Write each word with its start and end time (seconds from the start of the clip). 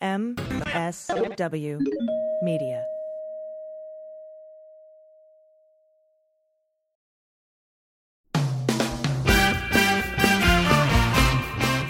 MSW 0.00 1.80
Media. 2.40 2.84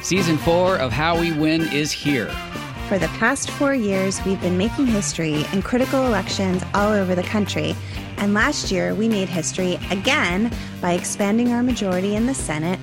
Season 0.01 0.39
four 0.39 0.77
of 0.77 0.91
How 0.91 1.21
We 1.21 1.33
Win 1.33 1.71
is 1.71 1.93
here. 1.93 2.31
For 2.89 2.99
the 2.99 3.09
past 3.19 3.51
four 3.51 3.75
years, 3.75 4.25
we've 4.25 4.41
been 4.41 4.57
making 4.57 4.87
history 4.87 5.45
in 5.53 5.61
critical 5.61 6.07
elections 6.07 6.63
all 6.73 6.95
over 6.95 7.15
the 7.15 7.23
country. 7.25 7.77
And 8.17 8.33
last 8.33 8.73
year, 8.73 8.95
we 8.95 9.07
made 9.11 9.29
history 9.29 9.79
again 9.91 10.51
by 10.81 10.93
expanding 10.93 11.53
our 11.53 11.63
majority 11.63 12.15
in 12.15 12.25
the 12.25 12.33
Senate, 12.33 12.81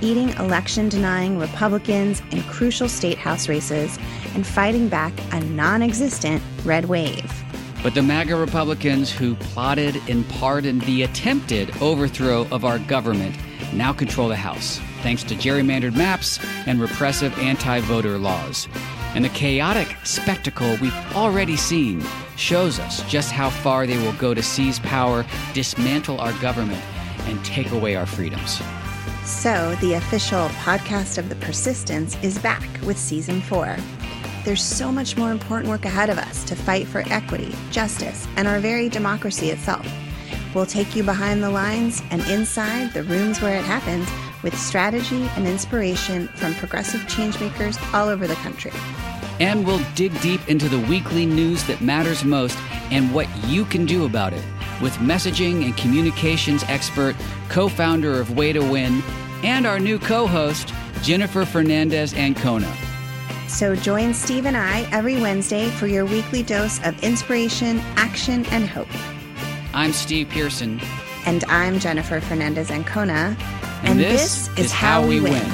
eating 0.00 0.28
election 0.36 0.88
denying 0.88 1.36
Republicans 1.40 2.22
in 2.30 2.44
crucial 2.44 2.88
state 2.88 3.18
house 3.18 3.48
races, 3.48 3.98
and 4.34 4.46
fighting 4.46 4.88
back 4.88 5.12
a 5.32 5.40
non 5.40 5.82
existent 5.82 6.42
red 6.64 6.86
wave. 6.86 7.32
But 7.82 7.94
the 7.94 8.02
MAGA 8.02 8.34
Republicans 8.34 9.10
who 9.10 9.36
plotted 9.36 9.96
and 10.08 10.28
pardoned 10.28 10.82
the 10.82 11.04
attempted 11.04 11.76
overthrow 11.80 12.46
of 12.50 12.64
our 12.64 12.78
government 12.80 13.36
now 13.72 13.92
control 13.92 14.28
the 14.28 14.36
House, 14.36 14.80
thanks 15.02 15.22
to 15.24 15.34
gerrymandered 15.34 15.96
maps 15.96 16.38
and 16.66 16.80
repressive 16.80 17.36
anti 17.38 17.80
voter 17.80 18.18
laws. 18.18 18.68
And 19.14 19.24
the 19.24 19.30
chaotic 19.30 19.96
spectacle 20.04 20.76
we've 20.80 20.94
already 21.14 21.56
seen 21.56 22.04
shows 22.36 22.78
us 22.78 23.02
just 23.04 23.30
how 23.30 23.50
far 23.50 23.86
they 23.86 23.96
will 23.98 24.12
go 24.14 24.34
to 24.34 24.42
seize 24.42 24.78
power, 24.80 25.24
dismantle 25.54 26.20
our 26.20 26.32
government, 26.40 26.82
and 27.26 27.42
take 27.44 27.70
away 27.70 27.96
our 27.96 28.06
freedoms. 28.06 28.60
So, 29.24 29.74
the 29.76 29.94
official 29.94 30.48
podcast 30.48 31.18
of 31.18 31.28
The 31.28 31.34
Persistence 31.36 32.16
is 32.22 32.38
back 32.38 32.66
with 32.84 32.98
season 32.98 33.40
four. 33.42 33.76
There's 34.44 34.62
so 34.62 34.90
much 34.92 35.16
more 35.16 35.30
important 35.30 35.68
work 35.68 35.84
ahead 35.84 36.10
of 36.10 36.18
us 36.18 36.44
to 36.44 36.56
fight 36.56 36.86
for 36.86 37.02
equity, 37.06 37.54
justice, 37.70 38.26
and 38.36 38.48
our 38.48 38.60
very 38.60 38.88
democracy 38.88 39.50
itself. 39.50 39.86
We'll 40.54 40.66
take 40.66 40.96
you 40.96 41.02
behind 41.02 41.42
the 41.42 41.50
lines 41.50 42.02
and 42.10 42.22
inside 42.22 42.92
the 42.92 43.02
rooms 43.02 43.40
where 43.40 43.58
it 43.58 43.64
happens 43.64 44.08
with 44.42 44.58
strategy 44.58 45.28
and 45.36 45.46
inspiration 45.46 46.28
from 46.28 46.54
progressive 46.54 47.02
changemakers 47.02 47.78
all 47.92 48.08
over 48.08 48.26
the 48.26 48.34
country. 48.36 48.72
And 49.40 49.66
we'll 49.66 49.84
dig 49.94 50.18
deep 50.20 50.48
into 50.48 50.68
the 50.68 50.78
weekly 50.88 51.26
news 51.26 51.64
that 51.64 51.80
matters 51.80 52.24
most 52.24 52.58
and 52.90 53.12
what 53.14 53.28
you 53.46 53.64
can 53.64 53.84
do 53.84 54.04
about 54.04 54.32
it 54.32 54.42
with 54.80 54.94
messaging 54.94 55.64
and 55.64 55.76
communications 55.76 56.62
expert, 56.64 57.16
co 57.48 57.68
founder 57.68 58.20
of 58.20 58.36
Way 58.36 58.52
to 58.52 58.60
Win, 58.60 59.02
and 59.42 59.66
our 59.66 59.78
new 59.78 59.98
co 59.98 60.26
host, 60.26 60.72
Jennifer 61.02 61.44
Fernandez 61.44 62.14
Ancona. 62.14 62.72
So 63.48 63.74
join 63.74 64.12
Steve 64.12 64.44
and 64.44 64.56
I 64.56 64.86
every 64.92 65.16
Wednesday 65.16 65.70
for 65.70 65.86
your 65.86 66.04
weekly 66.04 66.42
dose 66.42 66.84
of 66.84 67.02
inspiration, 67.02 67.78
action, 67.96 68.44
and 68.46 68.68
hope. 68.68 68.88
I'm 69.72 69.92
Steve 69.94 70.28
Pearson. 70.28 70.80
And 71.24 71.44
I'm 71.44 71.78
Jennifer 71.78 72.20
Fernandez 72.20 72.70
Ancona. 72.70 73.36
And, 73.82 73.88
and 73.88 74.00
this, 74.00 74.48
this, 74.48 74.66
is 74.66 74.72
how, 74.72 75.02
how 75.02 75.08
we 75.08 75.20
win. 75.20 75.32
win. 75.32 75.44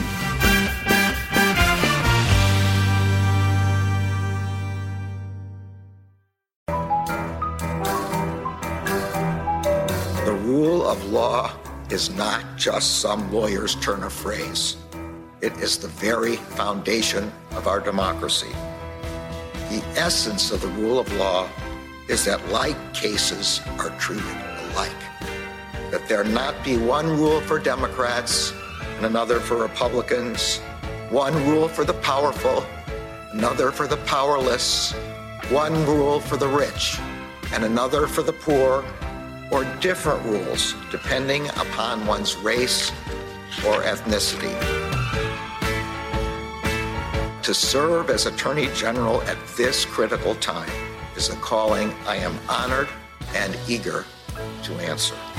The 10.25 10.35
rule 10.43 10.85
of 10.85 11.05
law 11.07 11.53
is 11.91 12.13
not 12.17 12.45
just 12.57 13.01
some 13.01 13.33
lawyer's 13.33 13.77
turn 13.77 14.03
of 14.03 14.13
phrase. 14.13 14.77
It 15.45 15.59
is 15.59 15.77
the 15.77 15.89
very 15.89 16.37
foundation 16.37 17.31
of 17.51 17.67
our 17.67 17.79
democracy. 17.79 18.51
The 19.69 19.85
essence 19.95 20.51
of 20.51 20.63
the 20.63 20.69
rule 20.69 20.99
of 20.99 21.13
law 21.17 21.51
is 22.09 22.25
that 22.25 22.49
like 22.49 22.79
cases 22.95 23.61
are 23.79 23.91
treated 23.99 24.25
alike. 24.25 24.91
That 25.91 26.09
there 26.09 26.25
not 26.25 26.55
be 26.65 26.79
one 26.79 27.07
rule 27.19 27.43
for 27.43 27.59
Democrats 27.59 28.55
and 28.97 29.05
another 29.05 29.39
for 29.39 29.59
Republicans, 29.59 30.61
one 31.11 31.35
rule 31.47 31.69
for 31.69 31.85
the 31.85 32.01
powerful, 32.01 32.65
another 33.33 33.71
for 33.71 33.87
the 33.87 33.99
powerless, 34.07 34.95
one 35.51 35.75
rule 35.85 36.21
for 36.21 36.39
the 36.39 36.49
rich 36.49 36.99
and 37.53 37.65
another 37.65 38.07
for 38.07 38.23
the 38.23 38.33
poor, 38.33 38.83
or 39.51 39.65
different 39.83 40.25
rules 40.25 40.75
depending 40.91 41.49
upon 41.49 42.07
one's 42.07 42.35
race 42.35 42.91
or 43.67 43.83
ethnicity 43.83 44.84
to 47.45 47.53
serve 47.53 48.09
as 48.09 48.25
Attorney 48.25 48.69
General 48.69 49.21
at 49.23 49.37
this 49.55 49.85
critical 49.85 50.35
time 50.37 50.71
is 51.15 51.29
a 51.29 51.37
calling 51.37 51.93
I 52.07 52.17
am 52.17 52.39
honored 52.49 52.89
and 53.35 53.57
eager 53.69 54.07
to 54.65 54.73
answer. 54.75 55.15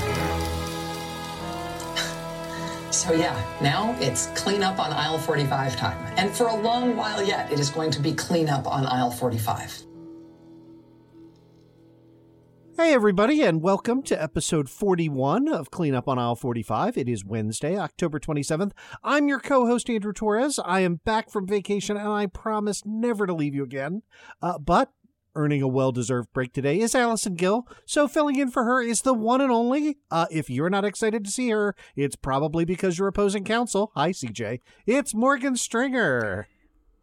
So, 2.92 3.12
yeah, 3.12 3.38
now 3.60 3.94
it's 4.00 4.28
cleanup 4.28 4.78
on 4.78 4.90
aisle 4.90 5.18
45 5.18 5.76
time. 5.76 6.14
And 6.16 6.30
for 6.30 6.46
a 6.46 6.56
long 6.56 6.96
while 6.96 7.22
yet, 7.22 7.52
it 7.52 7.60
is 7.60 7.68
going 7.68 7.90
to 7.90 8.00
be 8.00 8.14
cleanup 8.14 8.66
on 8.66 8.86
aisle 8.86 9.10
45. 9.10 9.85
Hey, 12.76 12.92
everybody, 12.92 13.40
and 13.40 13.62
welcome 13.62 14.02
to 14.02 14.22
episode 14.22 14.68
41 14.68 15.48
of 15.48 15.70
Cleanup 15.70 16.06
on 16.06 16.18
Aisle 16.18 16.36
45. 16.36 16.98
It 16.98 17.08
is 17.08 17.24
Wednesday, 17.24 17.78
October 17.78 18.20
27th. 18.20 18.72
I'm 19.02 19.28
your 19.28 19.40
co 19.40 19.64
host, 19.64 19.88
Andrew 19.88 20.12
Torrez. 20.12 20.58
I 20.62 20.80
am 20.80 20.96
back 20.96 21.30
from 21.30 21.46
vacation, 21.46 21.96
and 21.96 22.06
I 22.06 22.26
promise 22.26 22.82
never 22.84 23.26
to 23.26 23.32
leave 23.32 23.54
you 23.54 23.64
again. 23.64 24.02
Uh, 24.42 24.58
but 24.58 24.92
earning 25.34 25.62
a 25.62 25.68
well 25.68 25.90
deserved 25.90 26.30
break 26.34 26.52
today 26.52 26.78
is 26.78 26.94
Allison 26.94 27.34
Gill, 27.34 27.66
so 27.86 28.06
filling 28.06 28.38
in 28.38 28.50
for 28.50 28.64
her 28.64 28.82
is 28.82 29.00
the 29.00 29.14
one 29.14 29.40
and 29.40 29.50
only. 29.50 29.96
Uh, 30.10 30.26
if 30.30 30.50
you're 30.50 30.68
not 30.68 30.84
excited 30.84 31.24
to 31.24 31.30
see 31.30 31.48
her, 31.48 31.74
it's 31.96 32.14
probably 32.14 32.66
because 32.66 32.98
you're 32.98 33.08
opposing 33.08 33.44
counsel. 33.44 33.90
Hi, 33.94 34.10
CJ. 34.10 34.60
It's 34.86 35.14
Morgan 35.14 35.56
Stringer. 35.56 36.46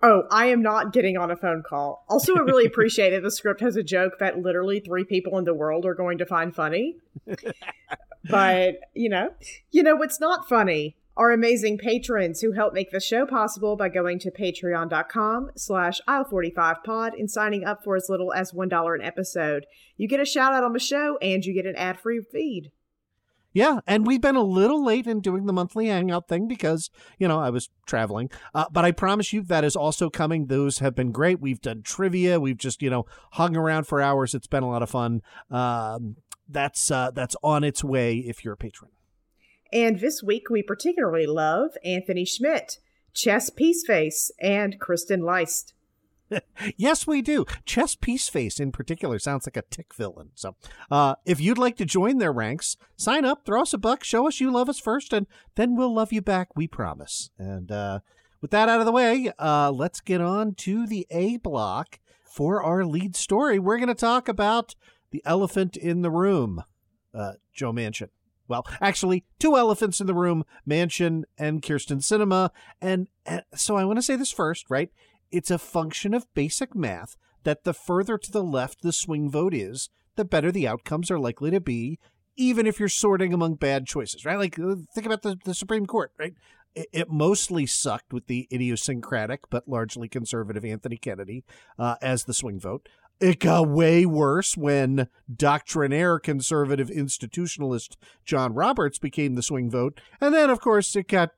Oh, 0.06 0.24
I 0.30 0.48
am 0.48 0.62
not 0.62 0.92
getting 0.92 1.16
on 1.16 1.32
a 1.32 1.38
phone 1.38 1.64
call. 1.68 2.06
Also, 2.10 2.36
I 2.36 2.40
really 2.40 2.66
appreciate 2.68 3.12
that 3.12 3.24
the 3.24 3.32
script 3.32 3.62
has 3.62 3.78
a 3.78 3.84
joke 3.84 4.20
that 4.20 4.40
literally 4.40 4.82
three 4.82 5.06
people 5.06 5.38
in 5.38 5.46
the 5.46 5.54
world 5.54 5.86
are 5.86 5.96
going 5.96 6.18
to 6.18 6.26
find 6.26 6.54
funny. 6.54 6.98
but, 8.30 8.76
you 8.94 9.08
know, 9.08 9.30
you 9.72 9.82
know 9.82 9.96
what's 9.96 10.20
not 10.20 10.50
funny? 10.50 10.98
Our 11.16 11.32
amazing 11.32 11.78
patrons 11.78 12.42
who 12.42 12.52
help 12.52 12.74
make 12.74 12.92
the 12.92 13.00
show 13.00 13.26
possible 13.26 13.78
by 13.78 13.88
going 13.88 14.20
to 14.20 14.32
patreon.com 14.32 15.52
slash 15.56 16.02
aisle45pod 16.08 17.14
and 17.18 17.32
signing 17.32 17.64
up 17.64 17.84
for 17.84 17.96
as 17.96 18.08
little 18.10 18.34
as 18.34 18.52
$1 18.52 18.96
an 18.96 19.02
episode. 19.02 19.66
You 19.96 20.10
get 20.10 20.20
a 20.20 20.26
shout 20.26 20.54
out 20.54 20.64
on 20.66 20.74
the 20.74 20.80
show 20.80 21.18
and 21.22 21.46
you 21.46 21.54
get 21.54 21.68
an 21.68 21.76
ad-free 21.78 22.24
feed. 22.30 22.72
Yeah, 23.54 23.82
and 23.86 24.06
we've 24.08 24.22
been 24.22 24.36
a 24.36 24.44
little 24.44 24.84
late 24.84 25.06
in 25.06 25.22
doing 25.22 25.46
the 25.46 25.54
monthly 25.54 25.88
hangout 25.88 26.28
thing 26.28 26.48
because, 26.48 26.90
you 27.20 27.28
know, 27.28 27.40
I 27.40 27.52
was 27.52 27.70
traveling. 27.86 28.32
Uh, 28.54 28.66
but 28.72 28.84
I 28.84 28.92
promise 28.92 29.32
you 29.32 29.44
that 29.44 29.64
is 29.64 29.76
also 29.76 30.10
coming. 30.10 30.48
Those 30.48 30.80
have 30.80 30.96
been 30.96 31.12
great. 31.12 31.40
We've 31.40 31.62
done 31.62 31.84
trivia. 31.84 32.40
We've 32.40 32.58
just, 32.58 32.82
you 32.82 32.90
know, 32.90 33.06
hung 33.34 33.56
around 33.56 33.86
for 33.86 34.02
hours. 34.02 34.34
It's 34.34 34.48
been 34.48 34.64
a 34.64 34.70
lot 34.70 34.82
of 34.82 34.90
fun. 34.90 35.22
Um, 35.52 36.16
that's 36.50 36.90
uh, 36.90 37.12
that's 37.12 37.36
on 37.44 37.64
its 37.64 37.84
way 37.84 38.18
if 38.18 38.44
you're 38.44 38.56
a 38.56 38.58
patron. 38.58 38.92
And 39.72 40.00
this 40.00 40.22
week 40.22 40.50
we 40.50 40.62
particularly 40.64 41.26
love 41.26 41.72
Anthony 41.84 42.26
Schmidt, 42.26 42.78
Chess 43.14 43.50
Peaceface, 43.50 44.32
and 44.40 44.80
Kristen 44.80 45.22
Leist. 45.22 45.74
yes, 46.78 47.08
we 47.08 47.22
do. 47.22 47.46
Chess 47.66 47.96
Peaceface 47.96 48.60
in 48.60 48.72
particular 48.72 49.20
sounds 49.20 49.48
like 49.48 49.58
a 49.58 49.64
tick 49.64 49.94
villain. 49.94 50.32
So, 50.36 50.56
uh, 50.92 51.16
if 51.26 51.40
you'd 51.40 51.58
like 51.58 51.78
to 51.78 51.86
join 51.86 52.18
their 52.18 52.34
ranks, 52.34 52.78
sign 52.96 53.26
up, 53.26 53.46
throw 53.46 53.62
us 53.62 53.74
a 53.74 53.78
buck, 53.78 54.04
show 54.04 54.28
us 54.28 54.40
you 54.40 54.52
love 54.52 54.70
us 54.70 54.80
first, 54.80 55.14
and 55.14 55.28
then 55.56 55.76
we'll 55.76 55.94
love 55.94 56.14
you 56.14 56.22
back. 56.22 56.56
We 56.56 56.68
promise. 56.68 57.30
And 57.38 57.72
uh, 57.72 58.00
with 58.42 58.52
that 58.52 58.70
out 58.70 58.80
of 58.80 58.86
the 58.86 58.92
way, 58.92 59.32
uh, 59.40 59.72
let's 59.72 60.02
get 60.02 60.22
on 60.22 60.56
to 60.56 60.86
the 60.86 61.08
A 61.12 61.38
block 61.38 62.00
for 62.24 62.64
our 62.64 62.86
lead 62.86 63.16
story. 63.16 63.60
We're 63.60 63.78
going 63.78 63.88
to 63.88 63.96
talk 63.96 64.28
about 64.28 64.76
the 65.12 65.22
elephant 65.26 65.78
in 65.78 66.02
the 66.02 66.12
room, 66.12 66.64
uh, 67.14 67.34
Joe 67.54 67.72
Manchin. 67.72 68.10
Well, 68.48 68.68
actually, 68.82 69.24
two 69.40 69.56
elephants 69.56 70.02
in 70.02 70.08
the 70.08 70.14
room, 70.14 70.44
Manchin 70.68 71.24
and 71.38 71.62
Kyrsten 71.62 72.02
Sinema. 72.02 72.50
And, 72.82 73.08
and 73.26 73.44
so 73.56 73.78
I 73.78 73.86
want 73.86 73.98
to 73.98 74.04
say 74.04 74.16
this 74.16 74.32
first, 74.32 74.70
right? 74.70 74.92
It's 75.34 75.50
a 75.50 75.58
function 75.58 76.14
of 76.14 76.32
basic 76.36 76.76
math 76.76 77.18
that 77.44 77.64
the 77.64 77.74
further 77.74 78.20
to 78.20 78.32
the 78.32 78.44
left 78.44 78.84
the 78.84 78.94
swing 78.94 79.32
vote 79.32 79.54
is, 79.54 79.90
the 80.16 80.24
better 80.24 80.52
the 80.52 80.68
outcomes 80.68 81.10
are 81.10 81.18
likely 81.18 81.50
to 81.50 81.60
be, 81.60 81.98
even 82.38 82.68
if 82.68 82.80
you're 82.80 82.88
sorting 82.88 83.34
among 83.34 83.56
bad 83.56 83.88
choices, 83.88 84.26
right? 84.26 84.38
Like, 84.38 84.60
uh, 84.60 84.76
think 84.94 85.08
about 85.08 85.24
the, 85.24 85.38
the 85.44 85.56
Supreme 85.56 85.88
Court, 85.88 86.12
right? 86.20 86.36
It, 86.76 86.88
it 86.94 87.10
mostly 87.10 87.66
sucked 87.66 88.14
with 88.14 88.28
the 88.28 88.48
idiosyncratic 88.54 89.50
but 89.50 89.68
largely 89.68 90.08
conservative 90.08 90.64
Anthony 90.64 90.98
Kennedy 90.98 91.44
uh, 91.80 91.96
as 92.00 92.26
the 92.26 92.34
swing 92.36 92.60
vote. 92.60 92.88
It 93.20 93.40
got 93.40 93.70
way 93.70 94.06
worse 94.06 94.56
when 94.56 95.08
doctrinaire 95.36 96.20
conservative 96.20 96.90
institutionalist 96.90 97.96
John 98.24 98.54
Roberts 98.54 99.00
became 99.00 99.34
the 99.34 99.42
swing 99.42 99.72
vote. 99.72 100.00
And 100.22 100.34
then, 100.34 100.52
of 100.52 100.60
course, 100.60 100.96
it 100.96 101.08
got 101.08 101.32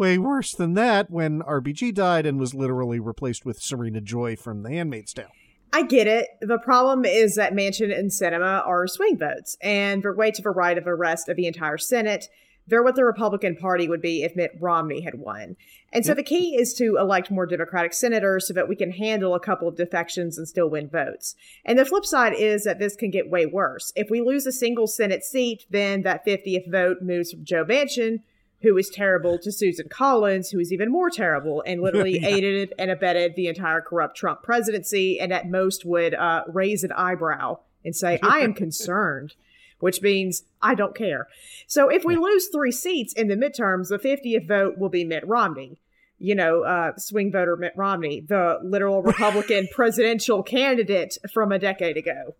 way 0.00 0.18
worse 0.18 0.52
than 0.52 0.74
that 0.74 1.10
when 1.10 1.42
RBG 1.42 1.94
died 1.94 2.24
and 2.24 2.40
was 2.40 2.54
literally 2.54 2.98
replaced 2.98 3.44
with 3.44 3.60
Serena 3.60 4.00
Joy 4.00 4.34
from 4.34 4.62
The 4.62 4.70
Handmaid's 4.70 5.12
Tale. 5.12 5.30
I 5.72 5.82
get 5.82 6.06
it. 6.06 6.26
The 6.40 6.58
problem 6.58 7.04
is 7.04 7.36
that 7.36 7.52
Manchin 7.52 7.96
and 7.96 8.10
Sinema 8.10 8.66
are 8.66 8.88
swing 8.88 9.18
votes, 9.18 9.56
and 9.60 10.02
they're 10.02 10.14
way 10.14 10.32
to 10.32 10.42
the 10.42 10.50
right 10.50 10.76
of 10.76 10.84
the 10.84 10.94
rest 10.94 11.28
of 11.28 11.36
the 11.36 11.46
entire 11.46 11.78
Senate. 11.78 12.28
They're 12.66 12.82
what 12.82 12.96
the 12.96 13.04
Republican 13.04 13.56
Party 13.56 13.88
would 13.88 14.00
be 14.00 14.22
if 14.22 14.34
Mitt 14.34 14.52
Romney 14.58 15.02
had 15.02 15.16
won. 15.16 15.56
And 15.92 16.04
so 16.04 16.10
yep. 16.10 16.16
the 16.16 16.22
key 16.22 16.56
is 16.56 16.72
to 16.74 16.96
elect 16.98 17.30
more 17.30 17.46
Democratic 17.46 17.92
senators 17.92 18.48
so 18.48 18.54
that 18.54 18.68
we 18.68 18.76
can 18.76 18.92
handle 18.92 19.34
a 19.34 19.40
couple 19.40 19.68
of 19.68 19.76
defections 19.76 20.38
and 20.38 20.48
still 20.48 20.70
win 20.70 20.88
votes. 20.88 21.34
And 21.64 21.78
the 21.78 21.84
flip 21.84 22.06
side 22.06 22.32
is 22.34 22.64
that 22.64 22.78
this 22.78 22.96
can 22.96 23.10
get 23.10 23.30
way 23.30 23.44
worse. 23.44 23.92
If 23.96 24.08
we 24.08 24.20
lose 24.20 24.46
a 24.46 24.52
single 24.52 24.86
Senate 24.86 25.24
seat, 25.24 25.66
then 25.68 26.02
that 26.02 26.24
50th 26.26 26.70
vote 26.70 26.98
moves 27.02 27.32
from 27.32 27.44
Joe 27.44 27.64
Manchin, 27.64 28.20
who 28.62 28.76
is 28.76 28.90
terrible, 28.90 29.38
to 29.38 29.50
Susan 29.50 29.88
Collins, 29.88 30.50
who 30.50 30.58
is 30.58 30.72
even 30.72 30.90
more 30.90 31.10
terrible 31.10 31.62
and 31.66 31.80
literally 31.82 32.18
yeah. 32.20 32.28
aided 32.28 32.74
and 32.78 32.90
abetted 32.90 33.34
the 33.34 33.48
entire 33.48 33.80
corrupt 33.80 34.16
Trump 34.16 34.42
presidency 34.42 35.18
and 35.18 35.32
at 35.32 35.48
most 35.48 35.84
would 35.84 36.14
uh, 36.14 36.44
raise 36.48 36.84
an 36.84 36.92
eyebrow 36.92 37.58
and 37.84 37.96
say, 37.96 38.18
I 38.22 38.40
am 38.40 38.54
concerned 38.54 39.34
which 39.80 40.00
means 40.02 40.44
I 40.62 40.74
don't 40.74 40.94
care. 40.94 41.26
So 41.66 41.88
if 41.88 42.04
we 42.04 42.16
lose 42.16 42.48
three 42.48 42.72
seats 42.72 43.12
in 43.12 43.28
the 43.28 43.36
midterms, 43.36 43.88
the 43.88 43.98
50th 43.98 44.46
vote 44.46 44.78
will 44.78 44.88
be 44.88 45.04
Mitt 45.04 45.26
Romney. 45.26 45.80
You 46.18 46.34
know, 46.34 46.62
uh, 46.62 46.92
swing 46.98 47.32
voter 47.32 47.56
Mitt 47.56 47.72
Romney, 47.76 48.20
the 48.20 48.58
literal 48.62 49.02
Republican 49.02 49.68
presidential 49.72 50.42
candidate 50.42 51.16
from 51.32 51.50
a 51.50 51.58
decade 51.58 51.96
ago. 51.96 52.34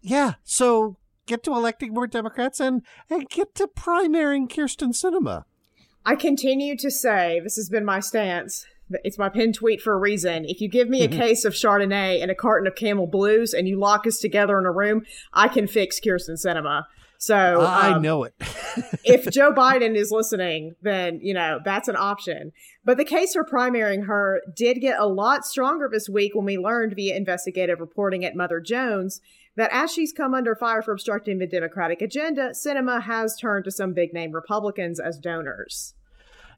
Yeah. 0.00 0.34
So 0.44 0.96
get 1.26 1.42
to 1.44 1.52
electing 1.52 1.92
more 1.92 2.06
Democrats 2.06 2.58
and, 2.58 2.82
and 3.10 3.28
get 3.28 3.54
to 3.56 3.68
primarying 3.68 4.48
Kyrsten 4.48 4.94
Sinema. 4.94 5.44
I 6.04 6.16
continue 6.16 6.76
to 6.76 6.90
say, 6.90 7.40
this 7.40 7.56
has 7.56 7.68
been 7.68 7.84
my 7.84 8.00
stance, 8.00 8.64
it's 9.04 9.18
my 9.18 9.28
pin 9.28 9.52
tweet 9.52 9.82
for 9.82 9.92
a 9.92 9.98
reason. 9.98 10.44
If 10.44 10.60
you 10.60 10.68
give 10.68 10.88
me 10.88 11.02
a 11.02 11.08
mm-hmm. 11.08 11.18
case 11.18 11.44
of 11.44 11.52
Chardonnay 11.52 12.22
and 12.22 12.30
a 12.30 12.34
carton 12.34 12.66
of 12.66 12.74
Camel 12.74 13.06
Blues 13.06 13.52
and 13.52 13.68
you 13.68 13.78
lock 13.78 14.06
us 14.06 14.18
together 14.18 14.58
in 14.58 14.64
a 14.64 14.72
room, 14.72 15.04
I 15.32 15.48
can 15.48 15.66
fix 15.66 16.00
Kyrsten 16.00 16.42
Sinema. 16.42 16.84
So 17.18 17.34
I 17.34 17.94
um, 17.94 18.02
know 18.02 18.22
it. 18.24 18.34
if 19.04 19.28
Joe 19.30 19.52
Biden 19.56 19.96
is 19.96 20.12
listening, 20.12 20.76
then 20.82 21.18
you 21.20 21.34
know 21.34 21.58
that's 21.64 21.88
an 21.88 21.96
option. 21.96 22.52
But 22.84 22.96
the 22.96 23.04
case 23.04 23.34
for 23.34 23.44
primarying 23.44 24.06
her 24.06 24.40
did 24.54 24.80
get 24.80 24.98
a 25.00 25.06
lot 25.06 25.44
stronger 25.44 25.88
this 25.90 26.08
week 26.08 26.34
when 26.34 26.44
we 26.44 26.56
learned 26.56 26.94
via 26.94 27.16
investigative 27.16 27.80
reporting 27.80 28.24
at 28.24 28.36
Mother 28.36 28.60
Jones 28.60 29.20
that 29.58 29.70
as 29.72 29.92
she's 29.92 30.12
come 30.12 30.34
under 30.34 30.54
fire 30.54 30.82
for 30.82 30.92
obstructing 30.92 31.38
the 31.38 31.46
Democratic 31.46 32.00
agenda, 32.00 32.50
Sinema 32.50 33.02
has 33.02 33.36
turned 33.36 33.64
to 33.64 33.72
some 33.72 33.92
big 33.92 34.14
name 34.14 34.30
Republicans 34.30 35.00
as 35.00 35.18
donors. 35.18 35.94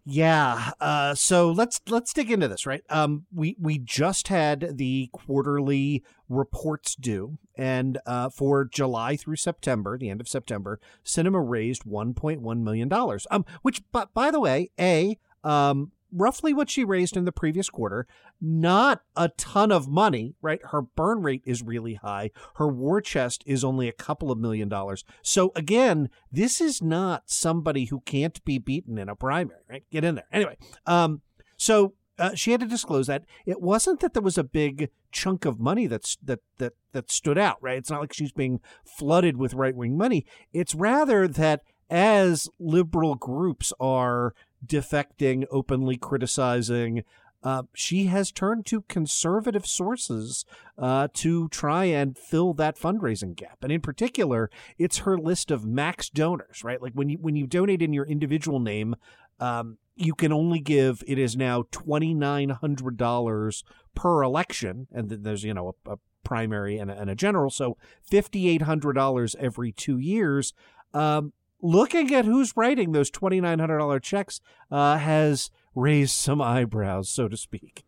Yeah. 0.05 0.73
Uh, 0.81 1.15
so 1.15 1.51
let's 1.51 1.81
let's 1.89 2.13
dig 2.13 2.31
into 2.31 2.47
this, 2.47 2.67
right? 2.67 2.83
Um, 2.91 3.27
we 3.35 3.57
we 3.59 3.79
just 3.79 4.29
had 4.29 4.77
the 4.77 5.09
quarterly 5.13 6.03
reports 6.29 6.95
due, 6.95 7.39
and 7.57 7.99
uh, 8.07 8.29
for 8.29 8.67
July 8.67 9.17
through 9.17 9.37
September, 9.37 9.97
the 9.99 10.11
end 10.11 10.21
of 10.21 10.29
September, 10.29 10.79
Sinema 11.05 11.43
raised 11.47 11.85
1.1 11.85 12.63
million 12.63 12.89
dollars. 12.89 13.27
Um, 13.31 13.45
which, 13.63 13.83
but 13.93 14.13
by 14.13 14.31
the 14.31 14.41
way, 14.41 14.71
a 14.79 15.19
um, 15.43 15.93
roughly 16.13 16.53
what 16.53 16.71
she 16.71 16.85
raised 16.85 17.17
in 17.17 17.25
the 17.25 17.33
previous 17.33 17.69
quarter. 17.69 18.07
Not 18.41 19.03
a 19.17 19.29
ton 19.31 19.73
of 19.73 19.89
money, 19.89 20.35
right? 20.41 20.61
Her 20.71 20.83
burn 20.83 21.23
rate 21.23 21.43
is 21.45 21.63
really 21.63 21.95
high. 21.95 22.31
Her 22.57 22.69
war 22.69 23.01
chest 23.01 23.43
is 23.47 23.65
only 23.65 23.89
a 23.89 23.93
couple 23.93 24.31
of 24.31 24.39
million 24.39 24.69
dollars. 24.69 25.05
So 25.23 25.53
again, 25.55 26.09
this 26.31 26.61
is 26.61 26.83
not 26.83 27.25
somebody 27.27 27.87
who 27.87 28.01
can't 28.01 28.43
be 28.45 28.59
beaten 28.59 28.99
in 28.99 29.09
a 29.09 29.17
primary, 29.17 29.61
right? 29.69 29.85
Get 29.91 30.05
in 30.05 30.15
there. 30.15 30.29
Anyway, 30.33 30.57
um, 30.87 31.23
so 31.57 31.95
uh, 32.19 32.35
she 32.35 32.53
had 32.53 32.61
to 32.61 32.67
disclose 32.67 33.07
that 33.07 33.25
it 33.47 33.61
wasn't 33.61 34.01
that 34.01 34.13
there 34.13 34.23
was 34.23 34.39
a 34.39 34.45
big 34.45 34.91
chunk 35.11 35.45
of 35.45 35.59
money 35.59 35.87
that's 35.87 36.17
that 36.23 36.41
that 36.59 36.75
that 36.93 37.11
stood 37.11 37.39
out, 37.39 37.57
right? 37.61 37.79
It's 37.79 37.91
not 37.91 38.01
like 38.01 38.13
she's 38.13 38.33
being 38.33 38.61
flooded 38.85 39.37
with 39.37 39.55
right 39.55 39.75
wing 39.75 39.97
money. 39.97 40.27
It's 40.53 40.75
rather 40.75 41.27
that 41.27 41.63
as 41.89 42.49
liberal 42.59 43.17
groups 43.17 43.73
are 43.81 44.35
defecting, 44.65 45.47
openly 45.51 45.97
criticizing. 45.97 47.05
Uh, 47.43 47.63
she 47.73 48.05
has 48.05 48.31
turned 48.31 48.67
to 48.67 48.83
conservative 48.83 49.65
sources 49.65 50.45
uh, 50.77 51.09
to 51.15 51.49
try 51.49 51.87
and 51.87 52.19
fill 52.19 52.53
that 52.53 52.79
fundraising 52.79 53.35
gap, 53.35 53.59
and 53.63 53.73
in 53.73 53.81
particular, 53.81 54.51
it's 54.77 54.99
her 54.99 55.17
list 55.17 55.51
of 55.51 55.65
max 55.65 56.11
donors. 56.11 56.63
Right, 56.63 56.83
like 56.83 56.93
when 56.93 57.09
you 57.09 57.17
when 57.19 57.37
you 57.37 57.47
donate 57.47 57.81
in 57.81 57.95
your 57.95 58.05
individual 58.05 58.61
name, 58.61 58.95
um, 59.39 59.79
you 59.97 60.15
can 60.15 60.35
only 60.35 60.61
give. 60.61 61.03
It 61.07 61.19
is 61.19 61.35
now 61.35 61.65
twenty 61.71 62.13
nine 62.13 62.51
hundred 62.51 62.99
dollars 62.99 63.65
per 63.95 64.23
election, 64.23 64.87
and 64.93 65.09
there's 65.09 65.43
you 65.43 65.55
know 65.55 65.75
a, 65.87 65.93
a 65.93 65.97
primary 66.25 66.77
and 66.77 66.91
a, 66.91 67.01
and 67.01 67.09
a 67.09 67.15
general, 67.15 67.49
so 67.49 67.79
fifty 68.03 68.51
eight 68.51 68.63
hundred 68.63 68.93
dollars 68.93 69.35
every 69.39 69.73
two 69.73 69.99
years. 69.99 70.53
Um, 70.93 71.33
looking 71.63 72.15
at 72.15 72.25
who's 72.25 72.57
writing 72.57 72.93
those 72.93 73.11
$2,900 73.11 74.03
checks 74.03 74.41
uh, 74.71 74.97
has 74.99 75.51
raised 75.75 76.15
some 76.15 76.41
eyebrows, 76.41 77.09
so 77.09 77.29
to 77.29 77.37
speak. 77.37 77.85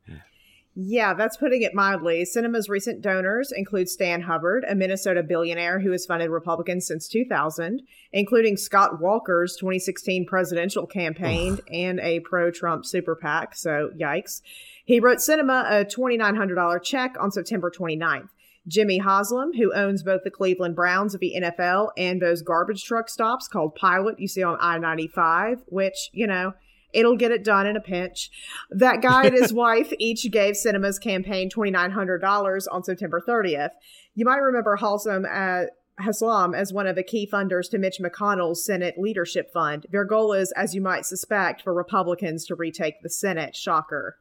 Yeah, 0.75 1.13
that's 1.13 1.37
putting 1.37 1.61
it 1.61 1.75
mildly. 1.75 2.25
Sinema's 2.25 2.69
recent 2.69 3.03
donors 3.03 3.53
include 3.53 3.91
Stan 3.91 4.23
Hubbard, 4.23 4.65
a 4.67 4.75
Minnesota 4.75 5.23
billionaire 5.23 5.81
who 5.81 5.93
has 5.93 6.07
funded 6.07 6.31
Republicans 6.31 6.87
since 6.87 7.09
2000, 7.09 7.83
including 8.11 8.57
Scott 8.57 8.99
Walker's 8.99 9.55
2016 9.57 10.25
presidential 10.25 10.87
campaign 10.87 11.59
and 11.71 12.01
a 12.01 12.21
pro 12.21 12.51
Trump 12.51 12.87
super 12.87 13.15
PAC. 13.15 13.55
So, 13.55 13.91
yikes. 13.99 14.41
He 14.87 14.99
wrote 14.99 15.19
Sinema 15.19 15.71
a 15.71 15.85
$2,900 15.85 16.83
check 16.83 17.17
on 17.21 17.31
September 17.31 17.71
29th. 17.71 18.29
Jimmy 18.67 18.99
Haslam, 18.99 19.53
who 19.55 19.75
owns 19.75 20.03
both 20.03 20.23
the 20.25 20.31
Cleveland 20.31 20.76
Browns 20.76 21.14
of 21.14 21.20
the 21.20 21.35
NFL 21.37 21.91
and 21.97 22.23
those 22.23 22.43
garbage 22.43 22.85
truck 22.85 23.09
stops 23.09 23.49
called 23.49 23.75
Pilot 23.75 24.20
you 24.20 24.29
see 24.29 24.43
on 24.43 24.56
I 24.61 24.79
95, 24.79 25.62
which, 25.67 26.11
you 26.12 26.26
know, 26.26 26.53
it'll 26.93 27.17
get 27.17 27.32
it 27.32 27.44
done 27.44 27.67
in 27.67 27.76
a 27.76 27.81
pinch. 27.81 28.31
That 28.70 29.03
guy 29.03 29.26
and 29.26 29.35
his 29.35 29.53
wife 29.53 29.93
each 29.99 30.31
gave 30.31 30.55
Sinema's 30.55 30.99
campaign 30.99 31.50
$2,900 31.50 32.67
on 32.70 32.85
September 32.85 33.20
30th. 33.26 33.70
You 34.14 34.25
might 34.25 34.37
remember 34.37 34.76
Haslam 34.76 35.25
at 35.25 35.70
Haslam 35.99 36.55
as 36.55 36.73
one 36.73 36.87
of 36.87 36.97
the 36.97 37.03
key 37.03 37.29
funders 37.31 37.70
to 37.70 37.79
Mitch 37.79 37.99
McConnell's 38.00 38.65
Senate 38.65 38.94
Leadership 38.97 39.53
Fund. 39.53 39.87
Their 39.91 40.05
goal 40.05 40.32
is, 40.32 40.53
as 40.53 40.75
you 40.75 40.81
might 40.81 41.06
suspect, 41.06 41.62
for 41.62 41.75
Republicans 41.75 42.47
to 42.47 42.55
retake 42.55 43.03
the 43.03 43.11
Senate. 43.11 43.56
Shocker. 43.56 44.19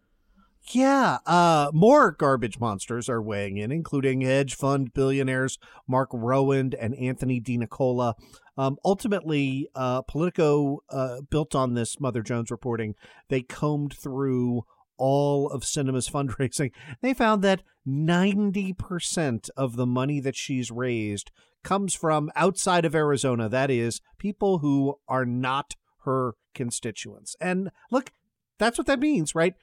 Yeah, 0.69 1.17
uh, 1.25 1.71
more 1.73 2.11
garbage 2.11 2.59
monsters 2.59 3.09
are 3.09 3.21
weighing 3.21 3.57
in, 3.57 3.71
including 3.71 4.21
hedge 4.21 4.55
fund 4.55 4.93
billionaires 4.93 5.57
Marc 5.87 6.09
Rowan 6.13 6.73
and 6.79 6.95
Anthony 6.95 7.41
DiNicola. 7.41 8.13
Um, 8.57 8.77
ultimately, 8.85 9.69
uh, 9.73 10.03
Politico 10.03 10.83
uh, 10.89 11.21
built 11.29 11.55
on 11.55 11.73
this 11.73 11.99
Mother 11.99 12.21
Jones 12.21 12.51
reporting. 12.51 12.95
They 13.29 13.41
combed 13.41 13.93
through 13.93 14.65
all 14.97 15.49
of 15.49 15.63
Sinema's 15.63 16.09
fundraising. 16.11 16.71
They 17.01 17.13
found 17.13 17.43
that 17.43 17.63
90% 17.87 19.49
of 19.57 19.75
the 19.75 19.87
money 19.87 20.19
that 20.19 20.35
she's 20.35 20.69
raised 20.69 21.31
comes 21.63 21.95
from 21.95 22.29
outside 22.35 22.85
of 22.85 22.95
Arizona. 22.95 23.49
That 23.49 23.71
is, 23.71 23.99
people 24.19 24.59
who 24.59 24.99
are 25.07 25.25
not 25.25 25.75
her 26.05 26.35
constituents. 26.53 27.35
And 27.41 27.71
look, 27.89 28.11
that's 28.59 28.77
what 28.77 28.87
that 28.87 28.99
means, 28.99 29.33
right? 29.33 29.55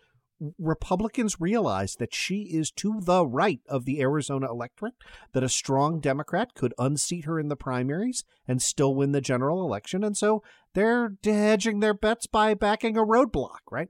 Republicans 0.59 1.41
realize 1.41 1.97
that 1.97 2.15
she 2.15 2.43
is 2.43 2.71
to 2.71 3.01
the 3.01 3.27
right 3.27 3.61
of 3.69 3.85
the 3.85 4.01
Arizona 4.01 4.51
electorate, 4.51 4.95
that 5.33 5.43
a 5.43 5.49
strong 5.49 6.01
Democrat 6.01 6.55
could 6.55 6.75
unseat 6.79 7.25
her 7.25 7.41
in 7.41 7.49
the 7.49 7.57
primaries 7.57 8.25
and 8.47 8.63
still 8.63 8.95
win 8.95 9.13
the 9.13 9.21
general 9.21 9.65
election. 9.65 10.05
And 10.05 10.17
so 10.17 10.43
they're 10.75 11.17
hedging 11.25 11.81
their 11.81 11.95
bets 11.95 12.27
by 12.27 12.55
backing 12.55 12.97
a 12.97 13.05
roadblock, 13.05 13.61
right? 13.71 13.89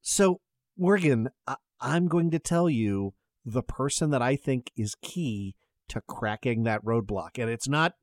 So, 0.00 0.40
Morgan, 0.78 1.30
I- 1.46 1.56
I'm 1.80 2.08
going 2.08 2.30
to 2.30 2.38
tell 2.38 2.70
you 2.70 3.14
the 3.44 3.62
person 3.62 4.10
that 4.10 4.22
I 4.22 4.36
think 4.36 4.70
is 4.76 4.94
key 5.02 5.56
to 5.88 6.00
cracking 6.02 6.62
that 6.64 6.84
roadblock. 6.84 7.38
And 7.38 7.50
it's 7.50 7.68
not 7.68 7.94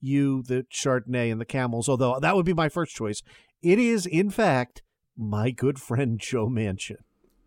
you, 0.00 0.42
the 0.42 0.64
Chardonnay, 0.72 1.30
and 1.30 1.40
the 1.40 1.46
camels, 1.46 1.88
although 1.88 2.18
that 2.20 2.34
would 2.34 2.46
be 2.46 2.54
my 2.54 2.68
first 2.68 2.94
choice. 2.94 3.22
It 3.62 3.78
is, 3.78 4.06
in 4.06 4.30
fact, 4.30 4.82
my 5.16 5.50
good 5.50 5.80
friend 5.80 6.18
Joe 6.18 6.48
Manchin. 6.48 6.96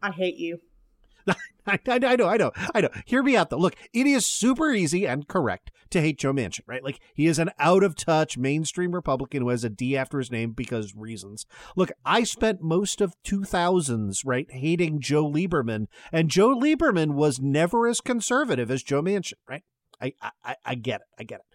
I 0.02 0.12
hate 0.12 0.38
you. 0.38 0.60
I, 1.28 1.36
I, 1.68 1.80
I, 1.88 2.16
know, 2.16 2.28
I 2.28 2.38
know, 2.38 2.52
I 2.74 2.82
know. 2.82 2.90
Hear 3.06 3.22
me 3.22 3.36
out, 3.36 3.50
though. 3.50 3.58
Look, 3.58 3.76
it 3.94 4.08
is 4.08 4.26
super 4.26 4.72
easy 4.72 5.06
and 5.06 5.28
correct 5.28 5.72
to 5.92 6.02
hate 6.02 6.18
Joe 6.18 6.34
Manchin, 6.34 6.62
right? 6.66 6.84
Like, 6.84 7.00
he 7.14 7.28
is 7.28 7.40
an 7.40 7.52
out 7.60 7.84
of 7.84 7.96
touch 7.96 8.38
mainstream 8.38 8.94
Republican 8.94 9.42
who 9.42 9.50
has 9.50 9.64
a 9.64 9.70
D 9.70 9.98
after 9.98 10.18
his 10.18 10.32
name 10.32 10.52
because 10.52 10.96
reasons. 10.96 11.46
Look, 11.76 11.92
I 12.06 12.24
spent 12.24 12.62
most 12.62 13.02
of 13.02 13.14
2000s, 13.24 14.22
right, 14.26 14.48
hating 14.50 15.02
Joe 15.02 15.30
Lieberman, 15.30 15.88
and 16.12 16.30
Joe 16.30 16.56
Lieberman 16.56 17.14
was 17.14 17.40
never 17.40 17.88
as 17.88 18.02
conservative 18.02 18.72
as 18.72 18.84
Joe 18.84 19.02
Manchin, 19.02 19.34
right? 19.48 19.64
I, 20.02 20.14
I, 20.44 20.56
I 20.66 20.76
get 20.76 21.02
it. 21.02 21.08
I 21.20 21.24
get 21.24 21.42
it. 21.42 21.49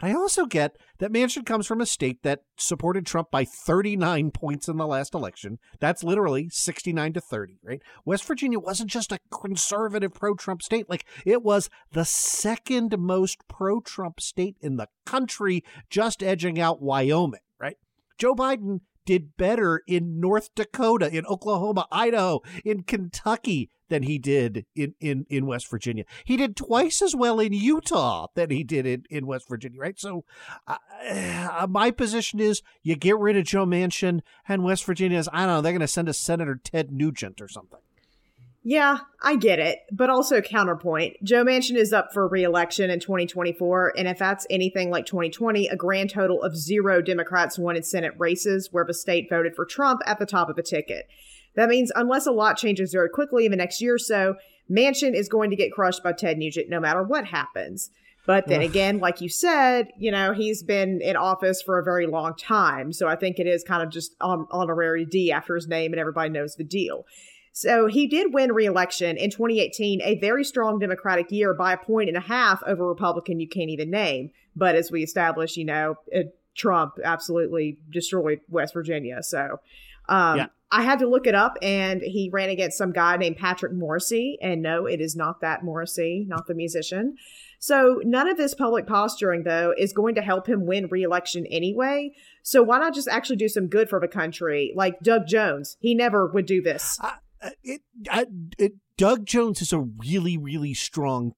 But 0.00 0.10
I 0.10 0.14
also 0.14 0.46
get 0.46 0.76
that 0.98 1.12
Manchin 1.12 1.44
comes 1.44 1.66
from 1.66 1.80
a 1.80 1.86
state 1.86 2.22
that 2.22 2.40
supported 2.56 3.06
Trump 3.06 3.30
by 3.30 3.44
39 3.44 4.30
points 4.30 4.68
in 4.68 4.76
the 4.76 4.86
last 4.86 5.14
election. 5.14 5.58
That's 5.80 6.04
literally 6.04 6.48
69 6.50 7.14
to 7.14 7.20
30, 7.20 7.58
right? 7.62 7.82
West 8.04 8.24
Virginia 8.24 8.58
wasn't 8.58 8.90
just 8.90 9.12
a 9.12 9.18
conservative 9.30 10.14
pro 10.14 10.34
Trump 10.34 10.62
state, 10.62 10.88
like 10.88 11.04
it 11.24 11.42
was 11.42 11.68
the 11.92 12.04
second 12.04 12.94
most 12.98 13.38
pro 13.48 13.80
Trump 13.80 14.20
state 14.20 14.56
in 14.60 14.76
the 14.76 14.88
country, 15.06 15.64
just 15.90 16.22
edging 16.22 16.60
out 16.60 16.82
Wyoming, 16.82 17.40
right? 17.60 17.76
Joe 18.18 18.34
Biden 18.34 18.80
did 19.08 19.38
better 19.38 19.82
in 19.86 20.20
North 20.20 20.54
Dakota, 20.54 21.08
in 21.10 21.24
Oklahoma, 21.24 21.86
Idaho, 21.90 22.42
in 22.62 22.82
Kentucky 22.82 23.70
than 23.88 24.02
he 24.02 24.18
did 24.18 24.66
in, 24.76 24.94
in, 25.00 25.24
in 25.30 25.46
West 25.46 25.70
Virginia. 25.70 26.04
He 26.26 26.36
did 26.36 26.54
twice 26.54 27.00
as 27.00 27.16
well 27.16 27.40
in 27.40 27.54
Utah 27.54 28.26
than 28.34 28.50
he 28.50 28.62
did 28.62 28.84
in, 28.84 29.04
in 29.08 29.26
West 29.26 29.48
Virginia, 29.48 29.80
right? 29.80 29.98
So 29.98 30.26
uh, 30.66 31.66
my 31.70 31.90
position 31.90 32.38
is 32.38 32.60
you 32.82 32.96
get 32.96 33.16
rid 33.16 33.38
of 33.38 33.46
Joe 33.46 33.64
Manchin 33.64 34.20
and 34.46 34.62
West 34.62 34.84
Virginia 34.84 35.18
is, 35.18 35.30
I 35.32 35.46
don't 35.46 35.48
know, 35.48 35.60
they're 35.62 35.72
going 35.72 35.80
to 35.80 35.88
send 35.88 36.10
a 36.10 36.12
Senator 36.12 36.60
Ted 36.62 36.92
Nugent 36.92 37.40
or 37.40 37.48
something. 37.48 37.80
Yeah, 38.62 38.98
I 39.22 39.36
get 39.36 39.58
it. 39.58 39.80
But 39.92 40.10
also 40.10 40.40
counterpoint. 40.40 41.16
Joe 41.22 41.44
Manchin 41.44 41.76
is 41.76 41.92
up 41.92 42.12
for 42.12 42.28
reelection 42.28 42.90
in 42.90 43.00
2024. 43.00 43.94
And 43.96 44.08
if 44.08 44.18
that's 44.18 44.46
anything 44.50 44.90
like 44.90 45.06
2020, 45.06 45.68
a 45.68 45.76
grand 45.76 46.10
total 46.10 46.42
of 46.42 46.56
zero 46.56 47.00
Democrats 47.00 47.58
won 47.58 47.76
in 47.76 47.82
Senate 47.82 48.14
races 48.18 48.68
where 48.72 48.84
the 48.84 48.94
state 48.94 49.28
voted 49.30 49.54
for 49.54 49.64
Trump 49.64 50.00
at 50.06 50.18
the 50.18 50.26
top 50.26 50.48
of 50.48 50.58
a 50.58 50.62
ticket. 50.62 51.08
That 51.54 51.68
means 51.68 51.92
unless 51.94 52.26
a 52.26 52.32
lot 52.32 52.58
changes 52.58 52.92
very 52.92 53.08
quickly 53.08 53.44
in 53.44 53.50
the 53.50 53.56
next 53.56 53.80
year 53.80 53.94
or 53.94 53.98
so, 53.98 54.34
Manchin 54.70 55.14
is 55.14 55.28
going 55.28 55.50
to 55.50 55.56
get 55.56 55.72
crushed 55.72 56.02
by 56.02 56.12
Ted 56.12 56.36
Nugent 56.36 56.68
no 56.68 56.80
matter 56.80 57.02
what 57.02 57.26
happens. 57.26 57.90
But 58.26 58.46
then 58.46 58.60
again, 58.60 58.98
like 58.98 59.22
you 59.22 59.30
said, 59.30 59.88
you 59.96 60.10
know, 60.10 60.34
he's 60.34 60.62
been 60.62 61.00
in 61.00 61.16
office 61.16 61.62
for 61.62 61.78
a 61.78 61.82
very 61.82 62.06
long 62.06 62.34
time. 62.34 62.92
So 62.92 63.08
I 63.08 63.16
think 63.16 63.38
it 63.38 63.46
is 63.46 63.64
kind 63.64 63.82
of 63.82 63.88
just 63.88 64.14
on, 64.20 64.46
honorary 64.50 65.06
D 65.06 65.32
after 65.32 65.54
his 65.54 65.66
name 65.66 65.94
and 65.94 65.98
everybody 65.98 66.28
knows 66.28 66.54
the 66.54 66.62
deal. 66.62 67.06
So 67.58 67.88
he 67.88 68.06
did 68.06 68.32
win 68.32 68.52
re-election 68.52 69.16
in 69.16 69.30
2018, 69.30 70.00
a 70.02 70.16
very 70.20 70.44
strong 70.44 70.78
Democratic 70.78 71.32
year 71.32 71.52
by 71.54 71.72
a 71.72 71.76
point 71.76 72.08
and 72.08 72.16
a 72.16 72.20
half 72.20 72.62
over 72.64 72.84
a 72.84 72.86
Republican 72.86 73.40
you 73.40 73.48
can't 73.48 73.68
even 73.68 73.90
name. 73.90 74.30
But 74.54 74.76
as 74.76 74.92
we 74.92 75.02
established, 75.02 75.56
you 75.56 75.64
know, 75.64 75.96
Trump 76.56 77.00
absolutely 77.02 77.78
destroyed 77.90 78.42
West 78.48 78.74
Virginia. 78.74 79.24
So 79.24 79.58
um, 80.08 80.36
yeah. 80.36 80.46
I 80.70 80.82
had 80.82 81.00
to 81.00 81.08
look 81.08 81.26
it 81.26 81.34
up, 81.34 81.58
and 81.60 82.00
he 82.00 82.30
ran 82.32 82.48
against 82.48 82.78
some 82.78 82.92
guy 82.92 83.16
named 83.16 83.38
Patrick 83.38 83.72
Morrissey. 83.72 84.38
And 84.40 84.62
no, 84.62 84.86
it 84.86 85.00
is 85.00 85.16
not 85.16 85.40
that 85.40 85.64
Morrissey, 85.64 86.26
not 86.28 86.46
the 86.46 86.54
musician. 86.54 87.16
So 87.58 88.00
none 88.04 88.28
of 88.28 88.36
this 88.36 88.54
public 88.54 88.86
posturing, 88.86 89.42
though, 89.42 89.74
is 89.76 89.92
going 89.92 90.14
to 90.14 90.22
help 90.22 90.48
him 90.48 90.64
win 90.64 90.86
re-election 90.86 91.44
anyway. 91.46 92.12
So 92.44 92.62
why 92.62 92.78
not 92.78 92.94
just 92.94 93.08
actually 93.08 93.34
do 93.34 93.48
some 93.48 93.66
good 93.66 93.90
for 93.90 93.98
the 93.98 94.06
country, 94.06 94.72
like 94.76 95.00
Doug 95.00 95.26
Jones? 95.26 95.76
He 95.80 95.92
never 95.92 96.28
would 96.28 96.46
do 96.46 96.62
this. 96.62 97.00
Uh, 97.02 97.14
it, 97.62 97.82
I, 98.10 98.26
it, 98.58 98.72
Doug 98.96 99.26
Jones 99.26 99.62
is 99.62 99.72
a 99.72 99.80
really, 99.80 100.36
really 100.36 100.74
strong 100.74 101.32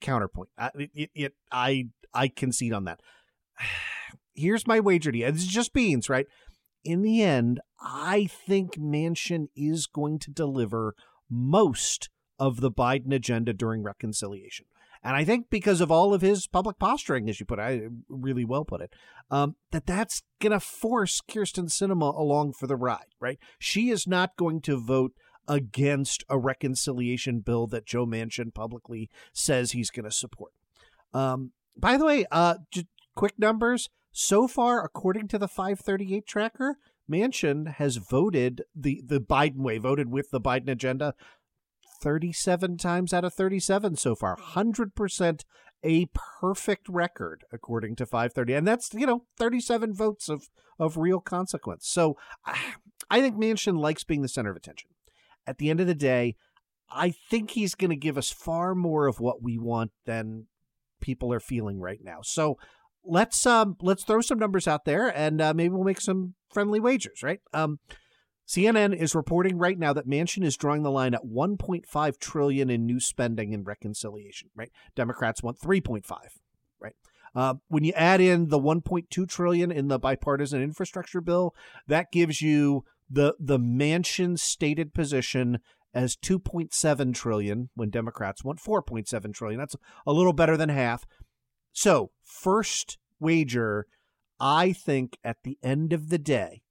counterpoint. 0.00 0.50
I, 0.58 0.70
it, 0.74 1.10
it, 1.14 1.34
I, 1.50 1.88
I 2.12 2.28
concede 2.28 2.72
on 2.72 2.84
that. 2.84 3.00
Here's 4.34 4.66
my 4.66 4.80
wager 4.80 5.10
to 5.10 5.18
you. 5.18 5.30
This 5.32 5.42
is 5.42 5.48
just 5.48 5.72
beans, 5.72 6.10
right? 6.10 6.26
In 6.84 7.02
the 7.02 7.22
end, 7.22 7.60
I 7.80 8.26
think 8.26 8.78
Manchin 8.78 9.48
is 9.56 9.86
going 9.86 10.18
to 10.20 10.30
deliver 10.30 10.94
most 11.30 12.10
of 12.38 12.60
the 12.60 12.70
Biden 12.70 13.14
agenda 13.14 13.52
during 13.52 13.82
reconciliation. 13.82 14.66
And 15.02 15.14
I 15.14 15.24
think 15.24 15.50
because 15.50 15.80
of 15.80 15.90
all 15.90 16.12
of 16.12 16.20
his 16.20 16.46
public 16.46 16.78
posturing, 16.78 17.28
as 17.28 17.38
you 17.38 17.46
put 17.46 17.58
it, 17.58 17.62
I 17.62 17.82
really 18.08 18.44
well 18.44 18.64
put 18.64 18.80
it, 18.80 18.92
um, 19.30 19.54
that 19.70 19.86
that's 19.86 20.22
going 20.40 20.52
to 20.52 20.60
force 20.60 21.20
Kyrsten 21.28 21.68
Sinema 21.68 22.12
along 22.16 22.54
for 22.54 22.66
the 22.66 22.76
ride, 22.76 23.14
right? 23.20 23.38
She 23.58 23.90
is 23.90 24.06
not 24.06 24.36
going 24.36 24.60
to 24.62 24.76
vote 24.76 25.12
against 25.48 26.24
a 26.28 26.38
reconciliation 26.38 27.40
bill 27.40 27.66
that 27.68 27.86
Joe 27.86 28.06
Manchin 28.06 28.52
publicly 28.52 29.10
says 29.32 29.72
he's 29.72 29.90
going 29.90 30.04
to 30.04 30.10
support. 30.10 30.52
Um, 31.12 31.52
by 31.76 31.96
the 31.96 32.04
way, 32.04 32.26
uh, 32.30 32.56
quick 33.14 33.38
numbers. 33.38 33.88
So 34.12 34.48
far, 34.48 34.82
according 34.82 35.28
to 35.28 35.38
the 35.38 35.48
538 35.48 36.26
tracker, 36.26 36.78
Manchin 37.10 37.74
has 37.74 37.96
voted 37.96 38.62
the, 38.74 39.02
the 39.04 39.20
Biden 39.20 39.58
way, 39.58 39.78
voted 39.78 40.10
with 40.10 40.30
the 40.30 40.40
Biden 40.40 40.68
agenda 40.70 41.14
37 42.02 42.76
times 42.78 43.12
out 43.12 43.24
of 43.24 43.34
37 43.34 43.96
so 43.96 44.14
far. 44.14 44.36
100% 44.36 45.44
a 45.84 46.06
perfect 46.40 46.88
record, 46.88 47.44
according 47.52 47.96
to 47.96 48.06
530. 48.06 48.54
And 48.54 48.66
that's, 48.66 48.92
you 48.92 49.06
know, 49.06 49.24
37 49.38 49.94
votes 49.94 50.28
of, 50.28 50.48
of 50.78 50.96
real 50.96 51.20
consequence. 51.20 51.86
So 51.86 52.16
I 53.10 53.20
think 53.20 53.36
Manchin 53.36 53.78
likes 53.78 54.04
being 54.04 54.22
the 54.22 54.28
center 54.28 54.50
of 54.50 54.56
attention. 54.56 54.90
At 55.46 55.58
the 55.58 55.70
end 55.70 55.80
of 55.80 55.86
the 55.86 55.94
day, 55.94 56.36
I 56.90 57.10
think 57.10 57.50
he's 57.50 57.74
going 57.74 57.90
to 57.90 57.96
give 57.96 58.18
us 58.18 58.30
far 58.30 58.74
more 58.74 59.06
of 59.06 59.20
what 59.20 59.42
we 59.42 59.58
want 59.58 59.92
than 60.04 60.46
people 61.00 61.32
are 61.32 61.40
feeling 61.40 61.80
right 61.80 62.00
now. 62.02 62.20
So 62.22 62.58
let's 63.04 63.46
um 63.46 63.76
let's 63.80 64.04
throw 64.04 64.20
some 64.20 64.38
numbers 64.38 64.66
out 64.66 64.84
there 64.84 65.16
and 65.16 65.40
uh, 65.40 65.54
maybe 65.54 65.70
we'll 65.70 65.84
make 65.84 66.00
some 66.00 66.34
friendly 66.52 66.80
wagers, 66.80 67.22
right? 67.22 67.40
Um, 67.52 67.78
CNN 68.48 68.96
is 68.96 69.14
reporting 69.14 69.58
right 69.58 69.78
now 69.78 69.92
that 69.92 70.08
Manchin 70.08 70.44
is 70.44 70.56
drawing 70.56 70.82
the 70.82 70.90
line 70.90 71.14
at 71.14 71.24
1.5 71.24 72.18
trillion 72.18 72.70
in 72.70 72.86
new 72.86 73.00
spending 73.00 73.52
and 73.52 73.66
reconciliation. 73.66 74.50
Right, 74.54 74.70
Democrats 74.94 75.42
want 75.42 75.58
3.5. 75.60 76.10
Right. 76.80 76.94
Uh, 77.34 77.54
when 77.68 77.84
you 77.84 77.92
add 77.94 78.20
in 78.20 78.48
the 78.48 78.58
1.2 78.58 79.28
trillion 79.28 79.70
in 79.70 79.88
the 79.88 79.98
bipartisan 79.98 80.62
infrastructure 80.62 81.20
bill, 81.20 81.54
that 81.86 82.12
gives 82.12 82.40
you 82.40 82.84
the 83.08 83.34
the 83.38 83.58
Manchin 83.58 84.38
stated 84.38 84.94
position 84.94 85.58
as 85.94 86.16
2.7 86.16 87.14
trillion 87.14 87.70
when 87.74 87.88
Democrats 87.88 88.44
want 88.44 88.60
4.7 88.60 89.32
trillion. 89.32 89.58
That's 89.58 89.76
a 90.06 90.12
little 90.12 90.34
better 90.34 90.56
than 90.56 90.68
half. 90.68 91.06
So, 91.72 92.10
first 92.22 92.98
wager, 93.18 93.86
I 94.38 94.72
think 94.72 95.16
at 95.24 95.38
the 95.42 95.58
end 95.62 95.92
of 95.92 96.10
the 96.10 96.18
day, 96.18 96.62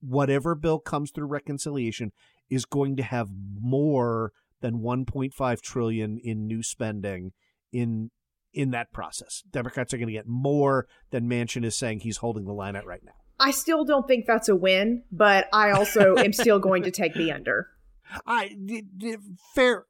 whatever 0.00 0.54
bill 0.54 0.78
comes 0.78 1.10
through 1.10 1.26
reconciliation 1.26 2.12
is 2.48 2.64
going 2.64 2.96
to 2.96 3.02
have 3.02 3.28
more 3.60 4.32
than 4.60 4.80
1.5 4.80 5.60
trillion 5.62 6.18
in 6.18 6.46
new 6.46 6.62
spending 6.62 7.32
in 7.72 8.10
in 8.52 8.70
that 8.70 8.92
process. 8.92 9.44
Democrats 9.48 9.94
are 9.94 9.98
going 9.98 10.08
to 10.08 10.12
get 10.12 10.26
more 10.26 10.88
than 11.10 11.28
Manchin 11.28 11.64
is 11.64 11.76
saying 11.76 12.00
he's 12.00 12.16
holding 12.16 12.46
the 12.46 12.52
line 12.52 12.74
at 12.74 12.84
right 12.84 13.04
now. 13.04 13.12
I 13.40 13.50
still 13.50 13.84
don't 13.84 14.06
think 14.06 14.26
that's 14.26 14.48
a 14.48 14.54
win, 14.54 15.02
but 15.10 15.48
I 15.52 15.70
also 15.70 16.16
am 16.16 16.32
still 16.32 16.58
going 16.58 16.84
to 16.84 16.90
take 16.90 17.14
the 17.14 17.32
under. 17.32 17.68
I 18.26 18.56
fair 19.54 19.86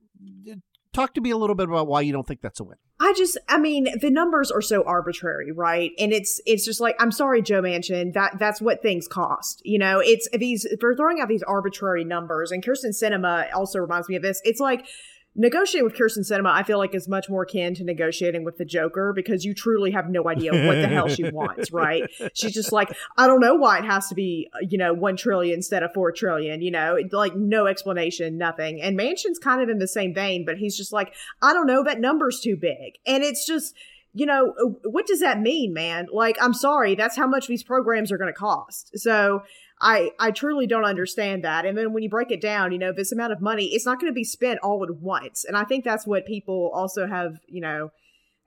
talk 0.92 1.14
to 1.14 1.20
me 1.20 1.30
a 1.30 1.36
little 1.36 1.54
bit 1.54 1.68
about 1.68 1.86
why 1.86 2.00
you 2.00 2.12
don't 2.12 2.26
think 2.26 2.40
that's 2.40 2.60
a 2.60 2.64
win. 2.64 2.76
I 3.02 3.14
just, 3.16 3.38
I 3.48 3.58
mean, 3.58 3.88
the 4.00 4.10
numbers 4.10 4.50
are 4.50 4.60
so 4.60 4.82
arbitrary, 4.84 5.52
right? 5.52 5.92
And 5.98 6.12
it's, 6.12 6.40
it's 6.44 6.66
just 6.66 6.80
like, 6.80 6.96
I'm 7.00 7.10
sorry, 7.10 7.40
Joe 7.40 7.62
Manchin, 7.62 8.12
that 8.12 8.38
that's 8.38 8.60
what 8.60 8.82
things 8.82 9.08
cost. 9.08 9.62
You 9.64 9.78
know, 9.78 10.00
it's 10.00 10.28
these, 10.34 10.66
for 10.80 10.94
throwing 10.94 11.20
out 11.20 11.28
these 11.28 11.42
arbitrary 11.44 12.04
numbers. 12.04 12.50
And 12.50 12.62
Kyrsten 12.62 12.90
Sinema 12.90 13.48
also 13.54 13.78
reminds 13.78 14.08
me 14.08 14.16
of 14.16 14.22
this. 14.22 14.42
It's 14.44 14.60
like, 14.60 14.86
negotiating 15.34 15.84
with 15.84 15.94
Kyrsten 15.94 16.20
Sinema, 16.20 16.50
I 16.52 16.62
feel 16.62 16.78
like 16.78 16.94
is 16.94 17.08
much 17.08 17.28
more 17.28 17.42
akin 17.42 17.74
to 17.76 17.84
negotiating 17.84 18.44
with 18.44 18.58
the 18.58 18.64
Joker 18.64 19.12
because 19.14 19.44
you 19.44 19.54
truly 19.54 19.90
have 19.92 20.08
no 20.08 20.28
idea 20.28 20.52
what 20.52 20.74
the 20.74 20.88
hell 20.88 21.08
she 21.08 21.30
wants, 21.30 21.72
right? 21.72 22.04
She's 22.34 22.52
just 22.52 22.72
like, 22.72 22.94
I 23.16 23.26
don't 23.26 23.40
know 23.40 23.54
why 23.54 23.78
it 23.78 23.84
has 23.84 24.08
to 24.08 24.14
be, 24.14 24.48
uh, 24.54 24.66
you 24.68 24.78
know, 24.78 24.92
one 24.92 25.16
trillion 25.16 25.54
instead 25.54 25.82
of 25.82 25.92
four 25.92 26.12
trillion, 26.12 26.62
you 26.62 26.70
know, 26.70 26.98
like 27.12 27.36
no 27.36 27.66
explanation, 27.66 28.38
nothing. 28.38 28.80
And 28.82 28.98
Manchin's 28.98 29.38
kind 29.38 29.62
of 29.62 29.68
in 29.68 29.78
the 29.78 29.88
same 29.88 30.14
vein, 30.14 30.44
but 30.44 30.56
he's 30.56 30.76
just 30.76 30.92
like, 30.92 31.14
I 31.40 31.52
don't 31.52 31.66
know, 31.66 31.84
that 31.84 32.00
number's 32.00 32.40
too 32.40 32.56
big. 32.56 32.94
And 33.06 33.22
it's 33.22 33.46
just, 33.46 33.74
you 34.12 34.26
know, 34.26 34.54
uh, 34.60 34.88
what 34.88 35.06
does 35.06 35.20
that 35.20 35.40
mean, 35.40 35.72
man? 35.72 36.08
Like, 36.12 36.36
I'm 36.40 36.54
sorry, 36.54 36.94
that's 36.94 37.16
how 37.16 37.26
much 37.26 37.46
these 37.46 37.62
programs 37.62 38.10
are 38.10 38.18
going 38.18 38.32
to 38.32 38.38
cost. 38.38 38.98
So 38.98 39.42
I 39.80 40.10
I 40.18 40.30
truly 40.30 40.66
don't 40.66 40.84
understand 40.84 41.44
that. 41.44 41.64
And 41.64 41.76
then 41.76 41.92
when 41.92 42.02
you 42.02 42.10
break 42.10 42.30
it 42.30 42.40
down, 42.40 42.72
you 42.72 42.78
know, 42.78 42.92
this 42.92 43.12
amount 43.12 43.32
of 43.32 43.40
money, 43.40 43.74
it's 43.74 43.86
not 43.86 44.00
going 44.00 44.10
to 44.10 44.14
be 44.14 44.24
spent 44.24 44.60
all 44.62 44.82
at 44.84 44.94
once. 44.96 45.44
And 45.44 45.56
I 45.56 45.64
think 45.64 45.84
that's 45.84 46.06
what 46.06 46.26
people 46.26 46.70
also 46.74 47.06
have, 47.06 47.38
you 47.46 47.60
know, 47.60 47.90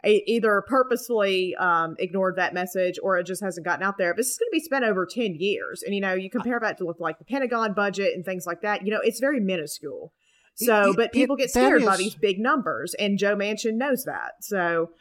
a, 0.06 0.24
either 0.30 0.62
purposefully 0.68 1.56
um, 1.56 1.96
ignored 1.98 2.36
that 2.36 2.54
message 2.54 3.00
or 3.02 3.18
it 3.18 3.25
just 3.25 3.42
hasn't 3.42 3.66
gotten 3.66 3.84
out 3.84 3.98
there. 3.98 4.13
This 4.16 4.28
is 4.28 4.38
going 4.38 4.50
to 4.50 4.54
be 4.54 4.60
spent 4.60 4.86
over 4.86 5.06
10 5.06 5.36
years. 5.36 5.82
And, 5.82 5.96
you 5.96 6.02
know, 6.02 6.13
you 6.13 6.30
compare 6.30 6.60
that 6.60 6.78
to 6.80 6.86
look 6.86 7.00
like 7.00 7.20
the 7.20 7.25
Pentagon 7.25 7.74
budget 7.74 8.13
and 8.13 8.25
things 8.25 8.46
like 8.46 8.62
that, 8.62 8.86
you 8.86 8.92
know, 8.92 9.00
it's 9.02 9.20
very 9.20 9.40
minuscule. 9.40 10.12
So, 10.56 10.92
it, 10.92 10.96
but 10.98 11.12
people 11.13 11.36
it, 11.36 11.40
get 11.40 11.50
scared 11.50 11.82
is, 11.82 11.88
by 11.88 11.98
these 11.98 12.13
big 12.13 12.40
numbers, 12.40 12.94
and 12.96 13.18
Joe 13.18 13.36
Manchin 13.36 13.74
knows 13.74 14.04
that. 14.04 14.34
So, 14.42 14.92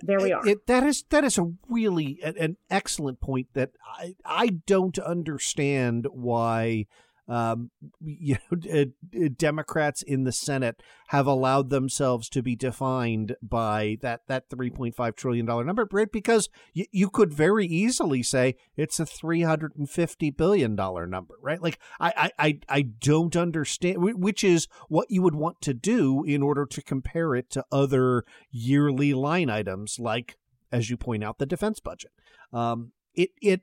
there 0.00 0.20
we 0.20 0.32
are. 0.32 0.46
It, 0.46 0.66
that 0.66 0.82
is 0.82 1.04
that 1.10 1.24
is 1.24 1.38
a 1.38 1.52
really 1.68 2.18
an, 2.22 2.36
an 2.38 2.56
excellent 2.70 3.20
point 3.20 3.48
that 3.54 3.70
I 3.98 4.14
I 4.24 4.48
don't 4.66 4.98
understand 4.98 6.06
why 6.10 6.86
um, 7.28 7.70
you 8.00 8.36
know, 8.50 9.28
Democrats 9.36 10.02
in 10.02 10.24
the 10.24 10.32
Senate 10.32 10.82
have 11.08 11.26
allowed 11.26 11.70
themselves 11.70 12.28
to 12.30 12.42
be 12.42 12.56
defined 12.56 13.36
by 13.42 13.98
that 14.02 14.22
that 14.28 14.50
three 14.50 14.70
point 14.70 14.94
five 14.94 15.16
trillion 15.16 15.46
dollar 15.46 15.64
number, 15.64 15.88
right? 15.92 16.10
Because 16.10 16.48
y- 16.74 16.86
you 16.92 17.08
could 17.08 17.32
very 17.32 17.66
easily 17.66 18.22
say 18.22 18.56
it's 18.76 19.00
a 19.00 19.06
three 19.06 19.42
hundred 19.42 19.72
and 19.76 19.88
fifty 19.88 20.30
billion 20.30 20.76
dollar 20.76 21.06
number, 21.06 21.34
right? 21.42 21.62
Like 21.62 21.78
I, 22.00 22.30
I 22.38 22.60
I 22.68 22.82
don't 22.82 23.36
understand, 23.36 23.98
which 23.98 24.44
is 24.44 24.68
what 24.88 25.10
you 25.10 25.22
would 25.22 25.34
want 25.34 25.60
to 25.62 25.74
do 25.74 26.24
in 26.24 26.42
order 26.42 26.66
to 26.66 26.82
compare 26.82 27.34
it 27.34 27.50
to 27.50 27.64
other 27.72 28.24
yearly 28.50 29.14
line 29.14 29.50
items, 29.50 29.98
like 29.98 30.36
as 30.72 30.90
you 30.90 30.96
point 30.96 31.22
out, 31.22 31.38
the 31.38 31.46
defense 31.46 31.80
budget. 31.80 32.10
Um, 32.52 32.92
it 33.14 33.30
it 33.40 33.62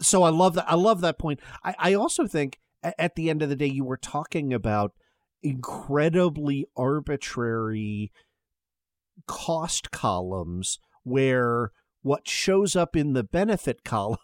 so 0.00 0.22
I 0.22 0.30
love 0.30 0.54
that. 0.54 0.70
I 0.70 0.74
love 0.74 1.00
that 1.00 1.18
point. 1.18 1.40
I, 1.64 1.74
I 1.78 1.94
also 1.94 2.26
think 2.26 2.58
at 2.82 3.14
the 3.14 3.30
end 3.30 3.42
of 3.42 3.48
the 3.48 3.56
day, 3.56 3.66
you 3.66 3.84
were 3.84 3.96
talking 3.96 4.52
about 4.52 4.92
incredibly 5.42 6.66
arbitrary 6.76 8.12
cost 9.26 9.90
columns 9.90 10.78
where 11.04 11.72
what 12.02 12.28
shows 12.28 12.74
up 12.74 12.96
in 12.96 13.12
the 13.12 13.22
benefit 13.22 13.84
column, 13.84 14.18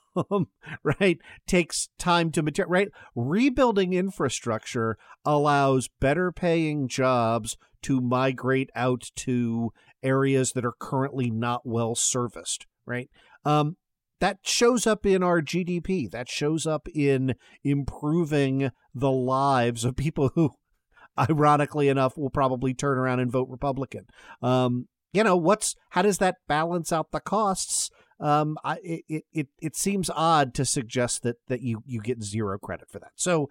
right, 0.83 1.19
takes 1.47 1.89
time 1.99 2.31
to 2.33 2.43
material, 2.43 2.71
right? 2.71 2.89
Rebuilding 3.15 3.93
infrastructure 3.93 4.99
allows 5.25 5.89
better 6.01 6.33
paying 6.33 6.89
jobs 6.89 7.57
to 7.83 8.01
migrate 8.01 8.71
out 8.75 9.11
to 9.15 9.73
areas 10.03 10.53
that 10.53 10.65
are 10.65 10.75
currently 10.79 11.31
not 11.31 11.63
well 11.65 11.95
serviced, 11.95 12.67
right? 12.87 13.09
Um, 13.45 13.77
that 14.21 14.39
shows 14.43 14.87
up 14.87 15.07
in 15.07 15.23
our 15.23 15.41
GDP. 15.41 16.11
That 16.11 16.29
shows 16.29 16.67
up 16.67 16.89
in 16.95 17.35
improving 17.63 18.71
the 18.95 19.11
lives 19.11 19.85
of 19.85 19.97
people 19.97 20.31
who, 20.35 20.51
ironically 21.19 21.89
enough, 21.89 22.17
will 22.17 22.31
probably 22.31 22.75
turn 22.75 22.99
around 22.99 23.21
and 23.21 23.31
vote 23.31 23.49
Republican. 23.49 24.07
Um, 24.43 24.89
you 25.13 25.25
know, 25.25 25.37
what's 25.37 25.75
how 25.91 26.03
does 26.03 26.19
that 26.19 26.37
balance 26.47 26.93
out 26.93 27.13
the 27.13 27.21
costs? 27.21 27.91
Um, 28.21 28.59
I, 28.65 28.79
it, 28.83 29.25
it 29.33 29.49
it 29.61 29.77
seems 29.77 30.11
odd 30.11 30.53
to 30.55 30.65
suggest 30.65 31.23
that 31.23 31.37
that 31.49 31.63
you 31.63 31.83
you 31.87 32.01
get 32.01 32.23
zero 32.23 32.59
credit 32.59 32.91
for 32.91 32.99
that. 32.99 33.13
So 33.15 33.49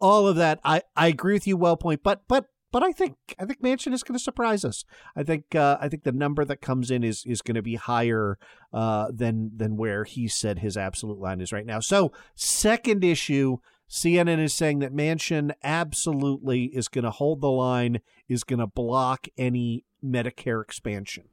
all 0.00 0.26
of 0.26 0.36
that, 0.36 0.58
I 0.64 0.82
I 0.96 1.08
agree 1.08 1.34
with 1.34 1.46
you, 1.46 1.56
Wellpoint, 1.56 1.98
but 2.02 2.22
but 2.26 2.46
but 2.72 2.82
I 2.82 2.92
think 2.92 3.16
I 3.38 3.44
think 3.44 3.62
Manchin 3.62 3.92
is 3.92 4.02
going 4.02 4.18
to 4.18 4.22
surprise 4.22 4.64
us. 4.64 4.84
I 5.14 5.22
think 5.22 5.54
uh, 5.54 5.78
I 5.80 5.88
think 5.88 6.04
the 6.04 6.12
number 6.12 6.44
that 6.44 6.60
comes 6.60 6.90
in 6.90 7.04
is 7.04 7.24
is 7.26 7.42
going 7.42 7.54
to 7.54 7.62
be 7.62 7.76
higher 7.76 8.38
uh, 8.72 9.08
than 9.12 9.52
than 9.56 9.76
where 9.76 10.04
he 10.04 10.28
said 10.28 10.58
his 10.58 10.76
absolute 10.76 11.18
line 11.18 11.40
is 11.40 11.52
right 11.52 11.66
now. 11.66 11.80
So 11.80 12.12
second 12.34 13.04
issue, 13.04 13.58
CNN 13.88 14.40
is 14.40 14.54
saying 14.54 14.80
that 14.80 14.92
Manchin 14.94 15.52
absolutely 15.62 16.64
is 16.64 16.88
going 16.88 17.04
to 17.04 17.10
hold 17.10 17.40
the 17.40 17.50
line, 17.50 18.00
is 18.28 18.44
going 18.44 18.60
to 18.60 18.66
block 18.66 19.28
any 19.38 19.84
Medicare 20.04 20.62
expansion. 20.62 21.24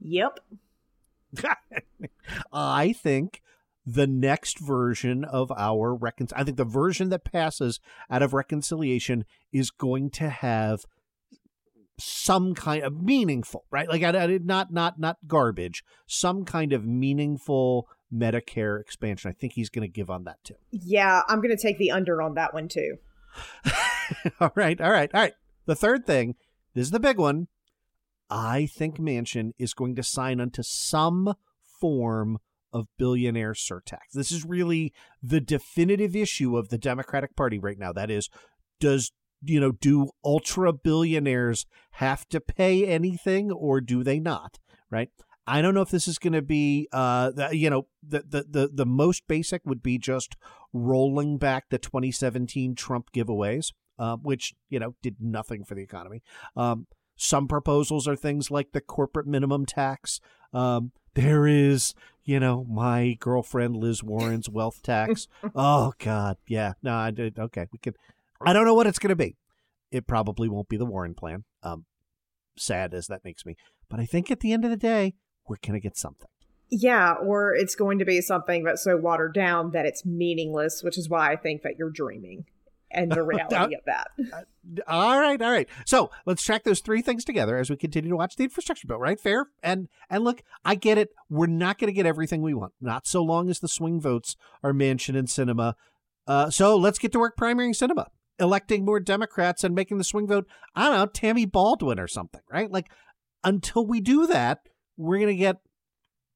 Yep. 0.00 0.40
I 2.52 2.92
think 2.92 3.42
the 3.84 4.06
next 4.06 4.58
version 4.58 5.24
of 5.24 5.50
our 5.52 5.94
recon 5.94 6.28
I 6.34 6.44
think 6.44 6.56
the 6.56 6.64
version 6.64 7.08
that 7.10 7.24
passes 7.24 7.80
out 8.10 8.22
of 8.22 8.32
reconciliation 8.32 9.24
is 9.52 9.70
going 9.70 10.10
to 10.10 10.28
have 10.28 10.84
some 11.98 12.54
kind 12.54 12.82
of 12.82 13.00
meaningful, 13.00 13.64
right? 13.70 13.88
Like 13.88 14.02
I, 14.02 14.10
I 14.10 14.38
not 14.42 14.72
not 14.72 14.98
not 14.98 15.18
garbage, 15.26 15.84
some 16.06 16.44
kind 16.44 16.72
of 16.72 16.84
meaningful 16.84 17.88
Medicare 18.12 18.80
expansion. 18.80 19.30
I 19.30 19.34
think 19.34 19.54
he's 19.54 19.70
going 19.70 19.86
to 19.86 19.92
give 19.92 20.10
on 20.10 20.24
that 20.24 20.42
too. 20.44 20.54
Yeah, 20.70 21.22
I'm 21.28 21.40
going 21.40 21.56
to 21.56 21.62
take 21.62 21.78
the 21.78 21.90
under 21.90 22.22
on 22.22 22.34
that 22.34 22.54
one 22.54 22.68
too. 22.68 22.96
all 24.40 24.52
right, 24.54 24.80
all 24.80 24.90
right, 24.90 25.10
all 25.14 25.20
right. 25.20 25.34
The 25.66 25.76
third 25.76 26.06
thing, 26.06 26.34
this 26.74 26.86
is 26.86 26.90
the 26.90 27.00
big 27.00 27.18
one. 27.18 27.48
I 28.28 28.66
think 28.66 28.98
Manchin 28.98 29.52
is 29.58 29.74
going 29.74 29.94
to 29.96 30.02
sign 30.02 30.40
onto 30.40 30.62
some 30.62 31.34
form 31.80 32.38
of 32.72 32.86
billionaire 32.98 33.52
surtax. 33.52 34.12
This 34.14 34.30
is 34.30 34.44
really 34.44 34.92
the 35.22 35.40
definitive 35.40 36.16
issue 36.16 36.56
of 36.56 36.68
the 36.68 36.78
Democratic 36.78 37.36
Party 37.36 37.58
right 37.58 37.78
now. 37.78 37.92
That 37.92 38.10
is, 38.10 38.28
does 38.80 39.12
you 39.44 39.60
know, 39.60 39.72
do 39.72 40.10
ultra 40.24 40.72
billionaires 40.72 41.66
have 41.92 42.28
to 42.28 42.40
pay 42.40 42.86
anything 42.86 43.50
or 43.50 43.80
do 43.80 44.04
they 44.04 44.20
not? 44.20 44.58
Right. 44.90 45.10
I 45.46 45.60
don't 45.60 45.74
know 45.74 45.82
if 45.82 45.90
this 45.90 46.06
is 46.06 46.18
going 46.18 46.34
to 46.34 46.42
be, 46.42 46.88
uh, 46.92 47.30
the, 47.32 47.56
you 47.56 47.68
know, 47.68 47.88
the, 48.06 48.22
the 48.28 48.44
the 48.48 48.70
the 48.72 48.86
most 48.86 49.26
basic 49.26 49.62
would 49.64 49.82
be 49.82 49.98
just 49.98 50.36
rolling 50.72 51.36
back 51.36 51.68
the 51.68 51.78
2017 51.78 52.76
Trump 52.76 53.12
giveaways, 53.12 53.72
uh, 53.98 54.16
which 54.16 54.54
you 54.68 54.78
know 54.78 54.94
did 55.02 55.16
nothing 55.18 55.64
for 55.64 55.74
the 55.74 55.82
economy. 55.82 56.22
Um, 56.56 56.86
some 57.16 57.48
proposals 57.48 58.06
are 58.06 58.16
things 58.16 58.50
like 58.50 58.72
the 58.72 58.80
corporate 58.80 59.26
minimum 59.26 59.66
tax. 59.66 60.20
Um, 60.52 60.92
there 61.14 61.46
is, 61.46 61.94
you 62.24 62.40
know, 62.40 62.64
my 62.68 63.16
girlfriend 63.20 63.76
Liz 63.76 64.02
Warren's 64.02 64.48
wealth 64.48 64.82
tax. 64.82 65.28
oh 65.54 65.92
God, 65.98 66.36
yeah. 66.46 66.74
No, 66.82 66.94
I 66.94 67.10
did. 67.10 67.38
Okay, 67.38 67.66
we 67.72 67.78
can. 67.78 67.94
I 68.40 68.52
don't 68.52 68.64
know 68.64 68.74
what 68.74 68.86
it's 68.86 68.98
going 68.98 69.10
to 69.10 69.16
be. 69.16 69.36
It 69.90 70.06
probably 70.06 70.48
won't 70.48 70.68
be 70.68 70.76
the 70.76 70.86
Warren 70.86 71.14
plan. 71.14 71.44
Um, 71.62 71.84
sad 72.56 72.94
as 72.94 73.06
that 73.08 73.24
makes 73.24 73.44
me, 73.44 73.56
but 73.88 74.00
I 74.00 74.06
think 74.06 74.30
at 74.30 74.40
the 74.40 74.52
end 74.52 74.64
of 74.64 74.70
the 74.70 74.76
day, 74.76 75.14
we're 75.48 75.56
going 75.64 75.74
to 75.74 75.80
get 75.80 75.96
something. 75.96 76.28
Yeah, 76.70 77.12
or 77.12 77.54
it's 77.54 77.74
going 77.74 77.98
to 77.98 78.06
be 78.06 78.22
something 78.22 78.64
that's 78.64 78.82
so 78.82 78.96
watered 78.96 79.34
down 79.34 79.72
that 79.72 79.84
it's 79.84 80.06
meaningless, 80.06 80.82
which 80.82 80.96
is 80.96 81.08
why 81.08 81.30
I 81.30 81.36
think 81.36 81.62
that 81.62 81.76
you're 81.78 81.90
dreaming 81.90 82.46
and 82.92 83.10
the 83.10 83.22
reality 83.22 83.74
of 83.74 83.84
that. 83.86 84.08
all 84.86 85.18
right, 85.20 85.40
all 85.40 85.50
right. 85.50 85.68
So 85.86 86.10
let's 86.26 86.42
track 86.42 86.64
those 86.64 86.80
three 86.80 87.02
things 87.02 87.24
together 87.24 87.58
as 87.58 87.70
we 87.70 87.76
continue 87.76 88.10
to 88.10 88.16
watch 88.16 88.36
the 88.36 88.44
infrastructure 88.44 88.86
bill. 88.86 88.98
Right, 88.98 89.20
fair 89.20 89.46
and 89.62 89.88
and 90.10 90.24
look, 90.24 90.42
I 90.64 90.74
get 90.74 90.98
it. 90.98 91.10
We're 91.28 91.46
not 91.46 91.78
going 91.78 91.88
to 91.88 91.94
get 91.94 92.06
everything 92.06 92.42
we 92.42 92.54
want, 92.54 92.72
not 92.80 93.06
so 93.06 93.22
long 93.22 93.48
as 93.50 93.60
the 93.60 93.68
swing 93.68 94.00
votes 94.00 94.36
are 94.62 94.72
Manchin 94.72 95.16
and 95.16 95.28
Sinema. 95.28 95.74
Uh, 96.26 96.50
so 96.50 96.76
let's 96.76 96.98
get 96.98 97.12
to 97.12 97.18
work 97.18 97.36
primarying 97.36 97.74
Sinema, 97.74 98.06
electing 98.38 98.84
more 98.84 99.00
Democrats 99.00 99.64
and 99.64 99.74
making 99.74 99.98
the 99.98 100.04
swing 100.04 100.26
vote. 100.26 100.46
I 100.74 100.84
don't 100.84 100.98
know, 100.98 101.06
Tammy 101.06 101.46
Baldwin 101.46 101.98
or 101.98 102.08
something, 102.08 102.42
right? 102.50 102.70
Like 102.70 102.90
until 103.44 103.86
we 103.86 104.00
do 104.00 104.26
that, 104.28 104.60
we're 104.96 105.18
going 105.18 105.28
to 105.28 105.34
get 105.34 105.56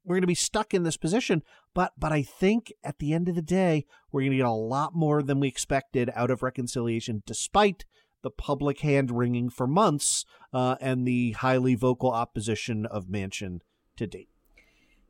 we're 0.06 0.14
going 0.14 0.22
to 0.22 0.28
be 0.28 0.34
stuck 0.34 0.72
in 0.72 0.84
this 0.84 0.96
position. 0.96 1.42
But 1.74 1.92
but 1.98 2.12
I 2.12 2.22
think 2.22 2.72
at 2.82 2.98
the 2.98 3.12
end 3.12 3.28
of 3.28 3.34
the 3.34 3.42
day, 3.42 3.84
we're 4.10 4.22
going 4.22 4.30
to 4.30 4.36
get 4.38 4.46
a 4.46 4.50
lot 4.50 4.94
more 4.94 5.22
than 5.22 5.40
we 5.40 5.48
expected 5.48 6.10
out 6.14 6.30
of 6.30 6.42
reconciliation, 6.42 7.22
despite 7.26 7.84
the 8.22 8.30
public 8.30 8.80
hand 8.80 9.10
wringing 9.10 9.50
for 9.50 9.66
months 9.66 10.24
uh, 10.52 10.76
and 10.80 11.06
the 11.06 11.32
highly 11.32 11.74
vocal 11.74 12.10
opposition 12.10 12.86
of 12.86 13.06
Manchin 13.06 13.60
to 13.96 14.06
date. 14.06 14.28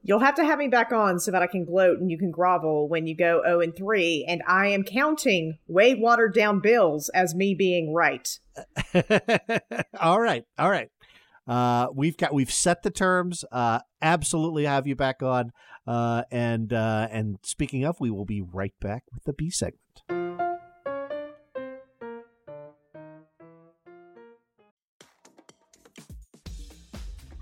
You'll 0.02 0.20
have 0.20 0.36
to 0.36 0.44
have 0.44 0.58
me 0.58 0.68
back 0.68 0.92
on 0.92 1.18
so 1.18 1.32
that 1.32 1.42
I 1.42 1.48
can 1.48 1.64
gloat 1.64 1.98
and 1.98 2.10
you 2.10 2.18
can 2.18 2.30
grovel 2.30 2.88
when 2.88 3.08
you 3.08 3.16
go 3.16 3.42
0 3.44 3.60
and 3.60 3.76
3. 3.76 4.24
And 4.28 4.40
I 4.46 4.68
am 4.68 4.84
counting 4.84 5.58
way 5.66 5.94
watered 5.94 6.32
down 6.32 6.60
bills 6.60 7.08
as 7.08 7.34
me 7.34 7.54
being 7.54 7.92
right. 7.92 8.38
all 10.00 10.20
right. 10.20 10.44
All 10.58 10.70
right. 10.70 10.90
Uh, 11.46 11.86
we've 11.94 12.16
got 12.16 12.34
we've 12.34 12.52
set 12.52 12.82
the 12.82 12.90
terms. 12.90 13.44
Uh, 13.52 13.80
absolutely 14.02 14.64
have 14.64 14.86
you 14.86 14.96
back 14.96 15.22
on. 15.22 15.52
Uh, 15.86 16.24
and 16.32 16.72
uh, 16.72 17.06
and 17.10 17.38
speaking 17.42 17.84
of, 17.84 18.00
we 18.00 18.10
will 18.10 18.24
be 18.24 18.40
right 18.40 18.74
back 18.80 19.04
with 19.12 19.24
the 19.24 19.32
B 19.32 19.50
segment. 19.50 19.82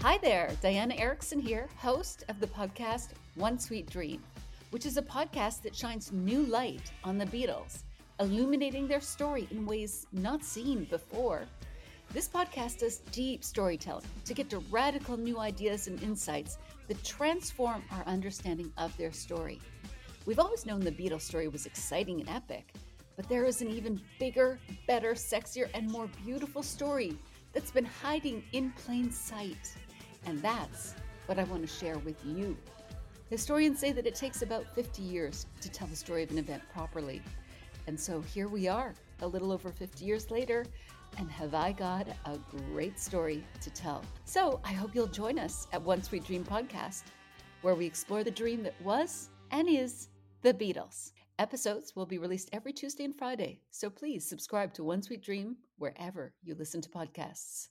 Hi 0.03 0.19
there, 0.19 0.51
Diana 0.61 0.95
Erickson 0.97 1.41
here, 1.41 1.67
host 1.79 2.25
of 2.29 2.39
the 2.39 2.47
podcast 2.47 3.13
One 3.37 3.59
Sweet 3.59 3.89
Dream, 3.89 4.23
which 4.69 4.85
is 4.85 4.99
a 4.99 5.03
podcast 5.03 5.63
that 5.63 5.75
shines 5.75 6.13
new 6.13 6.43
light 6.43 6.93
on 7.05 7.17
the 7.17 7.25
Beatles, 7.25 7.85
illuminating 8.21 8.87
their 8.87 9.01
story 9.01 9.49
in 9.51 9.65
ways 9.65 10.07
not 10.13 10.45
seen 10.45 10.85
before. 10.91 11.47
This 12.13 12.29
podcast 12.29 12.79
does 12.79 12.99
deep 13.11 13.43
storytelling 13.43 14.05
to 14.25 14.35
get 14.35 14.49
to 14.51 14.59
radical 14.71 15.17
new 15.17 15.39
ideas 15.39 15.89
and 15.89 16.01
insights 16.03 16.59
that 16.89 17.03
transform 17.03 17.83
our 17.91 18.05
understanding 18.07 18.73
of 18.79 18.97
their 18.97 19.13
story. 19.13 19.61
We've 20.27 20.39
always 20.39 20.65
known 20.65 20.81
the 20.81 20.93
Beatles 20.93 21.23
story 21.23 21.49
was 21.49 21.67
exciting 21.67 22.21
and 22.21 22.29
epic, 22.29 22.75
but 23.17 23.29
there 23.29 23.45
is 23.45 23.63
an 23.63 23.69
even 23.69 24.01
bigger, 24.19 24.59
better, 24.87 25.15
sexier, 25.15 25.69
and 25.75 25.91
more 25.91 26.09
beautiful 26.25 26.63
story 26.63 27.17
that's 27.53 27.71
been 27.71 27.85
hiding 27.85 28.45
in 28.53 28.71
plain 28.73 29.11
sight. 29.11 29.75
And 30.27 30.41
that's 30.41 30.95
what 31.27 31.39
I 31.39 31.45
want 31.45 31.63
to 31.63 31.69
share 31.69 31.99
with 31.99 32.17
you. 32.25 32.57
Historians 33.31 33.79
say 33.79 33.93
that 33.93 34.07
it 34.07 34.15
takes 34.15 34.43
about 34.43 34.75
50 34.75 35.03
years 35.03 35.47
to 35.61 35.71
tell 35.71 35.89
the 35.89 35.97
story 35.97 36.23
of 36.23 36.31
an 36.31 36.39
event 36.39 36.63
properly. 36.73 37.23
And 37.87 37.99
so 37.99 38.21
here 38.21 38.49
we 38.49 38.69
are, 38.69 38.95
a 39.21 39.27
little 39.27 39.53
over 39.53 39.71
50 39.71 40.05
years 40.05 40.31
later, 40.31 40.65
and 41.19 41.31
have 41.31 41.55
I 41.55 41.73
got 41.73 42.09
a 42.25 42.39
great 42.71 42.99
story 42.99 43.45
to 43.61 43.71
tell. 43.71 44.03
So 44.25 44.61
I 44.65 44.73
hope 44.73 44.95
you'll 44.95 45.07
join 45.07 45.39
us 45.39 45.67
at 45.73 45.83
One 45.83 46.03
Sweet 46.03 46.25
Dream 46.25 46.45
podcast, 46.45 47.05
where 47.63 47.75
we 47.75 47.87
explore 47.87 48.25
the 48.25 48.31
dream 48.31 48.63
that 48.63 48.81
was 48.83 49.29
and 49.51 49.69
is 49.69 50.09
the 50.43 50.55
Beatles. 50.55 51.13
Episodes 51.39 51.97
will 51.97 52.07
be 52.07 52.19
released 52.19 52.51
every 52.53 52.73
Tuesday 52.73 53.05
and 53.05 53.17
Friday, 53.17 53.61
so 53.71 53.91
please 53.91 54.29
subscribe 54.29 54.73
to 54.75 54.85
One 54.85 55.03
Sweet 55.03 55.23
Dream 55.23 55.57
wherever 55.79 56.33
you 56.43 56.55
listen 56.55 56.81
to 56.83 56.89
podcasts. 56.89 57.69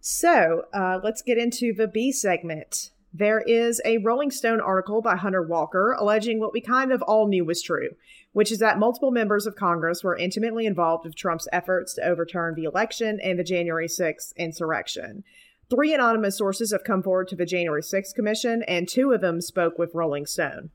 So 0.00 0.64
uh, 0.72 1.00
let's 1.04 1.22
get 1.22 1.38
into 1.38 1.72
the 1.72 1.86
B 1.86 2.10
segment. 2.12 2.90
There 3.18 3.40
is 3.40 3.82
a 3.84 3.98
Rolling 3.98 4.30
Stone 4.30 4.60
article 4.60 5.02
by 5.02 5.16
Hunter 5.16 5.42
Walker 5.42 5.90
alleging 5.98 6.38
what 6.38 6.52
we 6.52 6.60
kind 6.60 6.92
of 6.92 7.02
all 7.02 7.26
knew 7.26 7.44
was 7.44 7.60
true, 7.60 7.88
which 8.30 8.52
is 8.52 8.60
that 8.60 8.78
multiple 8.78 9.10
members 9.10 9.44
of 9.44 9.56
Congress 9.56 10.04
were 10.04 10.16
intimately 10.16 10.66
involved 10.66 11.04
with 11.04 11.16
Trump's 11.16 11.48
efforts 11.52 11.94
to 11.94 12.04
overturn 12.04 12.54
the 12.54 12.62
election 12.62 13.18
and 13.20 13.36
the 13.36 13.42
January 13.42 13.88
6th 13.88 14.36
insurrection. 14.36 15.24
Three 15.68 15.92
anonymous 15.92 16.38
sources 16.38 16.70
have 16.70 16.84
come 16.84 17.02
forward 17.02 17.26
to 17.28 17.34
the 17.34 17.44
January 17.44 17.82
6th 17.82 18.14
Commission, 18.14 18.62
and 18.68 18.88
two 18.88 19.10
of 19.10 19.20
them 19.20 19.40
spoke 19.40 19.78
with 19.78 19.90
Rolling 19.94 20.24
Stone. 20.24 20.70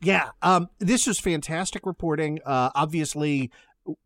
Yeah, 0.00 0.30
um, 0.42 0.68
this 0.78 1.08
is 1.08 1.18
fantastic 1.18 1.86
reporting. 1.86 2.38
Uh, 2.46 2.70
obviously, 2.76 3.50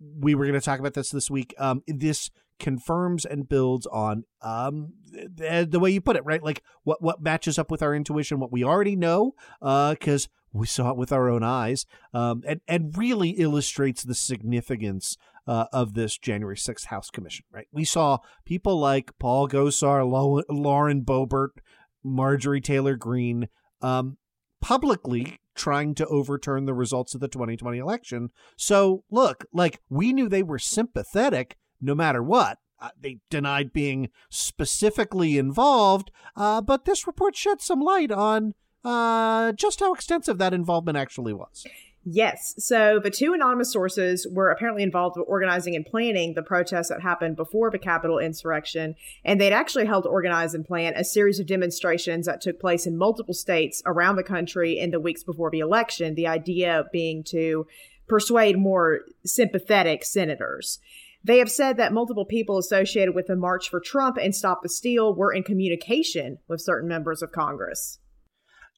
we 0.01 0.35
were 0.35 0.47
going 0.47 0.59
to 0.59 0.65
talk 0.65 0.81
about 0.81 0.95
this 0.95 1.11
this 1.11 1.31
week. 1.31 1.55
Um, 1.59 1.83
this 1.87 2.31
confirms 2.59 3.25
and 3.25 3.49
builds 3.49 3.87
on 3.87 4.25
um, 4.41 4.93
the, 5.13 5.67
the, 5.69 5.81
way 5.81 5.91
you 5.91 6.01
put 6.01 6.17
it, 6.17 6.25
right? 6.25 6.43
Like 6.43 6.63
what 6.85 7.03
what 7.03 7.23
matches 7.23 7.59
up 7.59 7.71
with 7.71 7.83
our 7.83 7.95
intuition, 7.95 8.39
what 8.39 8.53
we 8.53 8.65
already 8.65 8.97
know, 8.97 9.35
because 9.61 10.27
uh, 10.27 10.29
we 10.53 10.67
saw 10.67 10.91
it 10.91 10.97
with 10.97 11.13
our 11.13 11.29
own 11.29 11.43
eyes, 11.43 11.87
um, 12.15 12.43
and 12.47 12.61
and 12.69 12.97
really 12.97 13.31
illustrates 13.31 14.03
the 14.03 14.15
significance 14.15 15.17
uh, 15.47 15.67
of 15.73 15.95
this 15.95 16.19
January 16.19 16.57
6th 16.57 16.87
House 16.87 17.11
Commission, 17.11 17.45
right? 17.51 17.67
We 17.73 17.85
saw 17.85 18.19
people 18.45 18.79
like 18.79 19.11
Paul 19.19 19.49
Gosar, 19.49 20.09
Lauren 20.49 21.03
Boebert, 21.03 21.59
Marjorie 22.05 22.61
Taylor 22.61 22.97
Greene 22.97 23.49
um, 23.81 24.19
publicly 24.61 25.41
trying 25.55 25.95
to 25.97 26.07
overturn 26.07 26.65
the 26.65 26.75
results 26.75 27.15
of 27.15 27.21
the 27.21 27.29
2020 27.29 27.79
election. 27.79 28.31
So, 28.57 29.05
look, 29.11 29.45
like 29.53 29.81
we 29.89 30.13
knew 30.13 30.29
they 30.29 30.43
were 30.43 30.59
sympathetic 30.59 31.57
no 31.81 31.95
matter 31.95 32.23
what. 32.23 32.59
Uh, 32.81 32.89
they 33.01 33.19
denied 33.31 33.73
being 33.73 34.09
specifically 34.29 35.39
involved, 35.39 36.11
uh, 36.35 36.61
but 36.61 36.85
this 36.85 37.07
report 37.07 37.37
shed 37.37 37.61
some 37.61 37.81
light 37.81 38.11
on 38.11 38.55
uh, 38.85 39.53
just 39.53 39.79
how 39.79 39.95
extensive 39.95 40.39
that 40.39 40.53
involvement 40.53 40.99
actually 40.99 41.33
was. 41.33 41.65
Yes. 42.05 42.55
So 42.59 42.99
the 42.99 43.11
two 43.11 43.33
anonymous 43.33 43.73
sources 43.73 44.27
were 44.29 44.51
apparently 44.51 44.83
involved 44.83 45.17
with 45.17 45.29
organizing 45.29 45.77
and 45.77 45.87
planning 45.87 46.35
the 46.35 46.43
protests 46.43 46.89
that 46.89 47.01
happened 47.01 47.37
before 47.37 47.71
the 47.71 47.79
Capitol 47.79 48.19
insurrection. 48.19 48.97
And 49.25 49.41
they'd 49.41 49.53
actually 49.53 49.87
helped 49.87 50.09
organize 50.09 50.53
and 50.53 50.65
plan 50.65 50.95
a 50.97 51.05
series 51.05 51.39
of 51.39 51.47
demonstrations 51.47 52.27
that 52.27 52.41
took 52.41 52.59
place 52.59 52.87
in 52.87 52.97
multiple 52.97 53.35
states 53.35 53.83
around 53.87 54.17
the 54.17 54.25
country 54.25 54.79
in 54.79 54.91
the 54.91 54.99
weeks 54.99 55.23
before 55.23 55.51
the 55.51 55.61
election. 55.61 56.17
The 56.17 56.27
idea 56.27 56.85
being 56.93 57.23
to 57.29 57.67
persuade 58.09 58.59
more 58.59 59.03
sympathetic 59.25 60.05
senators. 60.05 60.81
They 61.25 61.39
have 61.39 61.51
said 61.51 61.77
that 61.77 61.93
multiple 61.93 62.25
people 62.25 62.59
associated 62.59 63.15
with 63.15 63.29
the 63.29 63.37
March 63.37 63.71
for 63.71 63.79
Trump 63.79 64.17
and 64.21 64.35
Stop 64.35 64.63
the 64.63 64.69
Steal 64.69 65.15
were 65.15 65.33
in 65.33 65.45
communication 65.45 66.39
with 66.49 66.61
certain 66.61 66.89
members 66.89 67.23
of 67.23 67.31
Congress. 67.31 68.01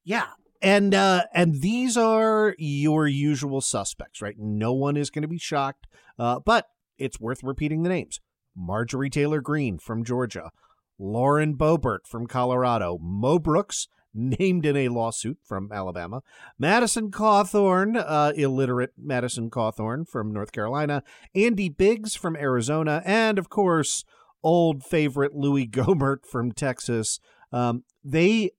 Yeah, 0.04 0.26
and 0.64 0.94
uh, 0.94 1.24
and 1.34 1.60
these 1.60 1.96
are 1.96 2.56
your 2.58 3.06
usual 3.06 3.60
suspects, 3.60 4.22
right? 4.22 4.36
No 4.38 4.72
one 4.72 4.96
is 4.96 5.10
going 5.10 5.22
to 5.22 5.28
be 5.28 5.38
shocked, 5.38 5.86
uh, 6.18 6.40
but 6.40 6.66
it's 6.98 7.20
worth 7.20 7.42
repeating 7.44 7.82
the 7.82 7.90
names: 7.90 8.18
Marjorie 8.56 9.10
Taylor 9.10 9.42
Greene 9.42 9.78
from 9.78 10.04
Georgia, 10.04 10.50
Lauren 10.98 11.54
Boebert 11.54 12.06
from 12.06 12.26
Colorado, 12.26 12.98
Mo 13.00 13.38
Brooks, 13.38 13.88
named 14.14 14.64
in 14.64 14.74
a 14.74 14.88
lawsuit 14.88 15.36
from 15.44 15.70
Alabama, 15.70 16.22
Madison 16.58 17.10
Cawthorn, 17.10 18.02
uh, 18.02 18.32
illiterate 18.34 18.92
Madison 18.96 19.50
Cawthorn 19.50 20.08
from 20.08 20.32
North 20.32 20.52
Carolina, 20.52 21.02
Andy 21.34 21.68
Biggs 21.68 22.16
from 22.16 22.36
Arizona, 22.36 23.02
and 23.04 23.38
of 23.38 23.50
course, 23.50 24.02
old 24.42 24.82
favorite 24.82 25.34
Louie 25.34 25.68
Gohmert 25.70 26.24
from 26.24 26.52
Texas. 26.52 27.20
Um, 27.52 27.84
they 28.02 28.52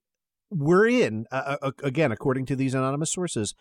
we're 0.49 0.88
in 0.88 1.25
uh, 1.31 1.71
again 1.84 2.12
according 2.12 2.45
to 2.45 2.55
these 2.55 2.73
anonymous 2.73 3.12
sources 3.12 3.53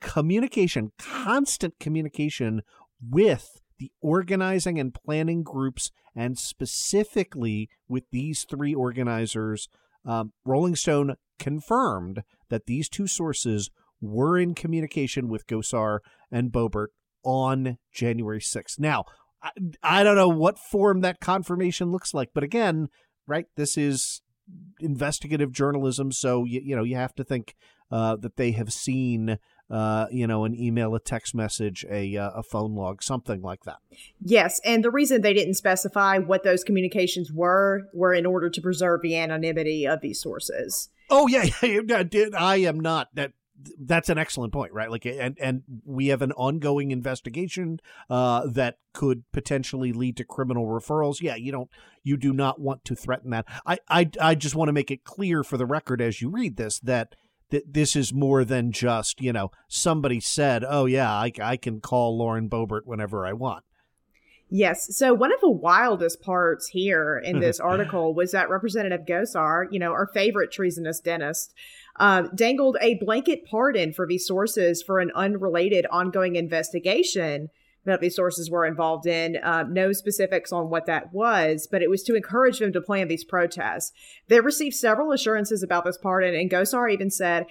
communication 0.00 0.92
constant 0.98 1.74
communication 1.80 2.62
with 3.00 3.60
the 3.78 3.90
organizing 4.00 4.78
and 4.78 4.94
planning 4.94 5.42
groups 5.42 5.90
and 6.14 6.38
specifically 6.38 7.68
with 7.88 8.04
these 8.10 8.44
three 8.48 8.74
organizers 8.74 9.68
um, 10.04 10.32
rolling 10.44 10.76
stone 10.76 11.14
confirmed 11.38 12.22
that 12.48 12.66
these 12.66 12.88
two 12.88 13.06
sources 13.06 13.70
were 14.00 14.38
in 14.38 14.54
communication 14.54 15.28
with 15.28 15.46
gosar 15.46 15.98
and 16.30 16.52
boebert 16.52 16.88
on 17.24 17.78
january 17.92 18.40
6th 18.40 18.78
now 18.78 19.04
I, 19.42 19.50
I 19.82 20.02
don't 20.04 20.16
know 20.16 20.28
what 20.28 20.58
form 20.58 21.00
that 21.00 21.20
confirmation 21.20 21.90
looks 21.90 22.14
like 22.14 22.30
but 22.32 22.44
again 22.44 22.88
right 23.26 23.46
this 23.56 23.76
is 23.76 24.22
investigative 24.80 25.52
journalism, 25.52 26.12
so 26.12 26.44
you, 26.44 26.60
you 26.64 26.76
know 26.76 26.84
you 26.84 26.96
have 26.96 27.14
to 27.14 27.24
think 27.24 27.56
uh, 27.90 28.16
that 28.16 28.36
they 28.36 28.52
have 28.52 28.72
seen 28.72 29.38
uh, 29.70 30.06
you 30.10 30.26
know, 30.26 30.44
an 30.44 30.54
email, 30.58 30.94
a 30.94 31.00
text 31.00 31.34
message, 31.34 31.84
a 31.90 32.16
uh, 32.16 32.30
a 32.30 32.42
phone 32.42 32.74
log, 32.74 33.02
something 33.02 33.42
like 33.42 33.64
that. 33.64 33.78
Yes, 34.20 34.60
and 34.64 34.82
the 34.82 34.90
reason 34.90 35.20
they 35.20 35.34
didn't 35.34 35.54
specify 35.54 36.18
what 36.18 36.42
those 36.42 36.64
communications 36.64 37.30
were 37.30 37.82
were 37.92 38.14
in 38.14 38.24
order 38.24 38.48
to 38.48 38.60
preserve 38.60 39.02
the 39.02 39.16
anonymity 39.16 39.86
of 39.86 40.00
these 40.00 40.20
sources. 40.20 40.88
Oh 41.10 41.26
yeah, 41.26 41.44
yeah, 41.62 42.28
I 42.36 42.56
am 42.56 42.80
not 42.80 43.08
that 43.14 43.32
that's 43.78 44.08
an 44.08 44.18
excellent 44.18 44.52
point, 44.52 44.72
right? 44.72 44.90
Like, 44.90 45.06
and 45.06 45.36
and 45.40 45.62
we 45.84 46.08
have 46.08 46.22
an 46.22 46.32
ongoing 46.32 46.90
investigation 46.90 47.80
uh, 48.08 48.46
that 48.46 48.78
could 48.92 49.24
potentially 49.32 49.92
lead 49.92 50.16
to 50.18 50.24
criminal 50.24 50.66
referrals. 50.66 51.20
Yeah, 51.20 51.36
you 51.36 51.52
don't, 51.52 51.70
you 52.02 52.16
do 52.16 52.32
not 52.32 52.60
want 52.60 52.84
to 52.86 52.94
threaten 52.94 53.30
that. 53.30 53.46
I, 53.66 53.78
I, 53.88 54.10
I 54.20 54.34
just 54.34 54.54
want 54.54 54.68
to 54.68 54.72
make 54.72 54.90
it 54.90 55.04
clear 55.04 55.42
for 55.42 55.56
the 55.56 55.66
record 55.66 56.00
as 56.00 56.20
you 56.20 56.30
read 56.30 56.56
this 56.56 56.78
that 56.80 57.14
that 57.50 57.72
this 57.72 57.96
is 57.96 58.12
more 58.12 58.44
than 58.44 58.72
just 58.72 59.20
you 59.20 59.32
know 59.32 59.50
somebody 59.68 60.20
said, 60.20 60.64
oh 60.68 60.86
yeah, 60.86 61.10
I, 61.10 61.32
I 61.42 61.56
can 61.56 61.80
call 61.80 62.16
Lauren 62.16 62.48
Boebert 62.48 62.82
whenever 62.84 63.26
I 63.26 63.32
want. 63.32 63.64
Yes. 64.50 64.96
So 64.96 65.12
one 65.12 65.32
of 65.32 65.40
the 65.40 65.50
wildest 65.50 66.22
parts 66.22 66.68
here 66.68 67.18
in 67.18 67.40
this 67.40 67.60
article 67.60 68.14
was 68.14 68.32
that 68.32 68.50
Representative 68.50 69.06
Gosar, 69.06 69.66
you 69.70 69.78
know, 69.78 69.92
our 69.92 70.06
favorite 70.06 70.52
treasonous 70.52 71.00
dentist, 71.00 71.54
uh, 71.98 72.22
dangled 72.34 72.76
a 72.80 72.94
blanket 72.94 73.44
pardon 73.44 73.92
for 73.92 74.06
these 74.06 74.26
sources 74.26 74.82
for 74.82 75.00
an 75.00 75.10
unrelated 75.14 75.86
ongoing 75.90 76.36
investigation 76.36 77.48
that 77.84 78.00
these 78.00 78.16
sources 78.16 78.50
were 78.50 78.66
involved 78.66 79.06
in. 79.06 79.36
Uh, 79.36 79.64
no 79.68 79.92
specifics 79.92 80.52
on 80.52 80.70
what 80.70 80.86
that 80.86 81.12
was, 81.12 81.66
but 81.70 81.82
it 81.82 81.90
was 81.90 82.02
to 82.04 82.14
encourage 82.14 82.58
them 82.58 82.72
to 82.72 82.80
plan 82.80 83.08
these 83.08 83.24
protests. 83.24 83.92
They 84.28 84.40
received 84.40 84.76
several 84.76 85.12
assurances 85.12 85.62
about 85.62 85.84
this 85.84 85.98
pardon, 85.98 86.34
and 86.34 86.50
Gosar 86.50 86.92
even 86.92 87.10
said, 87.10 87.46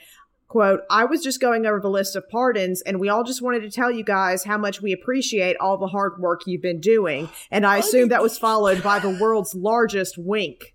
quote, 0.48 0.82
I 0.90 1.06
was 1.06 1.24
just 1.24 1.42
going 1.42 1.66
over 1.66 1.80
the 1.80 1.90
list 1.90 2.16
of 2.16 2.30
pardons, 2.30 2.82
and 2.82 3.00
we 3.00 3.10
all 3.10 3.24
just 3.24 3.42
wanted 3.42 3.62
to 3.62 3.72
tell 3.72 3.92
you 3.92 4.04
guys 4.04 4.44
how 4.44 4.58
much 4.58 4.82
we 4.82 4.94
appreciate 4.94 5.58
all 5.60 5.78
the 5.78 5.88
hard 5.88 6.20
work 6.20 6.42
you've 6.46 6.62
been 6.62 6.80
doing. 6.80 7.30
And 7.52 7.66
I 7.66 7.78
assume 7.78 8.10
that 8.10 8.22
was 8.22 8.38
followed 8.38 8.82
by 8.82 9.00
the 9.00 9.18
world's 9.20 9.56
largest 9.56 10.18
wink. 10.18 10.74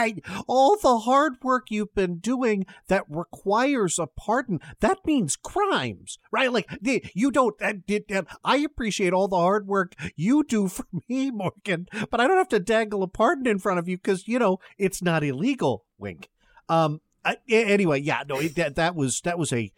I, 0.00 0.14
all 0.46 0.78
the 0.78 1.00
hard 1.00 1.34
work 1.42 1.66
you've 1.70 1.94
been 1.94 2.18
doing 2.18 2.64
that 2.88 3.04
requires 3.08 3.98
a 3.98 4.06
pardon, 4.06 4.60
that 4.80 4.98
means 5.04 5.36
crimes, 5.36 6.18
right? 6.32 6.50
Like, 6.50 6.66
you 7.14 7.30
don't, 7.30 7.54
I 8.42 8.56
appreciate 8.56 9.12
all 9.12 9.28
the 9.28 9.36
hard 9.36 9.66
work 9.66 9.94
you 10.16 10.42
do 10.42 10.68
for 10.68 10.86
me, 11.08 11.30
Morgan, 11.30 11.86
but 12.10 12.20
I 12.20 12.26
don't 12.26 12.38
have 12.38 12.48
to 12.48 12.60
dangle 12.60 13.02
a 13.02 13.08
pardon 13.08 13.46
in 13.46 13.58
front 13.58 13.78
of 13.78 13.88
you 13.88 13.98
because, 13.98 14.26
you 14.26 14.38
know, 14.38 14.58
it's 14.78 15.02
not 15.02 15.22
illegal, 15.22 15.84
wink. 15.98 16.30
Um, 16.70 17.00
anyway, 17.48 18.00
yeah, 18.00 18.22
no, 18.26 18.40
that, 18.40 18.76
that 18.76 18.94
was, 18.94 19.20
that 19.22 19.38
was 19.38 19.52
a, 19.52 19.70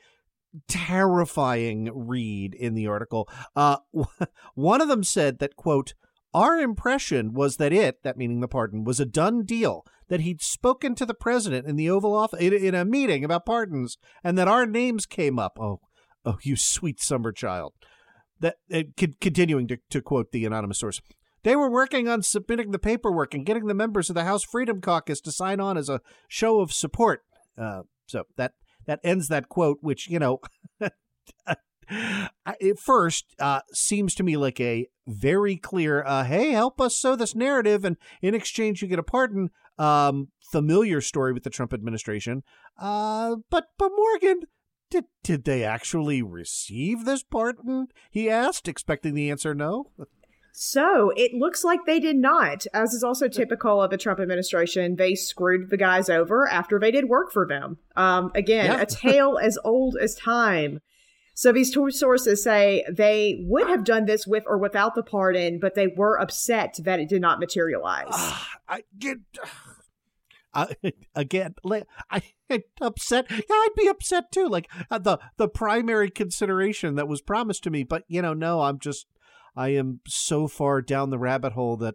terrifying 0.68 1.90
read 1.94 2.52
in 2.52 2.74
the 2.74 2.86
article. 2.86 3.26
Uh, 3.56 3.78
one 4.54 4.82
of 4.82 4.88
them 4.88 5.02
said 5.02 5.38
that, 5.38 5.56
quote, 5.56 5.94
our 6.34 6.56
impression 6.58 7.34
was 7.34 7.56
that 7.56 7.72
it, 7.72 8.02
that 8.02 8.16
meaning 8.16 8.40
the 8.40 8.48
pardon, 8.48 8.84
was 8.84 9.00
a 9.00 9.04
done 9.04 9.44
deal, 9.44 9.84
that 10.08 10.20
he'd 10.20 10.42
spoken 10.42 10.94
to 10.94 11.06
the 11.06 11.14
president 11.14 11.66
in 11.66 11.76
the 11.76 11.90
Oval 11.90 12.14
Office 12.14 12.40
in, 12.40 12.74
a 12.74 12.84
meeting 12.84 13.24
about 13.24 13.46
pardons, 13.46 13.98
and 14.24 14.38
that 14.38 14.48
our 14.48 14.66
names 14.66 15.06
came 15.06 15.38
up. 15.38 15.58
Oh, 15.60 15.80
oh, 16.24 16.38
you 16.42 16.56
sweet 16.56 17.00
summer 17.00 17.32
child. 17.32 17.74
That 18.40 18.56
uh, 18.72 18.82
continuing 19.20 19.68
to, 19.68 19.78
to 19.90 20.02
quote 20.02 20.32
the 20.32 20.44
anonymous 20.44 20.78
source. 20.78 21.00
They 21.44 21.56
were 21.56 21.70
working 21.70 22.08
on 22.08 22.22
submitting 22.22 22.70
the 22.70 22.78
paperwork 22.78 23.34
and 23.34 23.46
getting 23.46 23.66
the 23.66 23.74
members 23.74 24.08
of 24.08 24.14
the 24.14 24.24
House 24.24 24.44
Freedom 24.44 24.80
Caucus 24.80 25.20
to 25.22 25.32
sign 25.32 25.60
on 25.60 25.76
as 25.76 25.88
a 25.88 26.00
show 26.28 26.60
of 26.60 26.72
support. 26.72 27.22
Uh, 27.58 27.82
so 28.06 28.24
that 28.36 28.52
that 28.86 29.00
ends 29.04 29.28
that 29.28 29.48
quote, 29.48 29.78
which 29.80 30.08
you 30.08 30.18
know 30.18 30.40
it 32.60 32.78
first 32.78 33.26
uh, 33.38 33.60
seems 33.72 34.14
to 34.16 34.22
me 34.22 34.36
like 34.36 34.60
a 34.60 34.88
very 35.06 35.56
clear, 35.56 36.04
uh, 36.04 36.24
hey, 36.24 36.50
help 36.50 36.80
us 36.80 36.96
sow 36.96 37.16
this 37.16 37.34
narrative, 37.34 37.84
and 37.84 37.96
in 38.20 38.34
exchange 38.34 38.82
you 38.82 38.88
get 38.88 38.98
a 38.98 39.02
pardon. 39.02 39.50
um, 39.78 40.28
familiar 40.52 41.00
story 41.00 41.32
with 41.32 41.44
the 41.44 41.50
Trump 41.50 41.72
administration. 41.72 42.42
Uh, 42.78 43.36
but 43.50 43.68
but 43.78 43.90
Morgan, 43.96 44.40
did 44.90 45.04
did 45.24 45.44
they 45.44 45.64
actually 45.64 46.20
receive 46.22 47.04
this 47.06 47.22
pardon? 47.22 47.86
He 48.10 48.28
asked, 48.28 48.68
expecting 48.68 49.14
the 49.14 49.30
answer 49.30 49.54
no. 49.54 49.90
So 50.54 51.10
it 51.16 51.32
looks 51.32 51.64
like 51.64 51.80
they 51.86 51.98
did 51.98 52.16
not, 52.16 52.66
as 52.74 52.92
is 52.92 53.02
also 53.02 53.26
typical 53.28 53.82
of 53.82 53.90
the 53.90 53.96
Trump 53.96 54.20
administration. 54.20 54.96
They 54.96 55.14
screwed 55.14 55.70
the 55.70 55.78
guys 55.78 56.10
over 56.10 56.46
after 56.46 56.78
they 56.78 56.90
did 56.90 57.08
work 57.08 57.32
for 57.32 57.46
them. 57.46 57.78
Um, 57.96 58.30
again, 58.34 58.66
Yeah. 58.66 58.82
a 58.82 58.86
tale 58.86 59.38
as 59.42 59.58
old 59.64 59.96
as 59.96 60.14
time. 60.14 60.80
So 61.34 61.52
these 61.52 61.72
two 61.72 61.90
sources 61.90 62.42
say 62.42 62.84
they 62.90 63.38
would 63.46 63.68
have 63.68 63.84
done 63.84 64.04
this 64.04 64.26
with 64.26 64.44
or 64.46 64.58
without 64.58 64.94
the 64.94 65.02
pardon, 65.02 65.58
but 65.58 65.74
they 65.74 65.86
were 65.86 66.20
upset 66.20 66.78
that 66.84 67.00
it 67.00 67.08
did 67.08 67.22
not 67.22 67.40
materialize. 67.40 68.08
Ah, 68.10 68.48
I 68.68 68.82
get. 68.98 69.18
Uh, 70.54 70.66
again, 71.14 71.54
I 72.10 72.22
upset. 72.82 73.24
Yeah, 73.30 73.38
I'd 73.48 73.68
be 73.74 73.88
upset 73.88 74.30
too. 74.30 74.46
Like 74.48 74.68
uh, 74.90 74.98
the 74.98 75.16
the 75.38 75.48
primary 75.48 76.10
consideration 76.10 76.96
that 76.96 77.08
was 77.08 77.22
promised 77.22 77.64
to 77.64 77.70
me, 77.70 77.84
but 77.84 78.02
you 78.06 78.20
know, 78.20 78.34
no, 78.34 78.60
I'm 78.60 78.78
just 78.78 79.06
I 79.56 79.70
am 79.70 80.00
so 80.06 80.48
far 80.48 80.82
down 80.82 81.08
the 81.08 81.18
rabbit 81.18 81.54
hole 81.54 81.78
that 81.78 81.94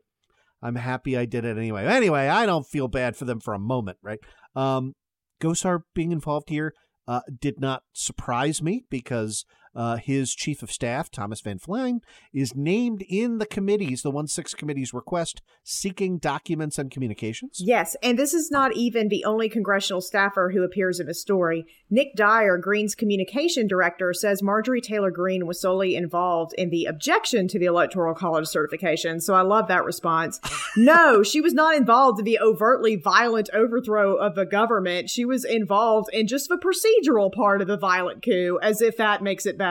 I'm 0.61 0.73
happy 0.73 1.15
I 1.15 1.25
did 1.25 1.45
it 1.45 1.55
anyway. 1.55 1.85
Anyway, 1.85 2.27
I 2.27 2.47
don't 2.47 2.65
feel 2.65 2.87
bad 2.87 3.15
for 3.15 3.25
them 3.25 3.39
for 3.39 3.53
a 3.53 3.59
moment, 3.59 3.99
right? 4.01 4.19
Um, 4.55 4.93
Gosar 5.39 5.81
being 5.93 6.11
involved 6.11 6.49
here 6.49 6.73
uh, 7.07 7.21
did 7.39 7.59
not 7.59 7.83
surprise 7.93 8.61
me 8.61 8.83
because 8.89 9.45
uh, 9.77 9.97
his 9.97 10.33
chief 10.33 10.63
of 10.63 10.71
staff, 10.71 11.11
Thomas 11.11 11.39
Van 11.39 11.59
Flein, 11.59 12.01
is 12.33 12.55
named 12.55 13.03
in 13.07 13.37
the 13.37 13.45
committee's, 13.45 14.01
the 14.01 14.09
1 14.09 14.27
6 14.27 14.55
committee's 14.55 14.91
request 14.91 15.43
seeking 15.63 16.17
documents 16.17 16.79
and 16.79 16.89
communications. 16.89 17.61
Yes, 17.63 17.95
and 18.01 18.17
this 18.17 18.33
is 18.33 18.49
not 18.49 18.75
even 18.75 19.07
the 19.07 19.23
only 19.23 19.49
congressional 19.49 20.01
staffer 20.01 20.49
who 20.51 20.63
appears 20.63 20.99
in 20.99 21.05
the 21.05 21.13
story. 21.13 21.63
Nick 21.91 22.15
Dyer, 22.15 22.57
Greene's 22.57 22.95
communication 22.95 23.67
director, 23.67 24.13
says 24.13 24.41
Marjorie 24.41 24.81
Taylor 24.81 25.11
Greene 25.11 25.45
was 25.45 25.61
solely 25.61 25.95
involved 25.95 26.53
in 26.57 26.71
the 26.71 26.85
objection 26.85 27.47
to 27.49 27.59
the 27.59 27.65
Electoral 27.65 28.15
College 28.15 28.47
certification. 28.47 29.21
So 29.21 29.35
I 29.35 29.41
love 29.41 29.67
that 29.67 29.85
response. 29.85 30.39
no, 30.75 31.21
she 31.21 31.39
was 31.39 31.53
not 31.53 31.75
involved 31.75 32.17
in 32.17 32.25
the 32.25 32.39
overtly 32.39 32.95
violent 32.95 33.51
overthrow 33.53 34.15
of 34.15 34.33
the 34.33 34.45
government. 34.45 35.11
She 35.11 35.23
was 35.23 35.45
involved 35.45 36.09
in 36.11 36.25
just 36.25 36.49
the 36.49 36.57
procedural 36.57 37.31
part 37.31 37.61
of 37.61 37.67
the 37.67 37.77
violent 37.77 38.23
coup, 38.23 38.57
as 38.63 38.81
if 38.81 38.97
that 38.97 39.21
makes 39.21 39.45
it 39.45 39.55
better. 39.55 39.66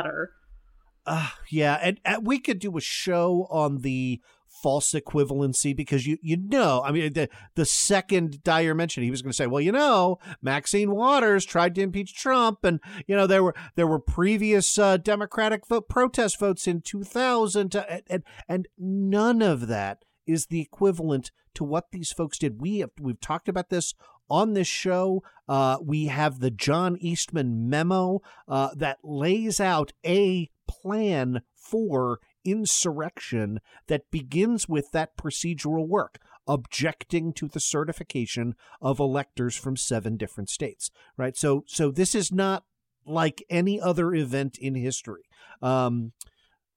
Uh, 1.06 1.28
yeah, 1.50 1.78
and, 1.80 2.00
and 2.04 2.26
we 2.26 2.38
could 2.38 2.58
do 2.58 2.76
a 2.76 2.80
show 2.80 3.46
on 3.50 3.78
the 3.82 4.20
false 4.62 4.92
equivalency 4.92 5.76
because 5.76 6.06
you 6.06 6.16
you 6.22 6.36
know 6.36 6.82
I 6.82 6.90
mean 6.90 7.12
the 7.12 7.28
the 7.56 7.66
second 7.66 8.42
Dyer 8.42 8.74
mentioned 8.74 9.04
he 9.04 9.10
was 9.10 9.20
going 9.20 9.30
to 9.30 9.36
say 9.36 9.46
well 9.46 9.60
you 9.60 9.70
know 9.70 10.18
Maxine 10.40 10.92
Waters 10.92 11.44
tried 11.44 11.74
to 11.74 11.82
impeach 11.82 12.14
Trump 12.14 12.64
and 12.64 12.80
you 13.06 13.14
know 13.14 13.26
there 13.26 13.44
were 13.44 13.54
there 13.74 13.86
were 13.86 13.98
previous 13.98 14.78
uh, 14.78 14.96
Democratic 14.96 15.66
vote 15.66 15.88
protest 15.88 16.40
votes 16.40 16.66
in 16.66 16.80
2000 16.80 17.70
to, 17.72 17.92
and, 17.92 18.02
and 18.08 18.22
and 18.48 18.68
none 18.78 19.42
of 19.42 19.66
that 19.66 20.04
is 20.26 20.46
the 20.46 20.60
equivalent 20.60 21.30
to 21.54 21.64
what 21.64 21.90
these 21.92 22.12
folks 22.12 22.38
did. 22.38 22.60
We 22.60 22.78
have 22.78 22.90
we've 23.00 23.20
talked 23.20 23.48
about 23.48 23.68
this 23.68 23.94
on 24.28 24.54
this 24.54 24.68
show 24.68 25.22
uh, 25.48 25.78
we 25.82 26.06
have 26.06 26.40
the 26.40 26.50
John 26.50 26.96
Eastman 26.98 27.68
memo 27.68 28.20
uh, 28.48 28.70
that 28.74 28.98
lays 29.02 29.60
out 29.60 29.92
a 30.04 30.50
plan 30.66 31.42
for 31.54 32.20
insurrection 32.44 33.60
that 33.88 34.10
begins 34.10 34.68
with 34.68 34.90
that 34.92 35.16
procedural 35.16 35.86
work 35.86 36.18
objecting 36.48 37.32
to 37.32 37.48
the 37.48 37.58
certification 37.58 38.54
of 38.80 39.00
electors 39.00 39.56
from 39.56 39.76
seven 39.76 40.16
different 40.16 40.48
states 40.48 40.90
right? 41.16 41.36
So 41.36 41.64
so 41.66 41.90
this 41.90 42.14
is 42.14 42.30
not 42.30 42.64
like 43.04 43.44
any 43.48 43.80
other 43.80 44.14
event 44.14 44.58
in 44.58 44.74
history. 44.74 45.24
Um 45.60 46.12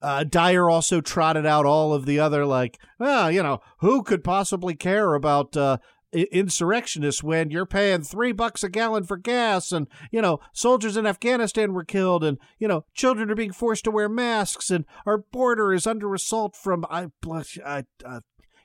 uh, 0.02 0.24
Dyer 0.24 0.70
also 0.70 1.02
trotted 1.02 1.46
out 1.46 1.66
all 1.66 1.94
of 1.94 2.06
the 2.06 2.20
other 2.20 2.46
like, 2.46 2.80
well, 3.00 3.30
you 3.30 3.44
know, 3.44 3.60
who 3.80 4.04
could 4.04 4.24
possibly 4.24 4.74
care 4.74 5.14
about 5.14 5.58
uh, 5.58 5.78
insurrectionists 6.12 7.22
when 7.22 7.52
you're 7.52 7.66
paying 7.66 8.02
three 8.02 8.32
bucks 8.32 8.64
a 8.64 8.70
gallon 8.70 9.04
for 9.04 9.18
gas 9.18 9.72
and 9.72 9.88
you 10.12 10.22
know 10.22 10.40
soldiers 10.54 10.98
in 10.98 11.06
afghanistan 11.06 11.72
were 11.72 11.84
killed 11.84 12.24
and 12.24 12.40
you 12.58 12.68
know 12.68 12.84
children 12.96 13.30
are 13.30 13.36
being 13.36 13.52
forced 13.52 13.84
to 13.84 13.92
wear 13.92 14.10
masks 14.10 14.72
and 14.72 14.86
our 15.06 15.20
border 15.20 15.72
is 15.72 15.86
under 15.86 16.14
assault 16.16 16.56
from 16.56 16.84
i 16.90 17.08
blush 17.22 17.60
I, 17.64 17.84
uh, 18.04 18.22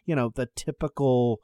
you 0.06 0.16
know 0.16 0.32
the 0.34 0.48
typical 0.56 1.40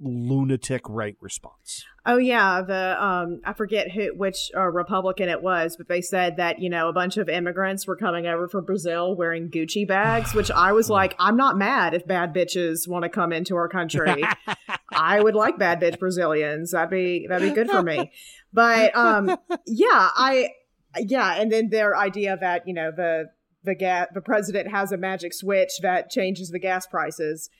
lunatic 0.00 0.82
right 0.88 1.16
response 1.20 1.84
Oh 2.08 2.18
yeah, 2.18 2.62
the 2.62 3.04
um 3.04 3.40
I 3.44 3.52
forget 3.52 3.90
who 3.90 4.14
which 4.14 4.52
uh, 4.56 4.60
Republican 4.60 5.28
it 5.28 5.42
was, 5.42 5.76
but 5.76 5.88
they 5.88 6.00
said 6.00 6.36
that 6.36 6.60
you 6.60 6.70
know 6.70 6.88
a 6.88 6.92
bunch 6.92 7.16
of 7.16 7.28
immigrants 7.28 7.84
were 7.84 7.96
coming 7.96 8.28
over 8.28 8.46
from 8.46 8.64
Brazil 8.64 9.16
wearing 9.16 9.50
Gucci 9.50 9.86
bags, 9.86 10.32
which 10.32 10.52
I 10.52 10.70
was 10.70 10.88
like, 10.88 11.16
I'm 11.18 11.36
not 11.36 11.58
mad 11.58 11.94
if 11.94 12.06
bad 12.06 12.32
bitches 12.32 12.86
want 12.86 13.02
to 13.02 13.08
come 13.08 13.32
into 13.32 13.56
our 13.56 13.68
country. 13.68 14.22
I 14.92 15.20
would 15.20 15.34
like 15.34 15.58
bad 15.58 15.80
bitch 15.80 15.98
Brazilians. 15.98 16.70
That'd 16.70 16.90
be 16.90 17.26
that'd 17.28 17.48
be 17.48 17.52
good 17.52 17.68
for 17.68 17.82
me. 17.82 18.12
But 18.52 18.96
um 18.96 19.36
yeah, 19.66 20.10
I 20.14 20.50
yeah, 20.96 21.40
and 21.40 21.50
then 21.50 21.70
their 21.70 21.96
idea 21.96 22.38
that 22.40 22.68
you 22.68 22.72
know 22.72 22.92
the 22.92 23.30
the 23.64 23.74
gas 23.74 24.06
the 24.14 24.20
president 24.20 24.70
has 24.70 24.92
a 24.92 24.96
magic 24.96 25.34
switch 25.34 25.80
that 25.82 26.08
changes 26.08 26.50
the 26.50 26.60
gas 26.60 26.86
prices, 26.86 27.50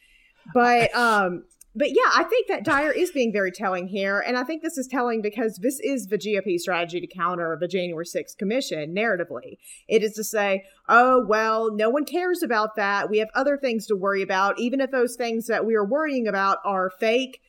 but 0.54 0.94
um 0.94 1.42
but 1.76 1.90
yeah, 1.90 2.10
I 2.14 2.24
think 2.24 2.48
that 2.48 2.64
Dyer 2.64 2.90
is 2.90 3.10
being 3.10 3.32
very 3.32 3.52
telling 3.52 3.88
here. 3.88 4.18
And 4.18 4.38
I 4.38 4.44
think 4.44 4.62
this 4.62 4.78
is 4.78 4.86
telling 4.86 5.20
because 5.20 5.58
this 5.58 5.78
is 5.80 6.06
the 6.06 6.16
GOP 6.16 6.58
strategy 6.58 7.00
to 7.00 7.06
counter 7.06 7.56
the 7.60 7.68
January 7.68 8.06
6th 8.06 8.38
commission 8.38 8.94
narratively. 8.94 9.58
It 9.86 10.02
is 10.02 10.14
to 10.14 10.24
say, 10.24 10.64
oh, 10.88 11.22
well, 11.26 11.70
no 11.70 11.90
one 11.90 12.06
cares 12.06 12.42
about 12.42 12.76
that. 12.76 13.10
We 13.10 13.18
have 13.18 13.28
other 13.34 13.58
things 13.58 13.86
to 13.88 13.96
worry 13.96 14.22
about, 14.22 14.58
even 14.58 14.80
if 14.80 14.90
those 14.90 15.16
things 15.16 15.48
that 15.48 15.66
we 15.66 15.74
are 15.74 15.84
worrying 15.84 16.26
about 16.26 16.58
are 16.64 16.90
fake 16.98 17.42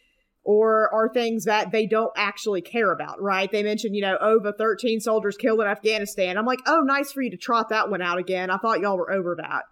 or 0.43 0.93
are 0.93 1.07
things 1.07 1.45
that 1.45 1.71
they 1.71 1.85
don't 1.85 2.11
actually 2.17 2.61
care 2.61 2.91
about, 2.91 3.21
right? 3.21 3.49
They 3.49 3.63
mentioned, 3.63 3.95
you 3.95 4.01
know, 4.01 4.39
the 4.43 4.53
13 4.53 4.99
soldiers 4.99 5.37
killed 5.37 5.61
in 5.61 5.67
Afghanistan. 5.67 6.37
I'm 6.37 6.45
like, 6.45 6.59
oh, 6.67 6.81
nice 6.81 7.13
for 7.13 7.21
you 7.21 7.31
to 7.31 7.37
trot 7.37 7.69
that 7.69 7.89
one 7.89 8.01
out 8.01 8.17
again. 8.17 8.49
I 8.49 8.57
thought 8.57 8.81
y'all 8.81 8.97
were 8.97 9.11
over 9.11 9.37
that. 9.37 9.63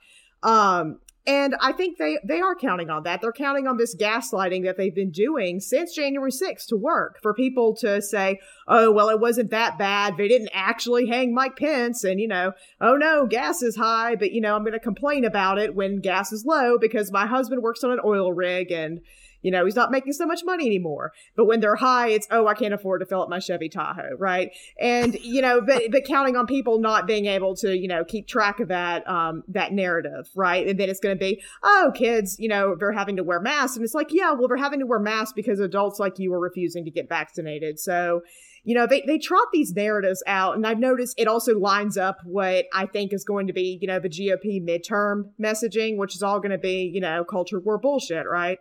Um, 0.48 1.00
and 1.28 1.56
I 1.60 1.72
think 1.72 1.98
they, 1.98 2.20
they 2.24 2.40
are 2.40 2.56
counting 2.56 2.90
on 2.90 3.04
that. 3.04 3.22
They're 3.22 3.32
counting 3.32 3.68
on 3.68 3.78
this 3.78 3.96
gaslighting 3.96 4.64
that 4.66 4.78
they've 4.78 4.94
been 4.94 5.12
doing 5.12 5.60
since 5.60 5.96
January 5.96 6.32
6th 6.32 6.68
to 6.68 6.78
work 6.78 7.20
for 7.22 7.34
people 7.34 7.76
to 7.78 8.02
say, 8.02 8.40
oh, 8.68 8.92
well, 8.92 9.10
it 9.10 9.20
wasn't 9.20 9.50
that 9.50 9.78
bad. 9.78 10.18
They 10.18 10.28
didn't 10.28 10.52
actually 10.54 11.08
hang 11.08 11.34
Mike 11.34 11.58
Pence. 11.58 12.04
And, 12.04 12.20
you 12.20 12.28
know, 12.28 12.54
oh 12.80 12.96
no, 12.96 13.26
gas 13.26 13.64
is 13.64 13.76
high, 13.76 14.16
but, 14.16 14.34
you 14.34 14.42
know, 14.42 14.56
I'm 14.56 14.64
going 14.64 14.74
to 14.74 14.80
complain 14.80 15.26
about 15.26 15.58
it 15.58 15.76
when 15.76 16.00
gas 16.00 16.32
is 16.32 16.46
low 16.46 16.78
because 16.78 17.12
my 17.12 17.26
husband 17.26 17.64
works 17.64 17.84
on 17.84 17.92
an 17.92 18.00
oil 18.06 18.32
rig 18.32 18.72
and, 18.72 19.02
you 19.46 19.52
know, 19.52 19.64
he's 19.64 19.76
not 19.76 19.92
making 19.92 20.12
so 20.14 20.26
much 20.26 20.42
money 20.44 20.66
anymore. 20.66 21.14
But 21.36 21.46
when 21.46 21.60
they're 21.60 21.76
high, 21.76 22.08
it's, 22.10 22.28
oh, 22.32 22.48
I 22.48 22.56
can't 22.56 22.74
afford 22.74 23.02
to 23.02 23.06
fill 23.06 23.22
up 23.22 23.30
my 23.30 23.38
Chevy 23.38 23.70
Tahoe, 23.70 24.16
right? 24.18 24.50
And, 24.82 25.14
you 25.22 25.40
know, 25.40 25.62
but, 25.62 25.84
but 25.92 26.04
counting 26.04 26.36
on 26.36 26.48
people 26.48 26.80
not 26.80 27.06
being 27.06 27.28
able 27.28 27.56
to, 27.58 27.78
you 27.78 27.88
know, 27.88 28.04
keep 28.04 28.28
track 28.28 28.60
of 28.60 28.70
that, 28.70 29.08
um, 29.08 29.44
that 29.50 29.72
narrative, 29.72 30.28
right? 30.34 30.68
And 30.68 30.80
then 30.80 30.90
it's 30.90 31.00
going 31.00 31.16
to 31.16 31.20
be, 31.20 31.44
oh, 31.62 31.92
kids, 31.94 32.38
you 32.40 32.50
know, 32.50 32.76
they're 32.76 32.92
having 32.92 33.18
to 33.18 33.24
wear 33.24 33.40
masks. 33.40 33.76
And 33.78 33.86
it's 33.86 33.94
like, 33.94 34.12
yeah, 34.12 34.32
well, 34.32 34.48
they're 34.48 34.58
having 34.58 34.80
to 34.80 34.88
wear 34.88 34.98
masks 34.98 35.34
because 35.36 35.60
adults 35.60 36.00
like 36.00 36.18
you 36.18 36.34
are 36.34 36.40
refusing 36.40 36.84
to 36.86 36.90
get 36.90 37.08
vaccinated. 37.08 37.80
So, 37.80 38.22
you 38.64 38.74
know, 38.74 38.88
they, 38.88 39.04
they 39.06 39.20
trot 39.20 39.50
these 39.54 39.74
narratives 39.76 40.24
out. 40.26 40.56
And 40.56 40.66
I've 40.66 40.80
noticed 40.80 41.20
it 41.20 41.28
also 41.28 41.56
lines 41.60 42.00
up 42.00 42.18
what 42.24 42.66
I 42.74 42.88
think 42.88 43.14
is 43.14 43.24
going 43.24 43.46
to 43.46 43.54
be, 43.54 43.78
you 43.80 43.88
know, 43.88 44.00
the 44.00 44.10
GOP 44.10 44.60
midterm 44.60 45.30
messaging, 45.40 45.98
which 45.98 46.16
is 46.16 46.24
all 46.24 46.40
going 46.40 46.50
to 46.50 46.58
be, 46.58 46.90
you 46.92 47.00
know, 47.00 47.24
culture 47.24 47.60
war 47.60 47.78
bullshit, 47.78 48.26
right? 48.28 48.58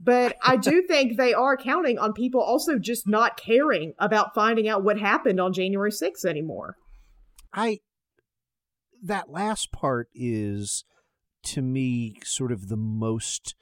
But 0.00 0.36
I 0.42 0.56
do 0.56 0.82
think 0.86 1.16
they 1.16 1.34
are 1.34 1.56
counting 1.56 1.98
on 1.98 2.12
people 2.12 2.40
also 2.40 2.78
just 2.78 3.08
not 3.08 3.36
caring 3.36 3.94
about 3.98 4.34
finding 4.34 4.68
out 4.68 4.84
what 4.84 4.98
happened 4.98 5.40
on 5.40 5.52
January 5.52 5.90
6th 5.90 6.24
anymore. 6.24 6.76
I 7.52 7.80
that 9.02 9.30
last 9.30 9.72
part 9.72 10.08
is 10.14 10.84
to 11.44 11.62
me 11.62 12.16
sort 12.24 12.52
of 12.52 12.68
the 12.68 12.76
most 12.76 13.54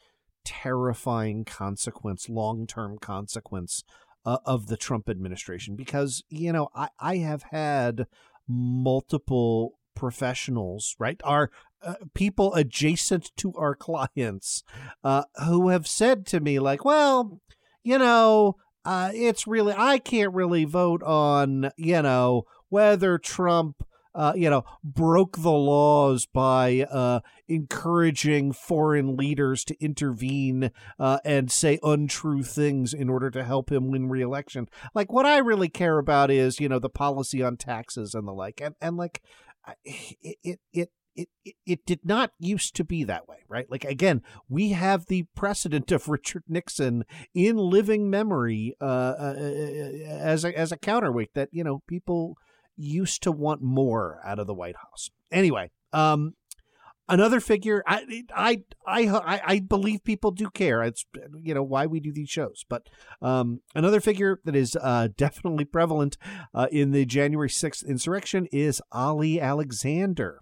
terrifying 0.44 1.44
consequence, 1.44 2.29
long-term 2.29 2.99
consequence 2.99 3.83
uh, 4.25 4.38
of 4.44 4.66
the 4.66 4.77
Trump 4.77 5.09
administration 5.09 5.77
because 5.77 6.22
you 6.29 6.53
know 6.53 6.68
I 6.75 6.88
I 6.99 7.16
have 7.18 7.44
had 7.44 8.07
multiple 8.49 9.79
professionals, 9.94 10.94
right? 10.99 11.20
Our 11.25 11.51
uh, 11.87 11.94
people 12.14 12.55
adjacent 12.55 13.31
to 13.37 13.53
our 13.55 13.75
clients 13.75 14.62
uh, 15.05 15.25
who 15.44 15.68
have 15.68 15.87
said 15.87 16.27
to 16.27 16.40
me 16.40 16.59
like, 16.59 16.85
well, 16.85 17.40
you 17.83 17.99
know, 17.99 18.57
uh, 18.85 19.11
it's 19.14 19.46
really 19.46 19.75
I 19.77 19.99
can't 19.99 20.35
really 20.35 20.64
vote 20.64 21.03
on 21.03 21.70
you 21.77 22.03
know 22.03 22.44
whether 22.68 23.18
Trump 23.18 23.85
uh, 24.16 24.33
you 24.35 24.49
know, 24.49 24.64
broke 24.83 25.37
the 25.37 25.53
laws 25.53 26.25
by 26.25 26.87
uh, 26.90 27.20
encouraging 27.49 28.51
foreign 28.51 29.14
leaders 29.14 29.62
to 29.62 29.77
intervene 29.79 30.70
uh, 30.99 31.18
and 31.22 31.53
say 31.53 31.79
untrue 31.83 32.42
things 32.42 32.94
in 32.94 33.11
order 33.11 33.31
to 33.31 33.44
help 33.44 33.70
him 33.70 33.90
win 33.90 34.09
re-election. 34.09 34.66
Like, 34.94 35.12
what 35.12 35.27
I 35.27 35.37
really 35.38 35.68
care 35.68 35.99
about 35.99 36.31
is, 36.31 36.59
you 36.59 36.68
know, 36.68 36.79
the 36.79 36.88
policy 36.88 37.42
on 37.42 37.59
taxes 37.59 38.14
and 38.14 38.27
the 38.27 38.33
like, 38.33 38.62
and 38.62 38.75
and 38.81 38.96
like, 38.96 39.22
it 39.85 40.38
it 40.42 40.61
it 40.72 40.90
it, 41.16 41.29
it, 41.44 41.55
it 41.66 41.87
did 41.87 42.00
not 42.05 42.33
used 42.38 42.76
to 42.76 42.85
be 42.85 43.05
that 43.05 43.29
way, 43.29 43.38
right? 43.48 43.70
Like 43.70 43.85
again, 43.85 44.22
we 44.48 44.70
have 44.70 45.07
the 45.07 45.24
precedent 45.35 45.90
of 45.90 46.09
Richard 46.09 46.44
Nixon 46.48 47.05
in 47.35 47.57
living 47.57 48.11
memory 48.11 48.76
uh, 48.81 48.85
uh, 48.85 49.35
uh, 49.38 50.07
as 50.09 50.44
a 50.44 50.57
as 50.57 50.72
a 50.72 50.76
counterweight 50.76 51.35
that 51.35 51.48
you 51.52 51.64
know 51.64 51.83
people 51.87 52.37
used 52.76 53.22
to 53.22 53.33
want 53.33 53.62
more 53.62 54.20
out 54.24 54.38
of 54.38 54.46
the 54.46 54.55
White 54.55 54.76
House. 54.76 55.11
Anyway, 55.33 55.70
um, 55.92 56.35
another 57.09 57.40
figure 57.40 57.83
I, 57.87 58.24
I 58.35 58.62
i 58.87 59.40
i 59.44 59.59
believe 59.61 60.05
people 60.05 60.31
do 60.31 60.50
care 60.50 60.83
it's 60.83 61.05
you 61.40 61.55
know 61.55 61.62
why 61.62 61.87
we 61.87 62.00
do 62.00 62.12
these 62.12 62.29
shows 62.29 62.64
but 62.68 62.88
um, 63.22 63.61
another 63.74 64.00
figure 64.00 64.40
that 64.44 64.57
is 64.57 64.76
uh, 64.81 65.09
definitely 65.16 65.64
prevalent 65.64 66.16
uh, 66.55 66.66
in 66.70 66.90
the 66.90 67.05
january 67.05 67.48
6th 67.48 67.87
insurrection 67.87 68.46
is 68.52 68.83
ali 68.92 69.40
alexander 69.40 70.40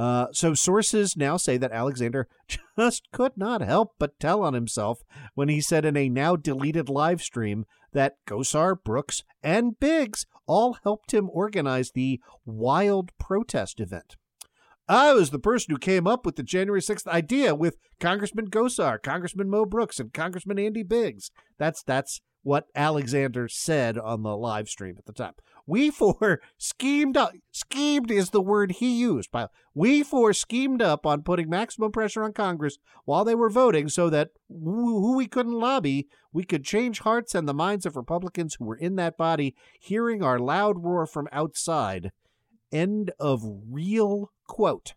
uh, 0.00 0.28
so 0.32 0.54
sources 0.54 1.14
now 1.14 1.36
say 1.36 1.58
that 1.58 1.72
Alexander 1.72 2.26
just 2.78 3.02
could 3.12 3.36
not 3.36 3.60
help 3.60 3.96
but 3.98 4.18
tell 4.18 4.42
on 4.42 4.54
himself 4.54 5.02
when 5.34 5.50
he 5.50 5.60
said 5.60 5.84
in 5.84 5.94
a 5.94 6.08
now 6.08 6.36
deleted 6.36 6.88
live 6.88 7.20
stream 7.20 7.66
that 7.92 8.14
Gosar, 8.26 8.82
Brooks, 8.82 9.24
and 9.42 9.78
Biggs 9.78 10.24
all 10.46 10.78
helped 10.84 11.12
him 11.12 11.28
organize 11.30 11.90
the 11.90 12.18
wild 12.46 13.10
protest 13.18 13.78
event. 13.78 14.16
I 14.88 15.12
was 15.12 15.32
the 15.32 15.38
person 15.38 15.70
who 15.70 15.78
came 15.78 16.06
up 16.06 16.24
with 16.24 16.36
the 16.36 16.42
January 16.42 16.80
6th 16.80 17.06
idea 17.06 17.54
with 17.54 17.76
Congressman 18.00 18.48
Gosar, 18.48 19.02
Congressman 19.02 19.50
Mo 19.50 19.66
Brooks, 19.66 20.00
and 20.00 20.14
Congressman 20.14 20.58
Andy 20.58 20.82
Biggs. 20.82 21.30
That's 21.58 21.82
that's 21.82 22.22
what 22.42 22.66
Alexander 22.74 23.48
said 23.48 23.98
on 23.98 24.22
the 24.22 24.36
live 24.36 24.68
stream 24.68 24.96
at 24.98 25.06
the 25.06 25.12
time. 25.12 25.34
We 25.66 25.90
four 25.90 26.40
schemed 26.58 27.16
up. 27.16 27.32
Schemed 27.52 28.10
is 28.10 28.30
the 28.30 28.40
word 28.40 28.72
he 28.72 28.98
used. 28.98 29.30
By 29.30 29.48
we 29.74 30.02
four 30.02 30.32
schemed 30.32 30.82
up 30.82 31.06
on 31.06 31.22
putting 31.22 31.48
maximum 31.48 31.92
pressure 31.92 32.22
on 32.22 32.32
Congress 32.32 32.78
while 33.04 33.24
they 33.24 33.34
were 33.34 33.50
voting 33.50 33.88
so 33.88 34.10
that 34.10 34.30
who 34.48 35.16
we 35.16 35.26
couldn't 35.26 35.52
lobby, 35.52 36.08
we 36.32 36.44
could 36.44 36.64
change 36.64 37.00
hearts 37.00 37.34
and 37.34 37.48
the 37.48 37.54
minds 37.54 37.86
of 37.86 37.96
Republicans 37.96 38.54
who 38.54 38.64
were 38.64 38.76
in 38.76 38.96
that 38.96 39.16
body, 39.16 39.54
hearing 39.78 40.22
our 40.22 40.38
loud 40.38 40.82
roar 40.82 41.06
from 41.06 41.28
outside. 41.32 42.10
End 42.72 43.10
of 43.18 43.42
real 43.68 44.30
quote. 44.46 44.94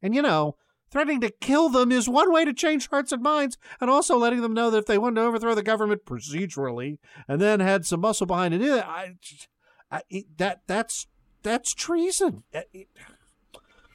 And 0.00 0.14
you 0.14 0.22
know, 0.22 0.56
threatening 0.90 1.20
to 1.20 1.30
kill 1.30 1.68
them 1.68 1.92
is 1.92 2.08
one 2.08 2.32
way 2.32 2.44
to 2.44 2.52
change 2.52 2.88
hearts 2.88 3.12
and 3.12 3.22
minds, 3.22 3.56
and 3.80 3.90
also 3.90 4.16
letting 4.16 4.42
them 4.42 4.54
know 4.54 4.70
that 4.70 4.78
if 4.78 4.86
they 4.86 4.98
wanted 4.98 5.20
to 5.20 5.26
overthrow 5.26 5.54
the 5.54 5.62
government 5.62 6.04
procedurally 6.04 6.98
and 7.26 7.40
then 7.40 7.60
had 7.60 7.86
some 7.86 8.00
muscle 8.00 8.26
behind 8.26 8.54
it, 8.54 8.62
eh, 8.62 8.82
I, 8.84 9.14
I, 9.90 10.02
that 10.36 10.62
that's 10.66 11.06
that's 11.42 11.72
treason. 11.72 12.44
Eh, 12.52 12.62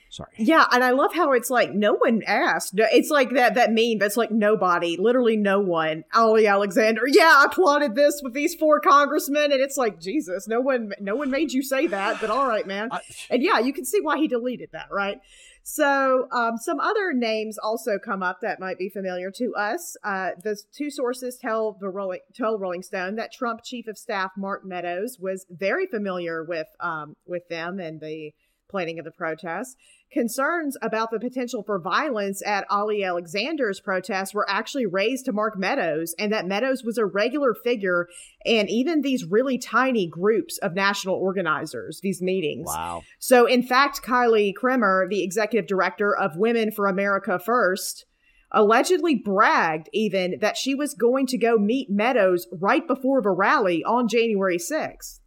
sorry. 0.09 0.31
Yeah, 0.37 0.65
and 0.71 0.83
I 0.83 0.91
love 0.91 1.13
how 1.13 1.33
it's 1.33 1.49
like 1.49 1.73
no 1.73 1.95
one 1.95 2.21
asked. 2.25 2.73
It's 2.75 3.09
like 3.09 3.31
that 3.31 3.55
that 3.55 3.71
meme 3.71 3.99
that's 3.99 4.17
like 4.17 4.31
nobody, 4.31 4.97
literally 4.97 5.35
no 5.35 5.59
one. 5.59 6.03
Ali 6.13 6.47
Alexander. 6.47 7.01
Yeah, 7.07 7.33
I 7.37 7.47
plotted 7.51 7.95
this 7.95 8.21
with 8.23 8.33
these 8.33 8.55
four 8.55 8.79
congressmen, 8.79 9.51
and 9.51 9.61
it's 9.61 9.77
like 9.77 9.99
Jesus. 9.99 10.47
No 10.47 10.61
one, 10.61 10.93
no 10.99 11.15
one 11.15 11.31
made 11.31 11.51
you 11.51 11.63
say 11.63 11.87
that, 11.87 12.21
but 12.21 12.29
all 12.29 12.47
right, 12.47 12.65
man. 12.65 12.89
I, 12.91 13.01
and 13.29 13.43
yeah, 13.43 13.59
you 13.59 13.73
can 13.73 13.85
see 13.85 13.99
why 14.01 14.17
he 14.17 14.27
deleted 14.27 14.69
that, 14.73 14.87
right? 14.91 15.19
So, 15.65 16.27
um, 16.31 16.57
some 16.57 16.81
other 16.81 17.13
names 17.13 17.57
also 17.57 17.97
come 17.97 18.21
up 18.21 18.41
that 18.41 18.59
might 18.59 18.77
be 18.77 18.89
familiar 18.89 19.31
to 19.31 19.55
us. 19.55 19.95
Uh, 20.03 20.31
the 20.43 20.61
two 20.73 20.91
sources 20.91 21.37
tell 21.37 21.77
the 21.79 21.87
Rolling, 21.87 22.19
tell 22.35 22.59
Rolling 22.59 22.83
Stone 22.83 23.15
that 23.15 23.31
Trump 23.31 23.61
Chief 23.63 23.87
of 23.87 23.97
Staff 23.97 24.31
Mark 24.35 24.65
Meadows 24.65 25.17
was 25.21 25.45
very 25.49 25.87
familiar 25.87 26.43
with 26.43 26.67
um, 26.81 27.15
with 27.25 27.47
them 27.47 27.79
and 27.79 28.01
the 28.01 28.33
planning 28.73 28.97
of 28.97 29.05
the 29.05 29.11
protests. 29.11 29.75
Concerns 30.11 30.75
about 30.81 31.11
the 31.11 31.19
potential 31.19 31.61
for 31.61 31.79
violence 31.79 32.41
at 32.43 32.65
Ali 32.71 33.03
Alexander's 33.03 33.79
protests 33.79 34.33
were 34.33 34.49
actually 34.49 34.87
raised 34.87 35.25
to 35.25 35.31
Mark 35.31 35.59
Meadows, 35.59 36.15
and 36.17 36.33
that 36.33 36.47
Meadows 36.47 36.83
was 36.83 36.97
a 36.97 37.05
regular 37.05 37.53
figure 37.53 38.07
in 38.43 38.67
even 38.67 39.01
these 39.01 39.25
really 39.25 39.59
tiny 39.59 40.07
groups 40.07 40.57
of 40.57 40.73
national 40.73 41.15
organizers, 41.15 41.99
these 42.01 42.19
meetings. 42.19 42.65
Wow. 42.65 43.03
So, 43.19 43.45
in 43.45 43.61
fact, 43.61 44.01
Kylie 44.01 44.55
Kremer, 44.55 45.07
the 45.07 45.23
executive 45.23 45.67
director 45.67 46.15
of 46.15 46.35
Women 46.35 46.71
for 46.71 46.87
America 46.87 47.37
First, 47.37 48.05
allegedly 48.51 49.13
bragged 49.15 49.87
even 49.93 50.39
that 50.41 50.57
she 50.57 50.73
was 50.73 50.95
going 50.95 51.27
to 51.27 51.37
go 51.37 51.57
meet 51.57 51.91
Meadows 51.91 52.47
right 52.51 52.87
before 52.87 53.21
the 53.21 53.29
rally 53.29 53.83
on 53.83 54.07
January 54.07 54.57
6th. 54.57 55.19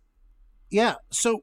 Yeah. 0.69 0.97
So 1.11 1.43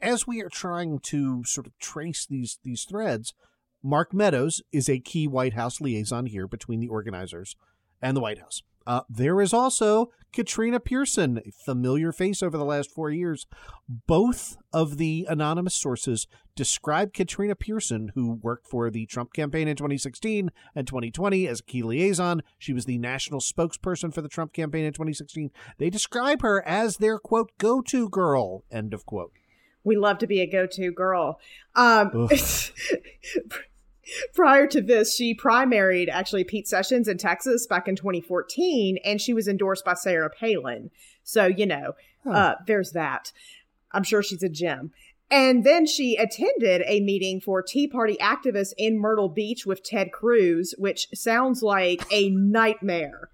as 0.00 0.26
we 0.26 0.42
are 0.42 0.48
trying 0.48 0.98
to 1.00 1.44
sort 1.44 1.66
of 1.66 1.78
trace 1.78 2.26
these 2.26 2.58
these 2.62 2.84
threads, 2.84 3.34
Mark 3.82 4.12
Meadows 4.12 4.62
is 4.72 4.88
a 4.88 4.98
key 4.98 5.26
White 5.28 5.54
House 5.54 5.80
liaison 5.80 6.26
here 6.26 6.46
between 6.46 6.80
the 6.80 6.88
organizers 6.88 7.56
and 8.02 8.16
the 8.16 8.20
White 8.20 8.38
House. 8.38 8.62
Uh, 8.86 9.02
there 9.08 9.40
is 9.40 9.52
also 9.52 10.10
Katrina 10.32 10.78
Pearson, 10.78 11.40
familiar 11.64 12.12
face 12.12 12.42
over 12.42 12.58
the 12.58 12.64
last 12.64 12.90
four 12.90 13.10
years. 13.10 13.46
Both 13.88 14.58
of 14.72 14.98
the 14.98 15.26
anonymous 15.28 15.74
sources 15.74 16.26
describe 16.54 17.12
Katrina 17.12 17.54
Pearson, 17.54 18.12
who 18.14 18.32
worked 18.42 18.66
for 18.66 18.90
the 18.90 19.06
Trump 19.06 19.32
campaign 19.32 19.66
in 19.66 19.76
2016 19.76 20.50
and 20.74 20.86
2020 20.86 21.48
as 21.48 21.60
a 21.60 21.62
key 21.62 21.82
liaison. 21.82 22.42
She 22.58 22.72
was 22.72 22.84
the 22.84 22.98
national 22.98 23.40
spokesperson 23.40 24.12
for 24.12 24.20
the 24.20 24.28
Trump 24.28 24.52
campaign 24.52 24.84
in 24.84 24.92
2016. 24.92 25.50
They 25.78 25.90
describe 25.90 26.42
her 26.42 26.66
as 26.66 26.98
their 26.98 27.18
quote 27.18 27.50
go 27.58 27.80
to 27.82 28.08
girl. 28.08 28.64
End 28.70 28.92
of 28.92 29.06
quote. 29.06 29.32
We 29.84 29.96
love 29.96 30.18
to 30.18 30.26
be 30.26 30.40
a 30.40 30.46
go 30.46 30.66
to 30.66 30.90
girl. 30.90 31.38
Um, 31.74 32.10
prior 34.34 34.66
to 34.68 34.80
this, 34.80 35.14
she 35.14 35.34
primaried 35.34 36.08
actually 36.08 36.44
Pete 36.44 36.68
Sessions 36.68 37.08
in 37.08 37.18
Texas 37.18 37.66
back 37.66 37.88
in 37.88 37.96
2014, 37.96 38.98
and 39.04 39.20
she 39.20 39.32
was 39.32 39.48
endorsed 39.48 39.84
by 39.84 39.94
Sarah 39.94 40.30
Palin. 40.30 40.90
So, 41.22 41.46
you 41.46 41.66
know, 41.66 41.94
huh. 42.24 42.30
uh, 42.30 42.54
there's 42.66 42.92
that. 42.92 43.32
I'm 43.92 44.04
sure 44.04 44.22
she's 44.22 44.42
a 44.42 44.48
gem. 44.48 44.92
And 45.30 45.64
then 45.64 45.86
she 45.86 46.16
attended 46.16 46.84
a 46.86 47.00
meeting 47.00 47.40
for 47.40 47.60
Tea 47.60 47.88
Party 47.88 48.16
activists 48.20 48.72
in 48.78 48.98
Myrtle 48.98 49.28
Beach 49.28 49.66
with 49.66 49.82
Ted 49.82 50.12
Cruz, 50.12 50.72
which 50.78 51.08
sounds 51.14 51.62
like 51.62 52.02
a 52.12 52.30
nightmare. 52.30 53.30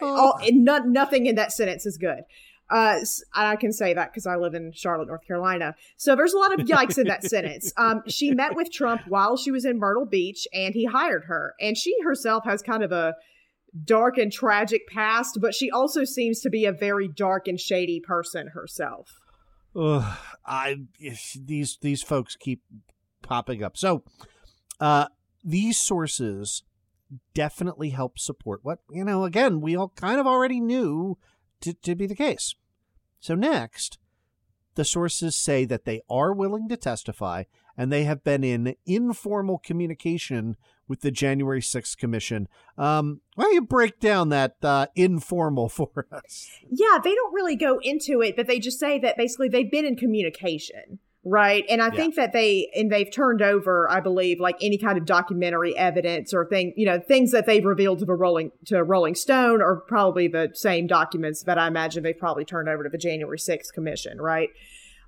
Oh. 0.00 0.16
All, 0.16 0.40
no, 0.52 0.78
nothing 0.78 1.26
in 1.26 1.34
that 1.34 1.52
sentence 1.52 1.84
is 1.84 1.98
good. 1.98 2.24
Uh, 2.70 2.98
I 3.34 3.56
can 3.56 3.72
say 3.72 3.94
that 3.94 4.12
because 4.12 4.26
I 4.26 4.36
live 4.36 4.54
in 4.54 4.72
Charlotte, 4.72 5.08
North 5.08 5.26
Carolina. 5.26 5.74
So 5.96 6.14
there's 6.14 6.34
a 6.34 6.38
lot 6.38 6.58
of 6.58 6.66
yikes 6.66 6.98
in 6.98 7.06
that 7.06 7.24
sentence. 7.24 7.72
Um, 7.76 8.02
she 8.06 8.32
met 8.32 8.56
with 8.56 8.70
Trump 8.70 9.02
while 9.08 9.36
she 9.36 9.50
was 9.50 9.64
in 9.64 9.78
Myrtle 9.78 10.04
Beach, 10.04 10.46
and 10.52 10.74
he 10.74 10.84
hired 10.84 11.24
her. 11.24 11.54
And 11.60 11.76
she 11.76 11.94
herself 12.04 12.44
has 12.44 12.60
kind 12.60 12.82
of 12.82 12.92
a 12.92 13.14
dark 13.84 14.18
and 14.18 14.32
tragic 14.32 14.86
past, 14.88 15.38
but 15.40 15.54
she 15.54 15.70
also 15.70 16.04
seems 16.04 16.40
to 16.40 16.50
be 16.50 16.64
a 16.64 16.72
very 16.72 17.08
dark 17.08 17.48
and 17.48 17.58
shady 17.58 18.00
person 18.00 18.48
herself. 18.48 19.10
Ugh, 19.76 20.18
I 20.44 20.76
these 21.36 21.78
these 21.80 22.02
folks 22.02 22.36
keep 22.36 22.62
popping 23.22 23.62
up. 23.62 23.76
So, 23.76 24.02
uh, 24.80 25.06
these 25.44 25.78
sources 25.78 26.62
definitely 27.34 27.90
help 27.90 28.18
support 28.18 28.60
what 28.62 28.80
you 28.90 29.04
know. 29.04 29.24
Again, 29.24 29.60
we 29.60 29.76
all 29.76 29.92
kind 29.94 30.18
of 30.18 30.26
already 30.26 30.60
knew 30.60 31.18
to, 31.60 31.74
to 31.74 31.94
be 31.94 32.06
the 32.06 32.14
case. 32.14 32.54
So, 33.20 33.34
next, 33.34 33.98
the 34.74 34.84
sources 34.84 35.36
say 35.36 35.64
that 35.64 35.84
they 35.84 36.02
are 36.08 36.32
willing 36.32 36.68
to 36.68 36.76
testify 36.76 37.44
and 37.76 37.92
they 37.92 38.04
have 38.04 38.24
been 38.24 38.42
in 38.42 38.74
informal 38.86 39.58
communication 39.58 40.56
with 40.88 41.00
the 41.00 41.10
January 41.10 41.60
6th 41.60 41.96
Commission. 41.96 42.48
Um, 42.76 43.20
why 43.34 43.44
don't 43.44 43.54
you 43.54 43.62
break 43.62 44.00
down 44.00 44.30
that 44.30 44.56
uh, 44.62 44.86
informal 44.96 45.68
for 45.68 46.06
us? 46.10 46.48
Yeah, 46.70 46.98
they 47.02 47.14
don't 47.14 47.34
really 47.34 47.56
go 47.56 47.78
into 47.82 48.20
it, 48.20 48.36
but 48.36 48.46
they 48.46 48.58
just 48.58 48.80
say 48.80 48.98
that 48.98 49.16
basically 49.16 49.48
they've 49.48 49.70
been 49.70 49.84
in 49.84 49.96
communication. 49.96 50.98
Right. 51.30 51.64
And 51.68 51.82
I 51.82 51.86
yeah. 51.86 51.94
think 51.94 52.14
that 52.14 52.32
they, 52.32 52.70
and 52.74 52.90
they've 52.90 53.10
turned 53.10 53.42
over, 53.42 53.90
I 53.90 54.00
believe, 54.00 54.40
like 54.40 54.56
any 54.62 54.78
kind 54.78 54.96
of 54.96 55.04
documentary 55.04 55.76
evidence 55.76 56.32
or 56.32 56.46
thing, 56.46 56.72
you 56.76 56.86
know, 56.86 56.98
things 56.98 57.32
that 57.32 57.44
they've 57.44 57.64
revealed 57.64 57.98
to 57.98 58.06
the 58.06 58.14
Rolling, 58.14 58.50
to 58.66 58.82
Rolling 58.82 59.14
Stone 59.14 59.60
are 59.60 59.76
probably 59.76 60.28
the 60.28 60.50
same 60.54 60.86
documents 60.86 61.42
that 61.42 61.58
I 61.58 61.66
imagine 61.66 62.02
they've 62.02 62.18
probably 62.18 62.44
turned 62.44 62.68
over 62.68 62.82
to 62.84 62.88
the 62.88 62.98
January 62.98 63.36
6th 63.36 63.72
Commission. 63.74 64.20
Right. 64.20 64.48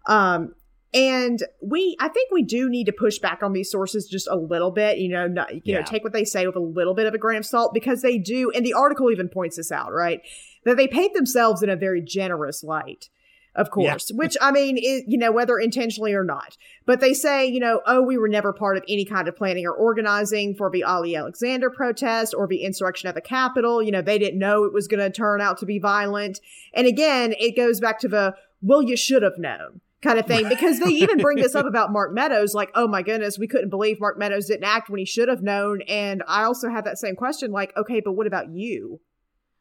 Um, 0.07 0.55
and 0.93 1.43
we, 1.63 1.97
I 2.01 2.09
think 2.09 2.31
we 2.33 2.43
do 2.43 2.69
need 2.69 2.85
to 2.85 2.93
push 2.93 3.19
back 3.19 3.43
on 3.43 3.53
these 3.53 3.71
sources 3.71 4.07
just 4.07 4.29
a 4.29 4.37
little 4.37 4.73
bit, 4.73 4.99
you 4.99 5.09
know, 5.09 5.27
not, 5.27 5.55
you 5.55 5.63
yeah. 5.65 5.79
know, 5.79 5.85
take 5.85 6.03
what 6.03 6.13
they 6.13 6.25
say 6.25 6.47
with 6.47 6.57
a 6.57 6.61
little 6.61 6.95
bit 6.95 7.07
of 7.07 7.15
a 7.15 7.19
grain 7.19 7.39
of 7.39 7.47
salt 7.47 7.73
because 7.73 8.03
they 8.03 8.19
do, 8.19 8.51
and 8.51 8.67
the 8.67 8.75
article 8.75 9.11
even 9.11 9.29
points 9.29 9.57
this 9.57 9.71
out, 9.73 9.93
right? 9.93 10.21
That 10.65 10.77
they 10.77 10.89
paint 10.89 11.15
themselves 11.15 11.63
in 11.63 11.71
a 11.71 11.77
very 11.77 12.03
generous 12.03 12.63
light 12.63 13.09
of 13.55 13.71
course, 13.71 14.11
yeah. 14.11 14.17
which 14.17 14.37
I 14.41 14.53
mean, 14.53 14.77
it, 14.79 15.05
you 15.09 15.19
know, 15.19 15.33
whether 15.33 15.59
intentionally 15.59 16.15
or 16.15 16.25
not. 16.25 16.57
But 16.87 17.01
they 17.01 17.15
say, 17.15 17.47
you 17.47 17.61
know, 17.61 17.81
oh, 17.87 18.03
we 18.03 18.17
were 18.17 18.29
never 18.29 18.53
part 18.53 18.77
of 18.77 18.85
any 18.89 19.05
kind 19.05 19.27
of 19.27 19.37
planning 19.37 19.67
or 19.67 19.73
organizing 19.73 20.55
for 20.55 20.71
the 20.71 20.85
Ali 20.85 21.17
Alexander 21.17 21.71
protest 21.71 22.35
or 22.37 22.47
the 22.47 22.63
insurrection 22.63 23.09
at 23.09 23.15
the 23.15 23.21
Capitol. 23.21 23.83
You 23.83 23.91
know, 23.91 24.03
they 24.03 24.19
didn't 24.19 24.39
know 24.39 24.65
it 24.65 24.73
was 24.73 24.87
going 24.87 25.01
to 25.01 25.11
turn 25.11 25.41
out 25.41 25.59
to 25.59 25.67
be 25.67 25.79
violent. 25.79 26.41
And 26.75 26.87
again, 26.87 27.35
it 27.39 27.57
goes 27.57 27.81
back 27.81 27.99
to 28.01 28.09
the, 28.09 28.35
well, 28.63 28.83
you 28.83 28.97
should 28.97 29.23
have 29.23 29.39
known 29.39 29.81
kind 30.03 30.19
of 30.19 30.27
thing 30.27 30.49
because 30.49 30.79
they 30.79 30.89
even 30.89 31.19
bring 31.19 31.37
this 31.37 31.55
up 31.55 31.67
about 31.69 31.93
Mark 31.93 32.15
Meadows 32.15 32.55
like 32.55 32.71
oh 32.75 32.89
my 32.89 33.03
goodness 33.03 33.39
we 33.39 33.47
couldn't 33.47 33.69
believe 33.69 34.01
Mark 34.01 34.19
Meadows 34.19 34.47
didn't 34.47 34.65
act 34.65 34.89
when 34.89 34.99
he 34.99 35.05
should 35.05 35.29
have 35.29 35.43
known 35.43 35.83
and 35.83 36.23
I 36.27 36.45
also 36.45 36.71
have 36.71 36.85
that 36.85 36.97
same 36.97 37.17
question 37.17 37.53
like 37.53 37.77
okay 37.77 38.01
but 38.01 38.13
what 38.13 38.27
about 38.27 38.51
you 38.51 39.01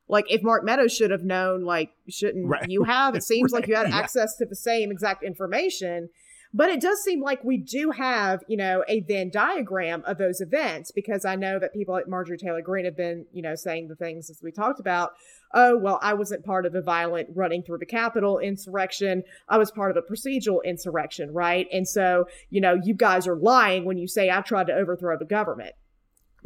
like 0.10 0.26
if 0.30 0.44
Mark 0.44 0.66
Meadows 0.66 0.94
should 0.94 1.12
have 1.12 1.24
known, 1.24 1.64
like 1.64 1.92
shouldn't 2.10 2.48
right. 2.48 2.70
you 2.70 2.84
have? 2.84 3.16
It 3.16 3.24
seems 3.34 3.54
right. 3.54 3.62
like 3.62 3.70
you 3.70 3.76
had 3.76 3.90
yeah. 3.90 3.98
access 3.98 4.36
to 4.38 4.46
the 4.46 4.56
same 4.56 4.92
exact 4.92 5.24
information. 5.24 6.10
But 6.52 6.72
it 6.72 6.82
does 6.82 7.04
seem 7.04 7.22
like 7.22 7.44
we 7.44 7.58
do 7.58 7.92
have, 7.92 8.44
you 8.48 8.58
know, 8.58 8.84
a 8.88 9.02
Venn 9.02 9.30
diagram 9.30 10.02
of 10.08 10.18
those 10.18 10.42
events 10.42 10.92
because 10.92 11.24
I 11.24 11.36
know 11.36 11.60
that 11.60 11.74
people 11.74 11.94
like 11.94 12.08
Marjorie 12.08 12.40
Taylor 12.40 12.64
Greene 12.64 12.86
have 12.86 12.98
been, 12.98 13.28
you 13.32 13.44
know, 13.44 13.54
saying 13.54 13.88
the 13.88 13.96
things 13.96 14.32
as 14.32 14.42
we 14.42 14.52
talked 14.52 14.80
about. 14.80 15.12
Oh, 15.54 15.78
well, 15.78 16.00
I 16.02 16.16
wasn't 16.16 16.44
part 16.44 16.66
of 16.66 16.74
a 16.74 16.82
violent 16.82 17.30
running 17.36 17.62
through 17.62 17.78
the 17.78 17.86
Capitol 17.86 18.40
insurrection. 18.40 19.24
I 19.48 19.60
was 19.60 19.70
part 19.70 19.96
of 19.96 19.98
a 19.98 20.02
procedural 20.02 20.64
insurrection, 20.66 21.32
right? 21.32 21.68
And 21.72 21.88
so, 21.88 22.26
you 22.50 22.62
know, 22.62 22.80
you 22.84 22.96
guys 22.96 23.28
are 23.28 23.36
lying 23.36 23.86
when 23.86 24.00
you 24.00 24.08
say 24.08 24.32
I 24.32 24.42
tried 24.42 24.68
to 24.68 24.74
overthrow 24.74 25.20
the 25.20 25.26
government. 25.26 25.76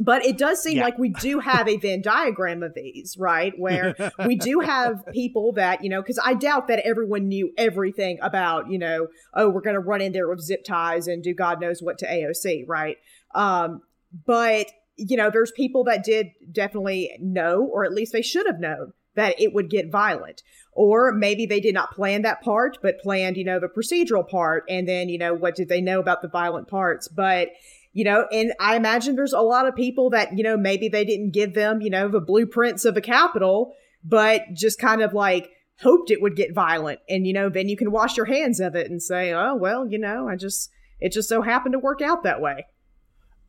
But 0.00 0.24
it 0.24 0.36
does 0.36 0.62
seem 0.62 0.78
yeah. 0.78 0.84
like 0.84 0.98
we 0.98 1.10
do 1.10 1.38
have 1.38 1.68
a 1.68 1.76
Venn 1.76 2.02
diagram 2.02 2.62
of 2.62 2.74
these, 2.74 3.16
right? 3.18 3.52
Where 3.56 3.94
we 4.26 4.36
do 4.36 4.60
have 4.60 5.04
people 5.12 5.52
that, 5.52 5.84
you 5.84 5.90
know, 5.90 6.02
because 6.02 6.18
I 6.22 6.34
doubt 6.34 6.68
that 6.68 6.80
everyone 6.84 7.28
knew 7.28 7.52
everything 7.56 8.18
about, 8.20 8.70
you 8.70 8.78
know, 8.78 9.08
oh, 9.34 9.48
we're 9.48 9.60
going 9.60 9.74
to 9.74 9.80
run 9.80 10.00
in 10.00 10.12
there 10.12 10.28
with 10.28 10.40
zip 10.40 10.64
ties 10.64 11.06
and 11.06 11.22
do 11.22 11.34
God 11.34 11.60
knows 11.60 11.82
what 11.82 11.98
to 11.98 12.06
AOC, 12.06 12.64
right? 12.66 12.96
Um, 13.34 13.82
but, 14.26 14.66
you 14.96 15.16
know, 15.16 15.30
there's 15.30 15.52
people 15.52 15.84
that 15.84 16.04
did 16.04 16.28
definitely 16.50 17.10
know, 17.20 17.62
or 17.62 17.84
at 17.84 17.92
least 17.92 18.12
they 18.12 18.22
should 18.22 18.46
have 18.46 18.60
known 18.60 18.92
that 19.14 19.40
it 19.40 19.54
would 19.54 19.70
get 19.70 19.90
violent. 19.90 20.42
Or 20.76 21.12
maybe 21.12 21.46
they 21.46 21.60
did 21.60 21.74
not 21.74 21.92
plan 21.92 22.22
that 22.22 22.42
part, 22.42 22.78
but 22.82 22.98
planned, 22.98 23.36
you 23.36 23.44
know, 23.44 23.60
the 23.60 23.68
procedural 23.68 24.28
part. 24.28 24.64
And 24.68 24.88
then, 24.88 25.08
you 25.08 25.18
know, 25.18 25.32
what 25.32 25.54
did 25.54 25.68
they 25.68 25.80
know 25.80 26.00
about 26.00 26.20
the 26.20 26.28
violent 26.28 26.66
parts? 26.66 27.06
But, 27.06 27.50
you 27.92 28.02
know, 28.02 28.26
and 28.32 28.52
I 28.58 28.74
imagine 28.74 29.14
there's 29.14 29.32
a 29.32 29.40
lot 29.40 29.68
of 29.68 29.76
people 29.76 30.10
that, 30.10 30.36
you 30.36 30.42
know, 30.42 30.56
maybe 30.56 30.88
they 30.88 31.04
didn't 31.04 31.30
give 31.30 31.54
them, 31.54 31.80
you 31.80 31.90
know, 31.90 32.08
the 32.08 32.20
blueprints 32.20 32.84
of 32.84 32.96
a 32.96 33.00
capital, 33.00 33.74
but 34.02 34.42
just 34.52 34.80
kind 34.80 35.00
of 35.00 35.14
like 35.14 35.48
hoped 35.80 36.10
it 36.10 36.20
would 36.20 36.34
get 36.34 36.52
violent. 36.52 36.98
And, 37.08 37.24
you 37.24 37.32
know, 37.32 37.48
then 37.48 37.68
you 37.68 37.76
can 37.76 37.92
wash 37.92 38.16
your 38.16 38.26
hands 38.26 38.58
of 38.58 38.74
it 38.74 38.90
and 38.90 39.00
say, 39.00 39.32
oh, 39.32 39.54
well, 39.54 39.86
you 39.86 39.98
know, 39.98 40.28
I 40.28 40.34
just, 40.34 40.70
it 40.98 41.12
just 41.12 41.28
so 41.28 41.40
happened 41.40 41.74
to 41.74 41.78
work 41.78 42.02
out 42.02 42.24
that 42.24 42.40
way. 42.40 42.66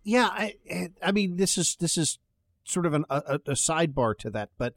Yeah. 0.04 0.30
I, 0.32 0.56
I 1.02 1.12
mean, 1.12 1.38
this 1.38 1.58
is, 1.58 1.76
this 1.80 1.98
is 1.98 2.20
sort 2.66 2.86
of 2.86 2.94
an, 2.94 3.06
a, 3.10 3.40
a 3.48 3.54
sidebar 3.54 4.16
to 4.20 4.30
that, 4.30 4.50
but 4.60 4.76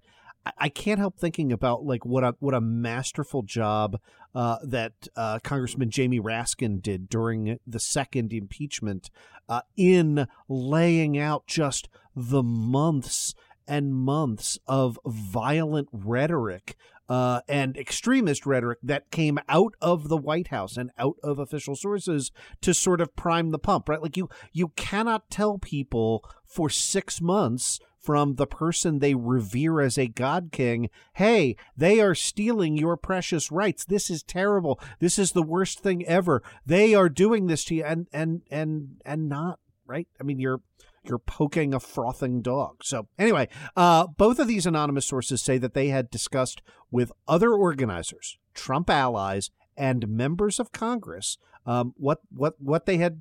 I 0.56 0.68
can't 0.68 0.98
help 0.98 1.18
thinking 1.18 1.52
about 1.52 1.84
like 1.84 2.04
what 2.04 2.24
a 2.24 2.34
what 2.38 2.54
a 2.54 2.60
masterful 2.60 3.42
job 3.42 4.00
uh, 4.34 4.56
that 4.62 4.92
uh, 5.16 5.38
Congressman 5.42 5.90
Jamie 5.90 6.20
Raskin 6.20 6.80
did 6.80 7.08
during 7.08 7.58
the 7.66 7.80
second 7.80 8.32
impeachment 8.32 9.10
uh, 9.48 9.62
in 9.76 10.26
laying 10.48 11.18
out 11.18 11.46
just 11.46 11.88
the 12.14 12.42
months 12.42 13.34
and 13.66 13.94
months 13.94 14.58
of 14.66 14.98
violent 15.04 15.88
rhetoric 15.92 16.76
uh, 17.08 17.40
and 17.48 17.76
extremist 17.76 18.44
rhetoric 18.44 18.78
that 18.82 19.10
came 19.10 19.38
out 19.48 19.74
of 19.80 20.08
the 20.08 20.16
White 20.16 20.48
House 20.48 20.76
and 20.76 20.90
out 20.98 21.16
of 21.22 21.38
official 21.38 21.74
sources 21.74 22.30
to 22.60 22.74
sort 22.74 23.00
of 23.00 23.16
prime 23.16 23.50
the 23.50 23.58
pump, 23.58 23.88
right? 23.88 24.02
Like 24.02 24.16
you, 24.16 24.28
you 24.52 24.68
cannot 24.68 25.30
tell 25.30 25.58
people 25.58 26.22
for 26.44 26.68
six 26.68 27.20
months 27.20 27.80
from 28.08 28.36
the 28.36 28.46
person 28.46 29.00
they 29.00 29.14
revere 29.14 29.82
as 29.82 29.98
a 29.98 30.06
god 30.06 30.48
king, 30.50 30.88
hey, 31.16 31.54
they 31.76 32.00
are 32.00 32.14
stealing 32.14 32.74
your 32.74 32.96
precious 32.96 33.52
rights. 33.52 33.84
This 33.84 34.08
is 34.08 34.22
terrible. 34.22 34.80
This 34.98 35.18
is 35.18 35.32
the 35.32 35.42
worst 35.42 35.80
thing 35.80 36.06
ever. 36.06 36.42
They 36.64 36.94
are 36.94 37.10
doing 37.10 37.48
this 37.48 37.66
to 37.66 37.74
you 37.74 37.84
and 37.84 38.06
and 38.10 38.40
and 38.50 39.02
and 39.04 39.28
not, 39.28 39.58
right? 39.86 40.08
I 40.18 40.22
mean, 40.24 40.40
you're 40.40 40.62
you're 41.04 41.18
poking 41.18 41.74
a 41.74 41.80
frothing 41.80 42.40
dog. 42.40 42.82
So 42.82 43.08
anyway, 43.18 43.50
uh, 43.76 44.06
both 44.06 44.38
of 44.38 44.48
these 44.48 44.64
anonymous 44.64 45.06
sources 45.06 45.42
say 45.42 45.58
that 45.58 45.74
they 45.74 45.88
had 45.88 46.08
discussed 46.08 46.62
with 46.90 47.12
other 47.28 47.52
organizers, 47.52 48.38
Trump 48.54 48.88
allies, 48.88 49.50
and 49.76 50.08
members 50.08 50.58
of 50.58 50.72
Congress 50.72 51.36
um, 51.68 51.92
what 51.98 52.20
what 52.30 52.54
what 52.58 52.86
they 52.86 52.96
had 52.96 53.20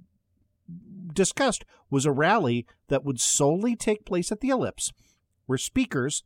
discussed 1.14 1.66
was 1.90 2.06
a 2.06 2.12
rally 2.12 2.66
that 2.88 3.04
would 3.04 3.20
solely 3.20 3.76
take 3.76 4.06
place 4.06 4.32
at 4.32 4.40
the 4.40 4.50
Ellipse, 4.50 4.94
where 5.46 5.58
speakers, 5.58 6.24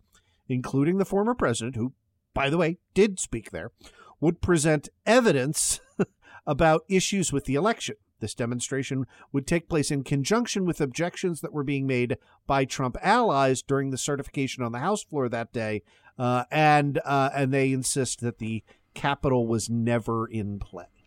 including 0.47 0.97
the 0.97 1.05
former 1.05 1.33
president, 1.33 1.75
who, 1.75 1.93
by 2.33 2.49
the 2.49 2.57
way, 2.57 2.77
did 2.93 3.19
speak 3.19 3.51
there, 3.51 3.71
would 4.19 4.41
present 4.41 4.89
evidence 5.05 5.79
about 6.45 6.85
issues 6.87 7.31
with 7.31 7.45
the 7.45 7.55
election. 7.55 7.95
This 8.19 8.35
demonstration 8.35 9.07
would 9.31 9.47
take 9.47 9.67
place 9.67 9.89
in 9.89 10.03
conjunction 10.03 10.65
with 10.65 10.79
objections 10.79 11.41
that 11.41 11.53
were 11.53 11.63
being 11.63 11.87
made 11.87 12.17
by 12.45 12.65
Trump 12.65 12.95
allies 13.01 13.63
during 13.63 13.89
the 13.89 13.97
certification 13.97 14.63
on 14.63 14.71
the 14.71 14.79
House 14.79 15.03
floor 15.03 15.27
that 15.27 15.51
day, 15.51 15.81
uh, 16.19 16.43
and 16.51 16.99
uh, 17.03 17.31
and 17.33 17.51
they 17.51 17.71
insist 17.71 18.21
that 18.21 18.37
the 18.37 18.63
Capitol 18.93 19.47
was 19.47 19.71
never 19.71 20.27
in 20.27 20.59
play 20.59 21.00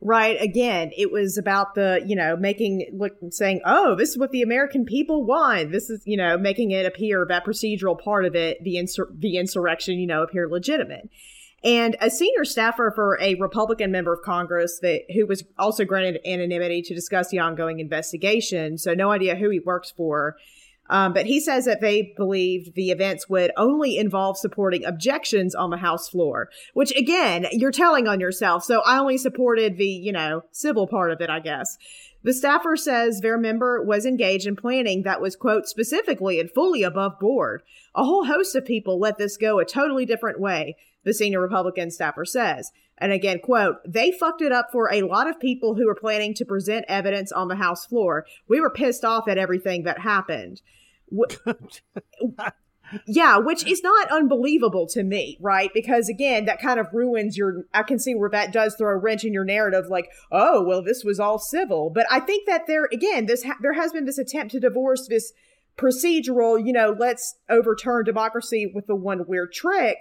right 0.00 0.40
again 0.40 0.90
it 0.96 1.12
was 1.12 1.36
about 1.36 1.74
the 1.74 2.02
you 2.06 2.16
know 2.16 2.36
making 2.36 2.86
look 2.92 3.12
saying 3.30 3.60
oh 3.66 3.94
this 3.94 4.10
is 4.10 4.18
what 4.18 4.30
the 4.30 4.42
american 4.42 4.84
people 4.84 5.24
want. 5.24 5.72
This 5.72 5.90
is 5.90 6.02
you 6.04 6.16
know 6.16 6.38
making 6.38 6.70
it 6.70 6.86
appear 6.86 7.26
that 7.28 7.44
procedural 7.44 7.98
part 7.98 8.24
of 8.24 8.34
it 8.34 8.62
the 8.64 8.76
insur- 8.76 9.18
the 9.18 9.36
insurrection 9.36 9.98
you 9.98 10.06
know 10.06 10.22
appear 10.22 10.48
legitimate. 10.48 11.10
And 11.62 11.94
a 12.00 12.08
senior 12.08 12.46
staffer 12.46 12.90
for 12.94 13.18
a 13.20 13.34
republican 13.34 13.92
member 13.92 14.14
of 14.14 14.22
congress 14.22 14.78
that 14.80 15.02
who 15.12 15.26
was 15.26 15.44
also 15.58 15.84
granted 15.84 16.20
anonymity 16.24 16.80
to 16.82 16.94
discuss 16.94 17.28
the 17.28 17.38
ongoing 17.38 17.80
investigation 17.80 18.78
so 18.78 18.94
no 18.94 19.10
idea 19.10 19.36
who 19.36 19.50
he 19.50 19.60
works 19.60 19.92
for 19.94 20.36
um, 20.90 21.12
but 21.12 21.26
he 21.26 21.38
says 21.40 21.64
that 21.66 21.80
they 21.80 22.12
believed 22.16 22.74
the 22.74 22.90
events 22.90 23.28
would 23.28 23.52
only 23.56 23.96
involve 23.96 24.36
supporting 24.36 24.84
objections 24.84 25.54
on 25.54 25.70
the 25.70 25.76
House 25.76 26.08
floor, 26.08 26.50
which 26.74 26.94
again, 26.96 27.46
you're 27.52 27.70
telling 27.70 28.08
on 28.08 28.18
yourself. 28.18 28.64
So 28.64 28.82
I 28.82 28.98
only 28.98 29.16
supported 29.16 29.78
the, 29.78 29.86
you 29.86 30.10
know, 30.10 30.42
civil 30.50 30.88
part 30.88 31.12
of 31.12 31.20
it, 31.20 31.30
I 31.30 31.38
guess. 31.38 31.78
The 32.24 32.34
staffer 32.34 32.76
says 32.76 33.20
their 33.20 33.38
member 33.38 33.82
was 33.82 34.04
engaged 34.04 34.48
in 34.48 34.56
planning 34.56 35.04
that 35.04 35.20
was, 35.20 35.36
quote, 35.36 35.68
specifically 35.68 36.40
and 36.40 36.50
fully 36.50 36.82
above 36.82 37.20
board. 37.20 37.62
A 37.94 38.04
whole 38.04 38.24
host 38.24 38.56
of 38.56 38.66
people 38.66 38.98
let 38.98 39.16
this 39.16 39.36
go 39.36 39.60
a 39.60 39.64
totally 39.64 40.04
different 40.04 40.40
way, 40.40 40.76
the 41.04 41.14
senior 41.14 41.40
Republican 41.40 41.92
staffer 41.92 42.24
says. 42.24 42.72
And 42.98 43.12
again, 43.12 43.38
quote, 43.38 43.76
they 43.86 44.10
fucked 44.10 44.42
it 44.42 44.52
up 44.52 44.66
for 44.72 44.92
a 44.92 45.02
lot 45.02 45.30
of 45.30 45.40
people 45.40 45.76
who 45.76 45.86
were 45.86 45.94
planning 45.94 46.34
to 46.34 46.44
present 46.44 46.84
evidence 46.88 47.32
on 47.32 47.48
the 47.48 47.56
House 47.56 47.86
floor. 47.86 48.26
We 48.48 48.60
were 48.60 48.70
pissed 48.70 49.04
off 49.04 49.28
at 49.28 49.38
everything 49.38 49.84
that 49.84 50.00
happened. 50.00 50.60
yeah, 53.06 53.38
which 53.38 53.66
is 53.66 53.82
not 53.82 54.10
unbelievable 54.10 54.86
to 54.88 55.02
me, 55.02 55.38
right? 55.40 55.70
Because 55.72 56.08
again, 56.08 56.44
that 56.46 56.60
kind 56.60 56.80
of 56.80 56.92
ruins 56.92 57.36
your. 57.36 57.64
I 57.72 57.82
can 57.82 57.98
see 57.98 58.14
where 58.14 58.30
that 58.30 58.52
does 58.52 58.74
throw 58.76 58.90
a 58.90 58.96
wrench 58.96 59.24
in 59.24 59.32
your 59.32 59.44
narrative, 59.44 59.86
like, 59.88 60.10
oh, 60.30 60.64
well, 60.64 60.82
this 60.82 61.04
was 61.04 61.20
all 61.20 61.38
civil. 61.38 61.90
But 61.90 62.06
I 62.10 62.20
think 62.20 62.46
that 62.46 62.66
there, 62.66 62.88
again, 62.92 63.26
this 63.26 63.44
ha- 63.44 63.58
there 63.60 63.74
has 63.74 63.92
been 63.92 64.04
this 64.04 64.18
attempt 64.18 64.52
to 64.52 64.60
divorce 64.60 65.06
this 65.08 65.32
procedural, 65.76 66.64
you 66.64 66.72
know, 66.72 66.94
let's 66.98 67.36
overturn 67.48 68.04
democracy 68.04 68.70
with 68.74 68.86
the 68.86 68.96
one 68.96 69.24
weird 69.26 69.52
trick 69.52 69.98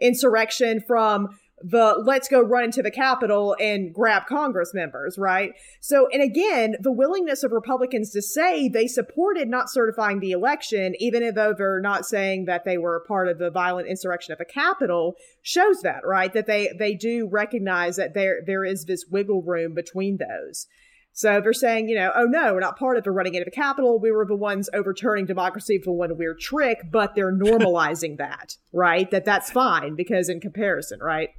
insurrection 0.00 0.80
from 0.86 1.28
the 1.62 2.02
let's 2.04 2.28
go 2.28 2.40
run 2.40 2.64
into 2.64 2.82
the 2.82 2.90
Capitol 2.90 3.56
and 3.60 3.92
grab 3.92 4.26
Congress 4.26 4.72
members, 4.72 5.18
right? 5.18 5.52
So, 5.80 6.08
and 6.12 6.22
again, 6.22 6.76
the 6.80 6.92
willingness 6.92 7.42
of 7.42 7.52
Republicans 7.52 8.10
to 8.10 8.22
say 8.22 8.68
they 8.68 8.86
supported 8.86 9.48
not 9.48 9.70
certifying 9.70 10.20
the 10.20 10.30
election, 10.30 10.94
even 10.98 11.34
though 11.34 11.54
they're 11.56 11.80
not 11.80 12.06
saying 12.06 12.46
that 12.46 12.64
they 12.64 12.78
were 12.78 13.04
part 13.06 13.28
of 13.28 13.38
the 13.38 13.50
violent 13.50 13.88
insurrection 13.88 14.32
at 14.32 14.38
the 14.38 14.44
Capitol, 14.44 15.14
shows 15.42 15.82
that, 15.82 16.00
right? 16.04 16.32
That 16.32 16.46
they 16.46 16.72
they 16.78 16.94
do 16.94 17.28
recognize 17.30 17.96
that 17.96 18.14
there 18.14 18.40
there 18.46 18.64
is 18.64 18.86
this 18.86 19.06
wiggle 19.10 19.42
room 19.42 19.74
between 19.74 20.18
those. 20.18 20.66
So 21.12 21.40
they're 21.40 21.52
saying, 21.52 21.88
you 21.88 21.96
know, 21.96 22.12
oh 22.14 22.24
no, 22.24 22.54
we're 22.54 22.60
not 22.60 22.78
part 22.78 22.96
of 22.96 23.04
the 23.04 23.10
running 23.10 23.34
into 23.34 23.44
the 23.44 23.50
Capitol. 23.50 23.98
We 23.98 24.12
were 24.12 24.24
the 24.24 24.36
ones 24.36 24.70
overturning 24.72 25.26
democracy 25.26 25.78
for 25.82 25.92
one 25.92 26.16
weird 26.16 26.38
trick, 26.40 26.78
but 26.90 27.14
they're 27.14 27.34
normalizing 27.34 28.16
that, 28.18 28.56
right? 28.72 29.10
That 29.10 29.24
that's 29.24 29.50
fine 29.50 29.96
because 29.96 30.28
in 30.28 30.40
comparison, 30.40 31.00
right? 31.00 31.30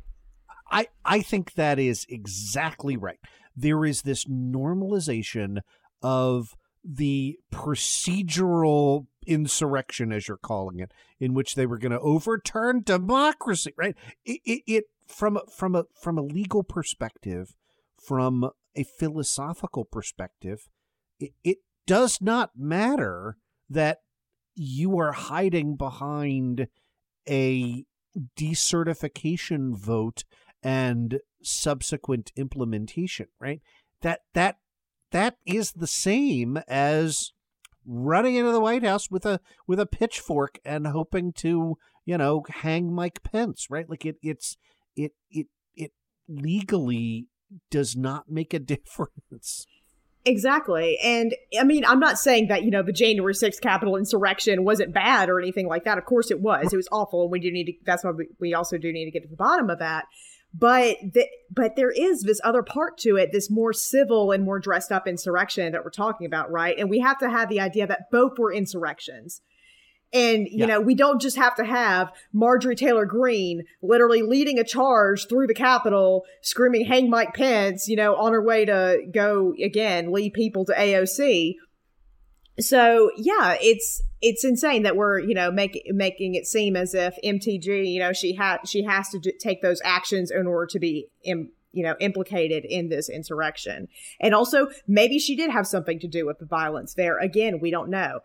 I, 0.72 0.88
I 1.04 1.22
think 1.22 1.54
that 1.54 1.78
is 1.78 2.06
exactly 2.10 2.98
right. 2.98 3.20
There 3.56 3.86
is 3.86 4.04
this 4.04 4.26
normalization 4.26 5.60
of 6.02 6.56
the 6.84 7.38
procedural 7.52 9.08
insurrection, 9.28 10.12
as 10.12 10.28
you're 10.28 10.38
calling 10.38 10.80
it, 10.80 10.92
in 11.20 11.34
which 11.34 11.56
they 11.56 11.66
were 11.66 11.78
going 11.78 11.92
to 11.92 12.00
overturn 12.00 12.82
democracy, 12.84 13.74
right? 13.78 13.96
It, 14.26 14.40
it, 14.46 14.62
it 14.66 14.84
from 15.08 15.40
from 15.56 15.76
a 15.76 15.84
from 16.02 16.18
a 16.18 16.24
legal 16.24 16.64
perspective, 16.64 17.54
from 18.02 18.50
a 18.76 18.84
philosophical 18.84 19.86
perspective, 19.86 20.70
it, 21.20 21.34
it 21.44 21.58
does 21.86 22.20
not 22.22 22.52
matter 22.56 23.38
that 23.70 24.00
you 24.56 24.98
are 24.98 25.12
hiding 25.12 25.76
behind 25.76 26.68
a 27.30 27.86
decertification 28.38 29.76
vote 29.76 30.24
and 30.64 31.20
subsequent 31.42 32.32
implementation, 32.36 33.28
right? 33.40 33.62
That 34.02 34.22
that 34.34 34.58
that 35.12 35.38
is 35.46 35.74
the 35.74 35.88
same 35.88 36.58
as 36.68 37.32
running 37.86 38.36
into 38.36 38.52
the 38.52 38.62
White 38.62 38.84
House 38.84 39.10
with 39.10 39.26
a 39.26 39.40
with 39.68 39.80
a 39.80 39.86
pitchfork 39.86 40.60
and 40.64 40.88
hoping 40.88 41.34
to, 41.34 41.78
you 42.06 42.18
know, 42.18 42.44
hang 42.50 42.94
Mike 42.94 43.24
Pence, 43.24 43.68
right? 43.70 43.90
Like 43.90 44.06
it 44.06 44.18
it's 44.22 44.58
it 44.96 45.14
it 45.30 45.48
it 45.76 45.92
legally 46.28 47.28
does 47.70 47.96
not 47.96 48.30
make 48.30 48.54
a 48.54 48.60
difference. 48.60 49.66
Exactly. 50.24 51.00
And 51.04 51.34
I 51.60 51.64
mean, 51.64 51.84
I'm 51.84 52.00
not 52.00 52.20
saying 52.20 52.50
that, 52.50 52.64
you 52.64 52.70
know, 52.70 52.84
the 52.84 52.94
January 52.94 53.34
6th 53.34 53.60
Capitol 53.60 53.96
insurrection 53.96 54.64
wasn't 54.64 54.94
bad 54.94 55.30
or 55.30 55.40
anything 55.40 55.68
like 55.68 55.86
that. 55.86 55.98
Of 55.98 56.06
course 56.06 56.30
it 56.30 56.40
was. 56.40 56.72
It 56.72 56.76
was 56.76 56.88
awful. 56.92 57.24
And 57.24 57.32
we 57.32 57.40
do 57.40 57.52
need 57.52 57.66
to, 57.66 57.74
that's 57.86 58.04
why 58.04 58.12
we, 58.12 58.28
we 58.40 58.54
also 58.54 58.78
do 58.78 58.94
need 58.94 59.06
to 59.06 59.12
get 59.12 59.24
to 59.24 59.30
the 59.30 59.36
bottom 59.36 59.72
of 59.72 59.80
that. 59.80 60.06
But 60.54 60.98
the, 61.14 61.28
but 61.50 61.76
there 61.76 61.92
is 61.92 62.24
this 62.24 62.42
other 62.44 62.62
part 62.62 62.98
to 63.00 63.16
it, 63.16 63.32
this 63.32 63.50
more 63.50 63.74
civil 63.74 64.32
and 64.32 64.44
more 64.44 64.60
dressed 64.60 64.92
up 64.92 65.08
insurrection 65.08 65.72
that 65.72 65.84
we're 65.84 65.92
talking 65.92 66.28
about, 66.28 66.52
right? 66.52 66.78
And 66.78 66.90
we 66.90 67.00
have 67.00 67.20
to 67.20 67.30
have 67.30 67.50
the 67.50 67.62
idea 67.62 67.88
that 67.88 68.12
both 68.12 68.38
were 68.38 68.54
insurrections. 68.54 69.42
And, 70.14 70.48
you 70.48 70.60
yeah. 70.60 70.66
know, 70.66 70.82
we 70.82 70.94
don't 70.94 71.22
just 71.22 71.38
have 71.38 71.56
to 71.56 71.64
have 71.64 72.12
Marjorie 72.34 72.76
Taylor 72.76 73.06
Greene 73.06 73.64
literally 73.82 74.22
leading 74.22 74.60
a 74.60 74.64
charge 74.66 75.28
through 75.28 75.48
the 75.48 75.54
Capitol, 75.54 76.26
screaming, 76.42 76.86
hang 76.86 77.10
Mike 77.10 77.34
Pence, 77.34 77.88
you 77.88 77.96
know, 77.96 78.16
on 78.16 78.34
her 78.34 78.44
way 78.44 78.66
to 78.66 79.04
go 79.14 79.54
again, 79.64 80.12
lead 80.12 80.34
people 80.34 80.66
to 80.66 80.74
AOC. 80.74 81.56
So 82.60 83.12
yeah, 83.18 83.56
it's, 83.62 84.02
it's 84.22 84.44
insane 84.44 84.84
that 84.84 84.96
we're, 84.96 85.20
you 85.20 85.34
know, 85.34 85.52
making, 85.52 85.84
making 85.88 86.36
it 86.36 86.46
seem 86.46 86.76
as 86.76 86.94
if 86.94 87.18
MTG, 87.24 87.92
you 87.92 88.00
know, 88.00 88.14
she 88.14 88.36
had, 88.36 88.60
she 88.68 88.84
has 88.84 89.10
to 89.10 89.20
do, 89.20 89.32
take 89.40 89.62
those 89.62 89.82
actions 89.84 90.30
in 90.32 90.46
order 90.48 90.68
to 90.68 90.80
be, 90.80 91.08
Im- 91.24 91.52
you 91.74 91.84
know, 91.84 91.96
implicated 92.00 92.66
in 92.66 92.90
this 92.90 93.10
insurrection. 93.10 93.88
And 94.20 94.36
also, 94.36 94.68
maybe 94.88 95.20
she 95.20 95.36
did 95.36 95.50
have 95.50 95.66
something 95.66 96.00
to 96.00 96.08
do 96.08 96.26
with 96.26 96.40
the 96.40 96.46
violence 96.46 96.94
there. 96.96 97.18
Again, 97.18 97.60
we 97.60 97.72
don't 97.72 97.90
know. 97.90 98.20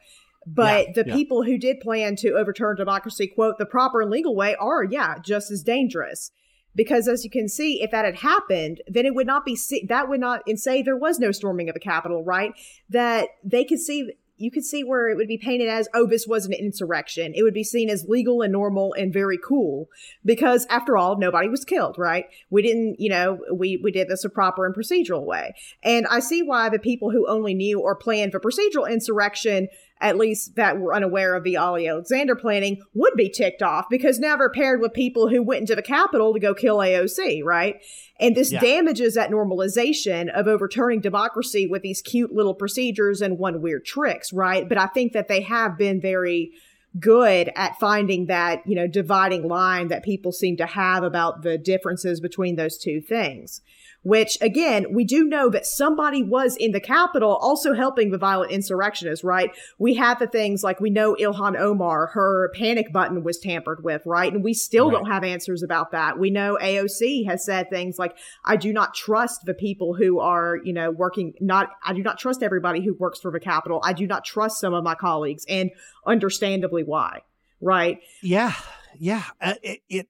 But 0.47 0.89
yeah, 0.89 0.93
the 1.03 1.05
yeah. 1.09 1.15
people 1.15 1.43
who 1.43 1.59
did 1.59 1.81
plan 1.81 2.17
to 2.17 2.33
overturn 2.33 2.77
democracy, 2.77 3.27
quote, 3.27 3.59
the 3.59 3.67
proper 3.67 4.01
and 4.01 4.11
legal 4.11 4.35
way 4.35 4.55
are, 4.57 4.85
yeah, 4.85 5.19
just 5.25 5.51
as 5.51 5.63
dangerous. 5.63 6.31
Because 6.77 7.09
as 7.09 7.25
you 7.25 7.31
can 7.31 7.49
see, 7.49 7.83
if 7.83 7.91
that 7.91 8.05
had 8.05 8.17
happened, 8.17 8.83
then 8.87 9.07
it 9.07 9.15
would 9.15 9.27
not 9.27 9.45
be, 9.45 9.59
that 9.89 10.09
would 10.09 10.21
not, 10.21 10.43
and 10.47 10.61
say 10.61 10.83
there 10.83 10.97
was 10.97 11.19
no 11.19 11.33
storming 11.33 11.69
of 11.69 11.75
the 11.75 11.81
Capitol, 11.81 12.23
right? 12.23 12.53
That 12.89 13.31
they 13.43 13.65
could 13.65 13.81
see 13.81 14.13
you 14.39 14.51
could 14.51 14.65
see 14.65 14.85
where 14.85 15.09
it 15.09 15.17
would 15.17 15.29
be 15.29 15.39
painted 15.39 15.69
as, 15.69 15.89
oh, 15.95 16.07
this 16.07 16.27
was 16.27 16.45
an 16.45 16.53
insurrection. 16.53 17.33
It 17.35 17.43
would 17.43 17.55
be 17.55 17.65
seen 17.65 17.89
as 17.89 18.05
legal 18.09 18.43
and 18.43 18.53
normal 18.53 18.95
and 18.95 19.13
very 19.13 19.39
cool 19.39 19.89
because 20.25 20.67
after 20.69 20.97
all, 20.97 21.19
nobody 21.19 21.49
was 21.49 21.65
killed, 21.65 21.97
right? 21.99 22.27
We 22.51 22.63
didn't, 22.63 23.01
you 23.01 23.09
know, 23.09 23.39
we, 23.53 23.79
we 23.83 23.91
did 23.91 24.09
this 24.09 24.25
a 24.25 24.31
proper 24.31 24.67
and 24.67 24.75
procedural 24.75 25.25
way. 25.25 25.55
And 25.83 26.07
I 26.09 26.21
see 26.21 26.43
why 26.43 26.69
the 26.69 26.79
people 26.79 27.11
who 27.11 27.27
only 27.29 27.55
knew 27.55 27.81
or 27.81 27.95
planned 27.97 28.33
for 28.33 28.41
procedural 28.41 28.91
insurrection 28.91 29.69
at 30.01 30.17
least 30.17 30.57
that 30.57 30.79
were 30.79 30.95
unaware 30.95 31.35
of 31.35 31.43
the 31.43 31.57
Ali 31.57 31.89
Alexander 31.89 32.35
planning, 32.35 32.83
would 32.95 33.15
be 33.17 33.31
ticked 33.31 33.63
off 33.63 33.87
because 33.89 34.19
now 34.19 34.37
they're 34.37 34.51
paired 34.51 34.81
with 34.81 34.93
people 34.93 35.29
who 35.29 35.43
went 35.43 35.63
into 35.63 35.75
the 35.75 35.83
Capitol 35.83 36.35
to 36.35 36.41
go 36.41 36.55
kill 36.55 36.79
AOC, 36.79 37.43
right? 37.43 37.77
And 38.21 38.35
this 38.35 38.53
yeah. 38.53 38.61
damages 38.61 39.15
that 39.15 39.31
normalization 39.31 40.29
of 40.29 40.47
overturning 40.47 41.01
democracy 41.01 41.67
with 41.67 41.83
these 41.83 42.03
cute 42.03 42.33
little 42.33 42.55
procedures 42.55 43.23
and 43.23 43.39
one 43.39 43.63
weird 43.63 43.87
tricks, 43.87 44.33
right? 44.33 44.69
But 44.69 44.79
I 44.79 44.87
think 44.87 45.13
that 45.13 45.29
they 45.29 45.41
have 45.43 45.79
been 45.79 46.01
very 46.01 46.53
good 47.01 47.51
at 47.57 47.79
finding 47.79 48.27
that, 48.27 48.67
you 48.67 48.75
know, 48.75 48.87
dividing 48.87 49.49
line 49.49 49.89
that 49.89 50.05
people 50.05 50.33
seem 50.33 50.57
to 50.59 50.67
have 50.67 51.03
about 51.03 51.43
the 51.43 51.59
differences 51.59 52.21
between 52.21 52.57
those 52.57 52.79
two 52.79 53.01
things 53.01 53.61
which 54.07 54.39
again, 54.41 54.87
we 54.93 55.03
do 55.03 55.25
know 55.25 55.51
that 55.51 55.67
somebody 55.67 56.23
was 56.23 56.55
in 56.55 56.71
the 56.71 56.81
Capitol 56.81 57.35
also 57.43 57.75
helping 57.75 58.13
the 58.13 58.19
violent 58.19 58.53
insurrectionists, 58.53 59.25
right? 59.25 59.51
We 59.81 59.95
had 59.95 60.21
the 60.21 60.29
things 60.29 60.63
like 60.63 60.79
we 60.79 60.91
know 60.91 61.17
Ilhan 61.17 61.59
Omar, 61.59 62.07
her 62.15 62.53
panic 62.55 62.93
button 62.93 63.25
was 63.25 63.41
tampered 63.41 63.83
with, 63.83 64.03
right? 64.07 64.33
And 64.33 64.45
we 64.45 64.55
still 64.55 64.91
right. 64.91 64.99
don't 64.99 65.11
have 65.11 65.25
answers 65.25 65.65
about 65.65 65.91
that. 65.91 66.21
We 66.21 66.31
know 66.31 66.57
AOC 66.63 67.27
has 67.27 67.45
said 67.45 67.69
things 67.69 67.99
like, 67.99 68.17
I 68.45 68.55
do 68.55 68.73
not 68.73 68.95
trust 68.95 69.41
the 69.45 69.55
people 69.55 69.95
who 69.95 70.21
are, 70.21 70.59
you 70.63 70.73
know, 70.73 70.93
working 70.93 71.35
not, 71.41 71.71
I 71.85 71.93
do 71.93 72.05
not 72.05 72.17
trust 72.17 72.45
everybody 72.45 72.85
who 72.85 72.95
works 72.95 73.19
for 73.19 73.33
the 73.33 73.41
Capitol. 73.41 73.81
I 73.83 73.93
do 73.93 74.07
not 74.07 74.25
trust 74.25 74.61
some 74.61 74.73
of 74.73 74.85
my 74.85 74.95
colleagues 74.95 75.45
and 75.49 75.73
understandably 76.07 76.85
why, 76.85 77.23
right? 77.61 77.99
Yeah. 78.23 78.53
Yeah. 79.01 79.25
Uh, 79.41 79.55
it, 79.65 79.81
it 79.89 80.09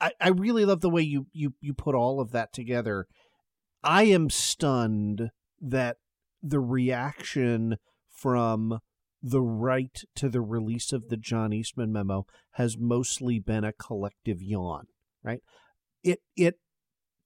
I, 0.00 0.12
I 0.20 0.28
really 0.28 0.64
love 0.64 0.80
the 0.80 0.90
way 0.90 1.02
you, 1.02 1.26
you 1.32 1.54
you 1.60 1.74
put 1.74 1.94
all 1.94 2.20
of 2.20 2.32
that 2.32 2.52
together. 2.52 3.06
I 3.82 4.04
am 4.04 4.30
stunned 4.30 5.30
that 5.60 5.96
the 6.42 6.60
reaction 6.60 7.76
from 8.10 8.80
the 9.22 9.42
right 9.42 10.02
to 10.14 10.28
the 10.28 10.40
release 10.40 10.92
of 10.92 11.08
the 11.08 11.16
John 11.16 11.52
Eastman 11.52 11.92
memo 11.92 12.26
has 12.52 12.76
mostly 12.78 13.38
been 13.38 13.64
a 13.64 13.72
collective 13.72 14.42
yawn, 14.42 14.86
right? 15.22 15.40
It 16.04 16.20
it 16.36 16.56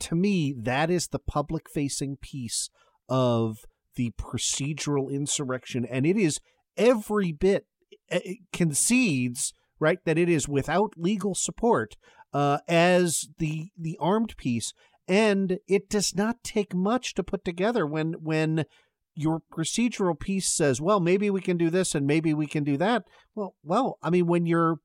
to 0.01 0.15
me 0.15 0.55
that 0.59 0.91
is 0.91 1.09
the 1.09 1.19
public 1.19 1.69
facing 1.69 2.17
piece 2.17 2.71
of 3.09 3.59
the 3.97 4.13
procedural 4.13 5.13
insurrection 5.13 5.85
and 5.85 6.07
it 6.07 6.17
is 6.17 6.41
every 6.77 7.33
bit 7.33 7.67
eh, 8.11 8.21
it 8.25 8.39
concedes 8.53 9.53
right 9.79 9.99
that 10.05 10.17
it 10.17 10.29
is 10.29 10.49
without 10.49 10.93
legal 10.97 11.35
support 11.35 11.97
uh, 12.33 12.59
as 12.69 13.29
the 13.39 13.71
the 13.79 13.97
armed 14.01 14.37
piece, 14.37 14.73
and 15.09 15.59
it 15.67 15.89
does 15.89 16.15
not 16.15 16.43
take 16.45 16.75
much 16.75 17.15
to 17.15 17.23
put 17.23 17.45
together 17.45 17.87
when 17.87 18.15
when 18.15 18.65
your 19.15 19.43
procedural 19.53 20.19
piece 20.19 20.49
says, 20.49 20.81
well, 20.81 21.01
maybe 21.01 21.29
we 21.31 21.41
can 21.41 21.57
do 21.57 21.69
this 21.69 21.95
and 21.95 22.07
maybe 22.07 22.33
we 22.33 22.47
can 22.47 22.65
do 22.65 22.77
that. 22.77 23.05
Well, 23.35 23.55
well, 23.63 23.99
I 24.03 24.11
mean, 24.11 24.27
when 24.27 24.47
your 24.47 24.77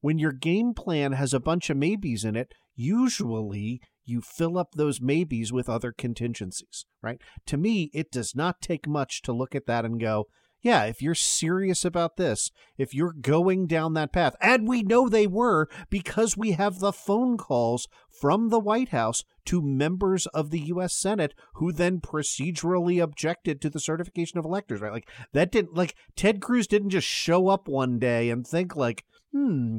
when 0.00 0.18
your 0.18 0.32
game 0.32 0.72
plan 0.72 1.12
has 1.12 1.34
a 1.34 1.40
bunch 1.40 1.68
of 1.68 1.76
maybes 1.76 2.24
in 2.24 2.36
it, 2.36 2.52
usually 2.74 3.80
you 4.04 4.20
fill 4.20 4.56
up 4.56 4.72
those 4.72 5.00
maybes 5.00 5.52
with 5.52 5.68
other 5.68 5.92
contingencies, 5.92 6.86
right? 7.02 7.20
To 7.46 7.56
me, 7.56 7.90
it 7.92 8.10
does 8.12 8.34
not 8.34 8.60
take 8.60 8.86
much 8.86 9.20
to 9.22 9.32
look 9.32 9.54
at 9.54 9.66
that 9.66 9.84
and 9.84 10.00
go, 10.00 10.26
yeah, 10.66 10.82
if 10.86 11.00
you're 11.00 11.14
serious 11.14 11.84
about 11.84 12.16
this, 12.16 12.50
if 12.76 12.92
you're 12.92 13.12
going 13.12 13.68
down 13.68 13.94
that 13.94 14.12
path, 14.12 14.34
and 14.40 14.66
we 14.66 14.82
know 14.82 15.08
they 15.08 15.28
were 15.28 15.68
because 15.90 16.36
we 16.36 16.52
have 16.52 16.80
the 16.80 16.92
phone 16.92 17.36
calls 17.36 17.86
from 18.10 18.48
the 18.48 18.58
White 18.58 18.88
House 18.88 19.22
to 19.44 19.62
members 19.62 20.26
of 20.26 20.50
the 20.50 20.58
U.S. 20.58 20.92
Senate 20.92 21.34
who 21.54 21.70
then 21.70 22.00
procedurally 22.00 23.00
objected 23.00 23.60
to 23.60 23.70
the 23.70 23.78
certification 23.78 24.40
of 24.40 24.44
electors, 24.44 24.80
right? 24.80 24.90
Like 24.90 25.08
that 25.32 25.52
didn't, 25.52 25.76
like 25.76 25.94
Ted 26.16 26.40
Cruz 26.40 26.66
didn't 26.66 26.90
just 26.90 27.06
show 27.06 27.46
up 27.46 27.68
one 27.68 28.00
day 28.00 28.28
and 28.28 28.44
think 28.44 28.74
like, 28.74 29.04
hmm, 29.30 29.78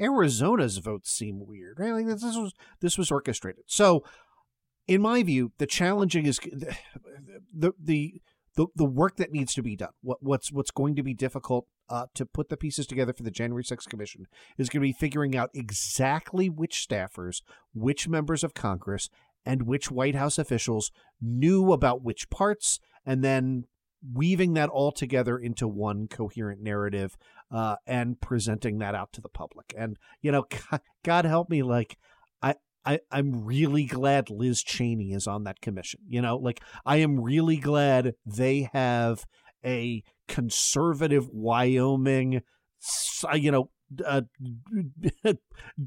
Arizona's 0.00 0.78
votes 0.78 1.10
seem 1.10 1.46
weird, 1.46 1.78
right? 1.78 1.92
Like 1.92 2.06
this 2.06 2.22
was 2.22 2.54
this 2.80 2.96
was 2.96 3.10
orchestrated. 3.10 3.64
So, 3.66 4.02
in 4.88 5.02
my 5.02 5.22
view, 5.22 5.52
the 5.58 5.66
challenging 5.66 6.24
is 6.24 6.38
the 6.52 6.74
the, 7.54 7.72
the 7.78 8.22
the 8.54 8.66
the 8.74 8.84
work 8.84 9.16
that 9.16 9.32
needs 9.32 9.54
to 9.54 9.62
be 9.62 9.76
done, 9.76 9.92
what 10.02 10.18
what's 10.20 10.52
what's 10.52 10.70
going 10.70 10.94
to 10.96 11.02
be 11.02 11.14
difficult 11.14 11.66
uh, 11.88 12.06
to 12.14 12.26
put 12.26 12.48
the 12.48 12.56
pieces 12.56 12.86
together 12.86 13.12
for 13.12 13.22
the 13.22 13.30
January 13.30 13.62
6th 13.62 13.88
commission 13.88 14.26
is 14.56 14.68
going 14.68 14.80
to 14.80 14.88
be 14.88 14.92
figuring 14.92 15.36
out 15.36 15.50
exactly 15.54 16.48
which 16.48 16.86
staffers, 16.88 17.42
which 17.74 18.08
members 18.08 18.44
of 18.44 18.54
Congress, 18.54 19.08
and 19.44 19.66
which 19.66 19.90
White 19.90 20.14
House 20.14 20.38
officials 20.38 20.90
knew 21.20 21.72
about 21.72 22.02
which 22.02 22.30
parts, 22.30 22.78
and 23.04 23.22
then 23.22 23.64
weaving 24.14 24.54
that 24.54 24.68
all 24.68 24.90
together 24.92 25.38
into 25.38 25.68
one 25.68 26.08
coherent 26.08 26.60
narrative 26.60 27.16
uh, 27.50 27.76
and 27.86 28.20
presenting 28.20 28.78
that 28.78 28.94
out 28.94 29.12
to 29.12 29.20
the 29.20 29.28
public. 29.28 29.74
And 29.76 29.96
you 30.20 30.32
know, 30.32 30.46
God 31.04 31.24
help 31.24 31.50
me, 31.50 31.62
like 31.62 31.96
I, 32.84 33.00
I'm 33.10 33.44
really 33.44 33.84
glad 33.84 34.30
Liz 34.30 34.62
Cheney 34.62 35.12
is 35.12 35.26
on 35.26 35.44
that 35.44 35.60
commission. 35.60 36.00
You 36.08 36.22
know, 36.22 36.36
like 36.36 36.60
I 36.84 36.96
am 36.96 37.20
really 37.20 37.56
glad 37.56 38.14
they 38.26 38.68
have 38.72 39.24
a 39.64 40.02
conservative 40.28 41.28
Wyoming, 41.28 42.42
you 43.34 43.50
know, 43.50 43.70
uh, 44.04 44.22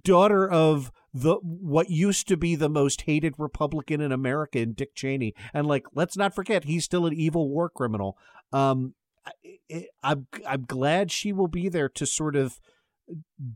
daughter 0.03 0.49
of 0.49 0.91
the 1.13 1.35
what 1.41 1.89
used 1.89 2.27
to 2.27 2.37
be 2.37 2.55
the 2.55 2.69
most 2.69 3.01
hated 3.01 3.35
Republican 3.37 4.01
in 4.01 4.11
America, 4.11 4.59
in 4.59 4.73
Dick 4.73 4.95
Cheney, 4.95 5.33
and 5.53 5.67
like 5.67 5.85
let's 5.93 6.17
not 6.17 6.35
forget 6.35 6.65
he's 6.65 6.85
still 6.85 7.05
an 7.05 7.13
evil 7.13 7.49
war 7.49 7.69
criminal. 7.69 8.17
Um, 8.53 8.93
I, 9.25 9.87
I'm 10.03 10.27
I'm 10.47 10.63
glad 10.63 11.11
she 11.11 11.33
will 11.33 11.47
be 11.47 11.69
there 11.69 11.89
to 11.89 12.05
sort 12.05 12.35
of 12.35 12.59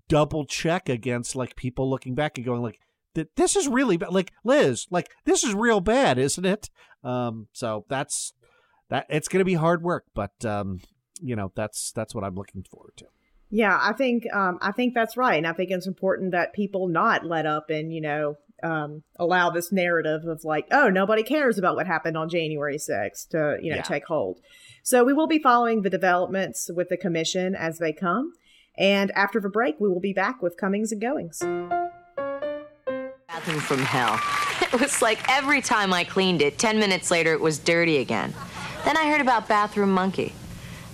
double 0.07 0.45
check 0.45 0.89
against 0.89 1.35
like 1.35 1.55
people 1.55 1.89
looking 1.89 2.15
back 2.15 2.37
and 2.37 2.45
going 2.45 2.61
like 2.61 2.79
that 3.19 3.35
this 3.35 3.55
is 3.55 3.67
really 3.67 3.97
bad. 3.97 4.11
Like 4.11 4.31
Liz, 4.43 4.87
like 4.89 5.09
this 5.25 5.43
is 5.43 5.53
real 5.53 5.81
bad, 5.81 6.17
isn't 6.17 6.45
it? 6.45 6.69
Um, 7.03 7.47
so 7.53 7.85
that's 7.89 8.33
that. 8.89 9.05
It's 9.09 9.27
going 9.27 9.39
to 9.39 9.45
be 9.45 9.53
hard 9.55 9.83
work, 9.83 10.05
but 10.13 10.43
um, 10.45 10.79
you 11.21 11.35
know, 11.35 11.51
that's 11.55 11.91
that's 11.91 12.15
what 12.15 12.23
I'm 12.23 12.35
looking 12.35 12.63
forward 12.63 12.93
to. 12.97 13.05
Yeah, 13.51 13.77
I 13.81 13.93
think 13.93 14.23
um, 14.33 14.59
I 14.61 14.71
think 14.71 14.93
that's 14.93 15.17
right, 15.17 15.37
and 15.37 15.47
I 15.47 15.53
think 15.53 15.71
it's 15.71 15.87
important 15.87 16.31
that 16.31 16.53
people 16.53 16.87
not 16.87 17.25
let 17.25 17.45
up 17.45 17.69
and 17.69 17.91
you 17.93 18.01
know 18.01 18.35
um, 18.61 19.03
allow 19.17 19.49
this 19.49 19.71
narrative 19.71 20.25
of 20.25 20.43
like, 20.43 20.67
oh, 20.71 20.89
nobody 20.89 21.23
cares 21.23 21.57
about 21.57 21.75
what 21.75 21.87
happened 21.87 22.17
on 22.17 22.29
January 22.29 22.77
6th 22.77 23.29
to 23.29 23.57
you 23.61 23.71
know 23.71 23.77
Yeah. 23.77 23.81
take 23.81 24.05
hold. 24.05 24.39
So 24.83 25.03
we 25.03 25.13
will 25.13 25.27
be 25.27 25.39
following 25.39 25.81
the 25.81 25.89
developments 25.89 26.69
with 26.73 26.89
the 26.89 26.97
commission 26.97 27.55
as 27.55 27.79
they 27.79 27.91
come, 27.93 28.33
and 28.77 29.11
after 29.11 29.39
the 29.39 29.49
break, 29.49 29.79
we 29.79 29.89
will 29.89 29.99
be 29.99 30.13
back 30.13 30.41
with 30.41 30.55
comings 30.57 30.91
and 30.91 31.01
goings. 31.01 31.41
From 33.57 33.79
hell. 33.79 34.19
It 34.71 34.79
was 34.79 35.01
like 35.01 35.19
every 35.29 35.61
time 35.61 35.93
I 35.93 36.03
cleaned 36.03 36.41
it, 36.43 36.59
10 36.59 36.77
minutes 36.77 37.09
later 37.09 37.33
it 37.33 37.39
was 37.39 37.57
dirty 37.57 37.97
again. 37.97 38.35
Then 38.85 38.97
I 38.97 39.09
heard 39.09 39.21
about 39.21 39.47
Bathroom 39.47 39.91
Monkey. 39.91 40.33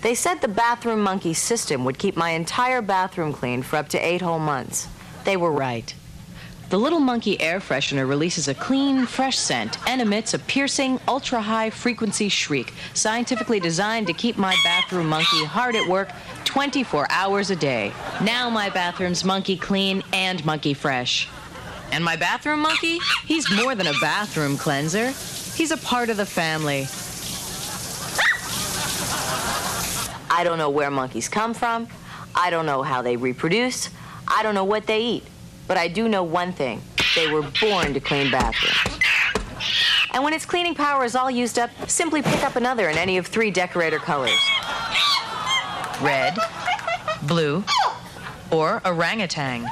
They 0.01 0.15
said 0.15 0.35
the 0.39 0.47
Bathroom 0.47 1.01
Monkey 1.01 1.33
system 1.33 1.83
would 1.83 1.97
keep 1.97 2.15
my 2.15 2.29
entire 2.29 2.81
bathroom 2.81 3.33
clean 3.33 3.63
for 3.63 3.75
up 3.75 3.89
to 3.89 3.97
eight 3.97 4.21
whole 4.21 4.39
months. 4.39 4.87
They 5.23 5.35
were 5.35 5.51
right. 5.51 5.93
The 6.69 6.79
Little 6.79 6.99
Monkey 6.99 7.39
air 7.39 7.59
freshener 7.59 8.07
releases 8.07 8.47
a 8.47 8.53
clean, 8.55 9.05
fresh 9.05 9.37
scent 9.37 9.77
and 9.87 10.01
emits 10.01 10.33
a 10.33 10.39
piercing, 10.39 10.99
ultra 11.07 11.39
high 11.39 11.69
frequency 11.69 12.27
shriek, 12.27 12.73
scientifically 12.93 13.59
designed 13.59 14.07
to 14.07 14.13
keep 14.13 14.37
my 14.37 14.55
bathroom 14.63 15.07
monkey 15.09 15.45
hard 15.45 15.75
at 15.75 15.87
work 15.87 16.09
24 16.45 17.05
hours 17.11 17.51
a 17.51 17.55
day. 17.55 17.93
Now 18.23 18.49
my 18.49 18.69
bathroom's 18.69 19.23
monkey 19.23 19.57
clean 19.57 20.01
and 20.11 20.43
monkey 20.43 20.73
fresh. 20.73 21.27
And 21.91 22.03
my 22.03 22.15
bathroom 22.15 22.61
monkey? 22.61 22.99
He's 23.25 23.49
more 23.51 23.75
than 23.75 23.87
a 23.87 23.93
bathroom 24.01 24.57
cleanser. 24.57 25.11
He's 25.55 25.71
a 25.71 25.77
part 25.77 26.09
of 26.09 26.17
the 26.17 26.25
family. 26.25 26.87
I 30.29 30.43
don't 30.43 30.57
know 30.57 30.69
where 30.69 30.91
monkeys 30.91 31.29
come 31.29 31.53
from. 31.53 31.87
I 32.35 32.49
don't 32.49 32.65
know 32.65 32.83
how 32.83 33.01
they 33.01 33.15
reproduce. 33.15 33.89
I 34.27 34.43
don't 34.43 34.53
know 34.53 34.65
what 34.65 34.85
they 34.85 35.01
eat. 35.01 35.23
But 35.67 35.77
I 35.77 35.87
do 35.87 36.09
know 36.09 36.23
one 36.23 36.51
thing 36.51 36.81
they 37.15 37.31
were 37.31 37.43
born 37.61 37.93
to 37.93 37.99
clean 37.99 38.29
bathrooms. 38.29 38.99
And 40.13 40.23
when 40.23 40.33
its 40.33 40.45
cleaning 40.45 40.75
power 40.75 41.03
is 41.03 41.15
all 41.15 41.31
used 41.31 41.57
up, 41.57 41.69
simply 41.89 42.21
pick 42.21 42.43
up 42.43 42.55
another 42.55 42.89
in 42.89 42.97
any 42.97 43.17
of 43.17 43.27
three 43.27 43.51
decorator 43.51 43.99
colors 43.99 44.39
red, 46.01 46.37
blue, 47.23 47.63
or 48.51 48.81
orangutan. 48.85 49.65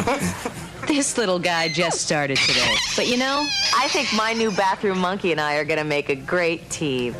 This 0.86 1.16
little 1.16 1.38
guy 1.38 1.68
just 1.68 2.00
started 2.00 2.36
today. 2.38 2.74
But 2.96 3.06
you 3.06 3.16
know, 3.16 3.46
I 3.76 3.86
think 3.88 4.08
my 4.12 4.32
new 4.32 4.50
bathroom 4.50 4.98
monkey 4.98 5.30
and 5.30 5.40
I 5.40 5.54
are 5.56 5.64
gonna 5.64 5.84
make 5.84 6.08
a 6.08 6.16
great 6.16 6.68
team. 6.68 7.14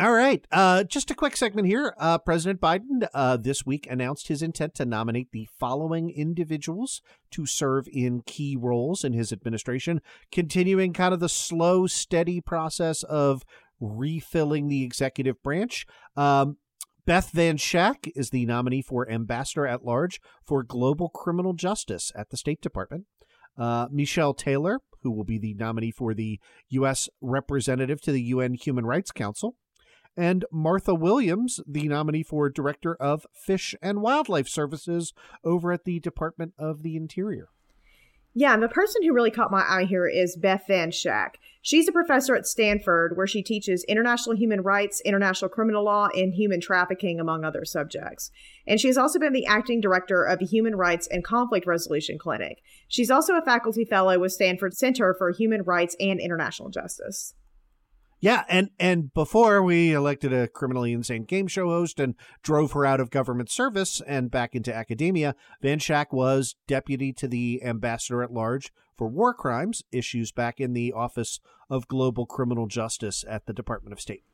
All 0.00 0.12
right. 0.12 0.46
Uh, 0.52 0.84
just 0.84 1.10
a 1.10 1.14
quick 1.14 1.36
segment 1.36 1.66
here. 1.66 1.92
Uh, 1.98 2.18
President 2.18 2.60
Biden 2.60 3.08
uh, 3.12 3.36
this 3.36 3.66
week 3.66 3.88
announced 3.90 4.28
his 4.28 4.42
intent 4.42 4.76
to 4.76 4.86
nominate 4.86 5.32
the 5.32 5.48
following 5.58 6.08
individuals 6.08 7.02
to 7.32 7.44
serve 7.44 7.88
in 7.92 8.22
key 8.24 8.56
roles 8.56 9.02
in 9.02 9.12
his 9.12 9.32
administration, 9.32 10.00
continuing 10.30 10.92
kind 10.92 11.12
of 11.12 11.18
the 11.18 11.28
slow, 11.28 11.88
steady 11.88 12.40
process 12.40 13.02
of 13.02 13.42
refilling 13.80 14.68
the 14.68 14.84
executive 14.84 15.42
branch. 15.42 15.84
Um, 16.16 16.58
Beth 17.08 17.30
Van 17.30 17.56
Schaack 17.56 18.12
is 18.14 18.28
the 18.28 18.44
nominee 18.44 18.82
for 18.82 19.10
Ambassador 19.10 19.66
at 19.66 19.82
Large 19.82 20.20
for 20.44 20.62
Global 20.62 21.08
Criminal 21.08 21.54
Justice 21.54 22.12
at 22.14 22.28
the 22.28 22.36
State 22.36 22.60
Department. 22.60 23.06
Uh, 23.56 23.86
Michelle 23.90 24.34
Taylor, 24.34 24.80
who 25.00 25.10
will 25.10 25.24
be 25.24 25.38
the 25.38 25.54
nominee 25.54 25.90
for 25.90 26.12
the 26.12 26.38
U.S. 26.68 27.08
Representative 27.22 28.02
to 28.02 28.12
the 28.12 28.20
UN 28.24 28.52
Human 28.52 28.84
Rights 28.84 29.10
Council 29.10 29.56
and 30.18 30.44
Martha 30.52 30.94
Williams, 30.94 31.60
the 31.66 31.88
nominee 31.88 32.24
for 32.24 32.50
Director 32.50 32.94
of 32.96 33.24
Fish 33.32 33.74
and 33.80 34.02
Wildlife 34.02 34.46
Services 34.46 35.14
over 35.42 35.72
at 35.72 35.84
the 35.84 36.00
Department 36.00 36.52
of 36.58 36.82
the 36.82 36.94
Interior. 36.94 37.48
Yeah, 38.34 38.54
and 38.54 38.62
the 38.62 38.68
person 38.68 39.02
who 39.02 39.14
really 39.14 39.30
caught 39.30 39.50
my 39.50 39.64
eye 39.68 39.84
here 39.84 40.06
is 40.06 40.36
Beth 40.36 40.64
Van 40.68 40.90
Schaack. 40.90 41.34
She's 41.60 41.88
a 41.88 41.92
professor 41.92 42.36
at 42.36 42.46
Stanford 42.46 43.16
where 43.16 43.26
she 43.26 43.42
teaches 43.42 43.84
international 43.84 44.36
human 44.36 44.60
rights, 44.60 45.02
international 45.04 45.48
criminal 45.48 45.84
law, 45.84 46.08
and 46.14 46.32
human 46.32 46.60
trafficking, 46.60 47.18
among 47.18 47.44
other 47.44 47.64
subjects. 47.64 48.30
And 48.66 48.80
she 48.80 48.86
has 48.86 48.96
also 48.96 49.18
been 49.18 49.32
the 49.32 49.46
acting 49.46 49.80
director 49.80 50.24
of 50.24 50.38
the 50.38 50.46
Human 50.46 50.76
Rights 50.76 51.08
and 51.08 51.24
Conflict 51.24 51.66
Resolution 51.66 52.16
Clinic. 52.16 52.62
She's 52.86 53.10
also 53.10 53.36
a 53.36 53.42
faculty 53.42 53.84
fellow 53.84 54.18
with 54.18 54.32
Stanford 54.32 54.74
Center 54.74 55.14
for 55.14 55.30
Human 55.32 55.62
Rights 55.62 55.96
and 55.98 56.20
International 56.20 56.70
Justice. 56.70 57.34
Yeah, 58.20 58.44
and 58.48 58.70
and 58.80 59.14
before 59.14 59.62
we 59.62 59.92
elected 59.92 60.32
a 60.32 60.48
criminally 60.48 60.92
insane 60.92 61.24
game 61.24 61.46
show 61.46 61.68
host 61.68 62.00
and 62.00 62.16
drove 62.42 62.72
her 62.72 62.84
out 62.84 62.98
of 62.98 63.10
government 63.10 63.48
service 63.48 64.00
and 64.06 64.30
back 64.30 64.56
into 64.56 64.74
academia, 64.74 65.36
Van 65.62 65.78
Schaack 65.78 66.06
was 66.10 66.56
deputy 66.66 67.12
to 67.12 67.28
the 67.28 67.62
ambassador 67.62 68.22
at 68.24 68.32
large 68.32 68.72
for 68.96 69.06
war 69.06 69.32
crimes 69.32 69.84
issues 69.92 70.32
back 70.32 70.58
in 70.58 70.72
the 70.72 70.92
Office 70.92 71.38
of 71.70 71.86
Global 71.86 72.26
Criminal 72.26 72.66
Justice 72.66 73.24
at 73.28 73.46
the 73.46 73.52
Department 73.52 73.92
of 73.92 74.00
State. 74.00 74.24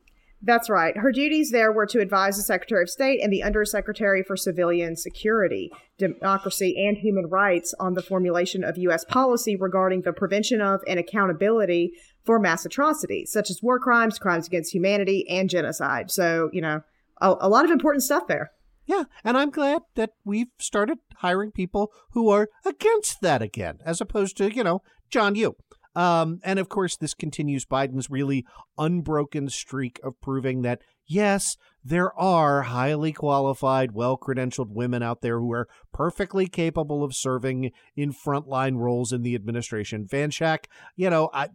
That's 0.41 0.69
right. 0.69 0.97
Her 0.97 1.11
duties 1.11 1.51
there 1.51 1.71
were 1.71 1.85
to 1.87 1.99
advise 1.99 2.37
the 2.37 2.43
Secretary 2.43 2.83
of 2.83 2.89
State 2.89 3.21
and 3.23 3.31
the 3.31 3.41
Undersecretary 3.41 4.21
for 4.21 4.35
Civilian 4.35 4.95
Security, 4.95 5.71
Democracy, 5.97 6.75
and 6.77 6.97
Human 6.97 7.27
Rights 7.27 7.73
on 7.79 7.93
the 7.93 8.01
formulation 8.01 8.63
of 8.63 8.77
U.S. 8.77 9.05
policy 9.05 9.55
regarding 9.55 10.01
the 10.01 10.13
prevention 10.13 10.61
of 10.61 10.81
and 10.87 10.99
accountability 10.99 11.93
for 12.25 12.39
mass 12.39 12.65
atrocities, 12.65 13.31
such 13.31 13.49
as 13.49 13.61
war 13.61 13.79
crimes, 13.79 14.19
crimes 14.19 14.47
against 14.47 14.73
humanity, 14.73 15.25
and 15.29 15.49
genocide. 15.49 16.11
So, 16.11 16.49
you 16.51 16.61
know, 16.61 16.81
a, 17.21 17.35
a 17.39 17.49
lot 17.49 17.65
of 17.65 17.71
important 17.71 18.03
stuff 18.03 18.27
there. 18.27 18.51
Yeah, 18.87 19.03
and 19.23 19.37
I'm 19.37 19.49
glad 19.49 19.81
that 19.95 20.11
we've 20.23 20.51
started 20.59 20.99
hiring 21.17 21.51
people 21.51 21.91
who 22.11 22.29
are 22.29 22.49
against 22.65 23.21
that 23.21 23.41
again, 23.41 23.79
as 23.83 23.99
opposed 23.99 24.37
to, 24.37 24.53
you 24.53 24.63
know, 24.63 24.81
John 25.09 25.35
Yoo. 25.35 25.55
Um, 25.95 26.39
and 26.43 26.59
of 26.59 26.67
course, 26.67 26.97
this 26.97 27.13
continues 27.13 27.65
Biden's 27.65 28.09
really 28.09 28.45
unbroken 28.77 29.49
streak 29.49 29.99
of 30.03 30.19
proving 30.21 30.61
that, 30.63 30.81
yes, 31.07 31.55
there 31.83 32.13
are 32.19 32.63
highly 32.63 33.13
qualified, 33.13 33.93
well 33.93 34.17
credentialed 34.17 34.71
women 34.71 35.01
out 35.01 35.21
there 35.21 35.39
who 35.39 35.53
are 35.53 35.67
perfectly 35.93 36.47
capable 36.47 37.03
of 37.03 37.15
serving 37.15 37.71
in 37.95 38.13
frontline 38.13 38.77
roles 38.77 39.13
in 39.13 39.21
the 39.23 39.35
administration. 39.35 40.05
Van 40.09 40.29
Schaack, 40.31 40.65
you 40.95 41.09
know, 41.09 41.29
I. 41.33 41.49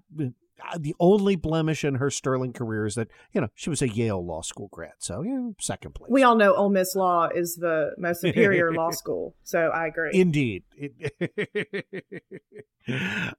The 0.78 0.94
only 1.00 1.36
blemish 1.36 1.84
in 1.84 1.96
her 1.96 2.10
sterling 2.10 2.52
career 2.52 2.86
is 2.86 2.94
that 2.94 3.08
you 3.32 3.40
know 3.40 3.48
she 3.54 3.70
was 3.70 3.82
a 3.82 3.88
Yale 3.88 4.24
Law 4.24 4.42
School 4.42 4.68
grad, 4.72 4.94
so 4.98 5.22
you 5.22 5.34
know, 5.34 5.54
second 5.60 5.94
place. 5.94 6.10
We 6.10 6.22
all 6.22 6.36
know 6.36 6.54
Ole 6.54 6.70
Miss 6.70 6.94
Law 6.94 7.28
is 7.34 7.56
the 7.56 7.92
most 7.98 8.20
superior 8.20 8.72
law 8.72 8.90
school, 8.92 9.34
so 9.42 9.68
I 9.68 9.86
agree. 9.86 10.10
Indeed. 10.12 10.64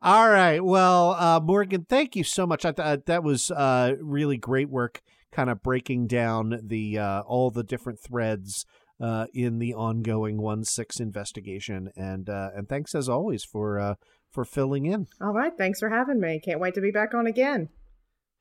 All 0.01 0.29
right. 0.29 0.63
Well, 0.63 1.11
uh, 1.11 1.39
Morgan, 1.41 1.85
thank 1.89 2.15
you 2.15 2.23
so 2.23 2.45
much. 2.45 2.63
I 2.63 2.71
thought 2.71 3.05
that 3.07 3.23
was 3.23 3.51
uh, 3.51 3.95
really 3.99 4.37
great 4.37 4.69
work, 4.69 5.01
kind 5.31 5.49
of 5.49 5.61
breaking 5.63 6.07
down 6.07 6.59
the 6.63 6.99
uh, 6.99 7.21
all 7.21 7.51
the 7.51 7.63
different 7.63 7.99
threads 7.99 8.65
uh, 9.01 9.25
in 9.33 9.59
the 9.59 9.73
ongoing 9.73 10.41
one 10.41 10.63
six 10.63 10.99
investigation. 10.99 11.91
And 11.95 12.29
uh, 12.29 12.51
and 12.55 12.69
thanks 12.69 12.93
as 12.95 13.09
always 13.09 13.43
for 13.43 13.79
uh, 13.79 13.95
for 14.31 14.45
filling 14.45 14.85
in. 14.85 15.07
all 15.19 15.33
right, 15.33 15.53
thanks 15.57 15.79
for 15.79 15.89
having 15.89 16.19
me. 16.19 16.39
Can't 16.39 16.59
wait 16.59 16.73
to 16.75 16.81
be 16.81 16.91
back 16.91 17.13
on 17.13 17.27
again. 17.27 17.69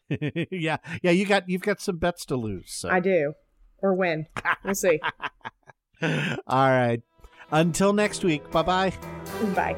yeah, 0.50 0.78
yeah. 1.02 1.10
You 1.10 1.26
got 1.26 1.48
you've 1.48 1.62
got 1.62 1.80
some 1.80 1.98
bets 1.98 2.24
to 2.26 2.36
lose. 2.36 2.72
So. 2.72 2.88
I 2.88 3.00
do, 3.00 3.34
or 3.78 3.94
win. 3.94 4.26
We'll 4.64 4.74
see. 4.74 5.00
all 6.02 6.08
right. 6.48 7.00
Until 7.52 7.92
next 7.92 8.24
week. 8.24 8.50
Bye 8.50 8.62
bye. 8.62 8.92
Bye. 9.54 9.76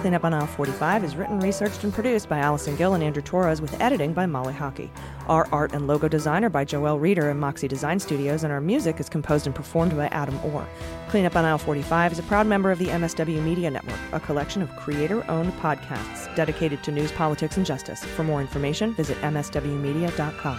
Cleanup 0.00 0.24
on 0.24 0.32
Aisle 0.32 0.46
45 0.46 1.02
is 1.02 1.16
written, 1.16 1.40
researched, 1.40 1.82
and 1.82 1.92
produced 1.92 2.28
by 2.28 2.38
Allison 2.38 2.76
Gill 2.76 2.94
and 2.94 3.02
Andrew 3.02 3.22
Torrez 3.22 3.60
with 3.60 3.80
editing 3.80 4.12
by 4.12 4.26
Molly 4.26 4.54
Hockey. 4.54 4.92
Our 5.28 5.46
art 5.52 5.72
and 5.72 5.86
logo 5.86 6.08
designer 6.08 6.48
by 6.48 6.64
Joelle 6.64 7.00
Reeder 7.00 7.28
and 7.28 7.38
Moxie 7.38 7.68
Design 7.68 7.98
Studios, 7.98 8.44
and 8.44 8.52
our 8.52 8.60
music 8.60 8.98
is 8.98 9.08
composed 9.08 9.46
and 9.46 9.54
performed 9.54 9.94
by 9.96 10.06
Adam 10.06 10.38
Orr. 10.44 10.66
Cleanup 11.08 11.36
on 11.36 11.44
Aisle 11.44 11.58
45 11.58 12.12
is 12.12 12.18
a 12.18 12.22
proud 12.22 12.46
member 12.46 12.70
of 12.70 12.78
the 12.78 12.86
MSW 12.86 13.42
Media 13.42 13.70
Network, 13.70 14.00
a 14.12 14.20
collection 14.20 14.62
of 14.62 14.74
creator 14.76 15.28
owned 15.30 15.52
podcasts 15.54 16.34
dedicated 16.34 16.82
to 16.84 16.92
news, 16.92 17.12
politics, 17.12 17.56
and 17.58 17.66
justice. 17.66 18.02
For 18.04 18.24
more 18.24 18.40
information, 18.40 18.94
visit 18.94 19.18
MSWmedia.com. 19.18 20.58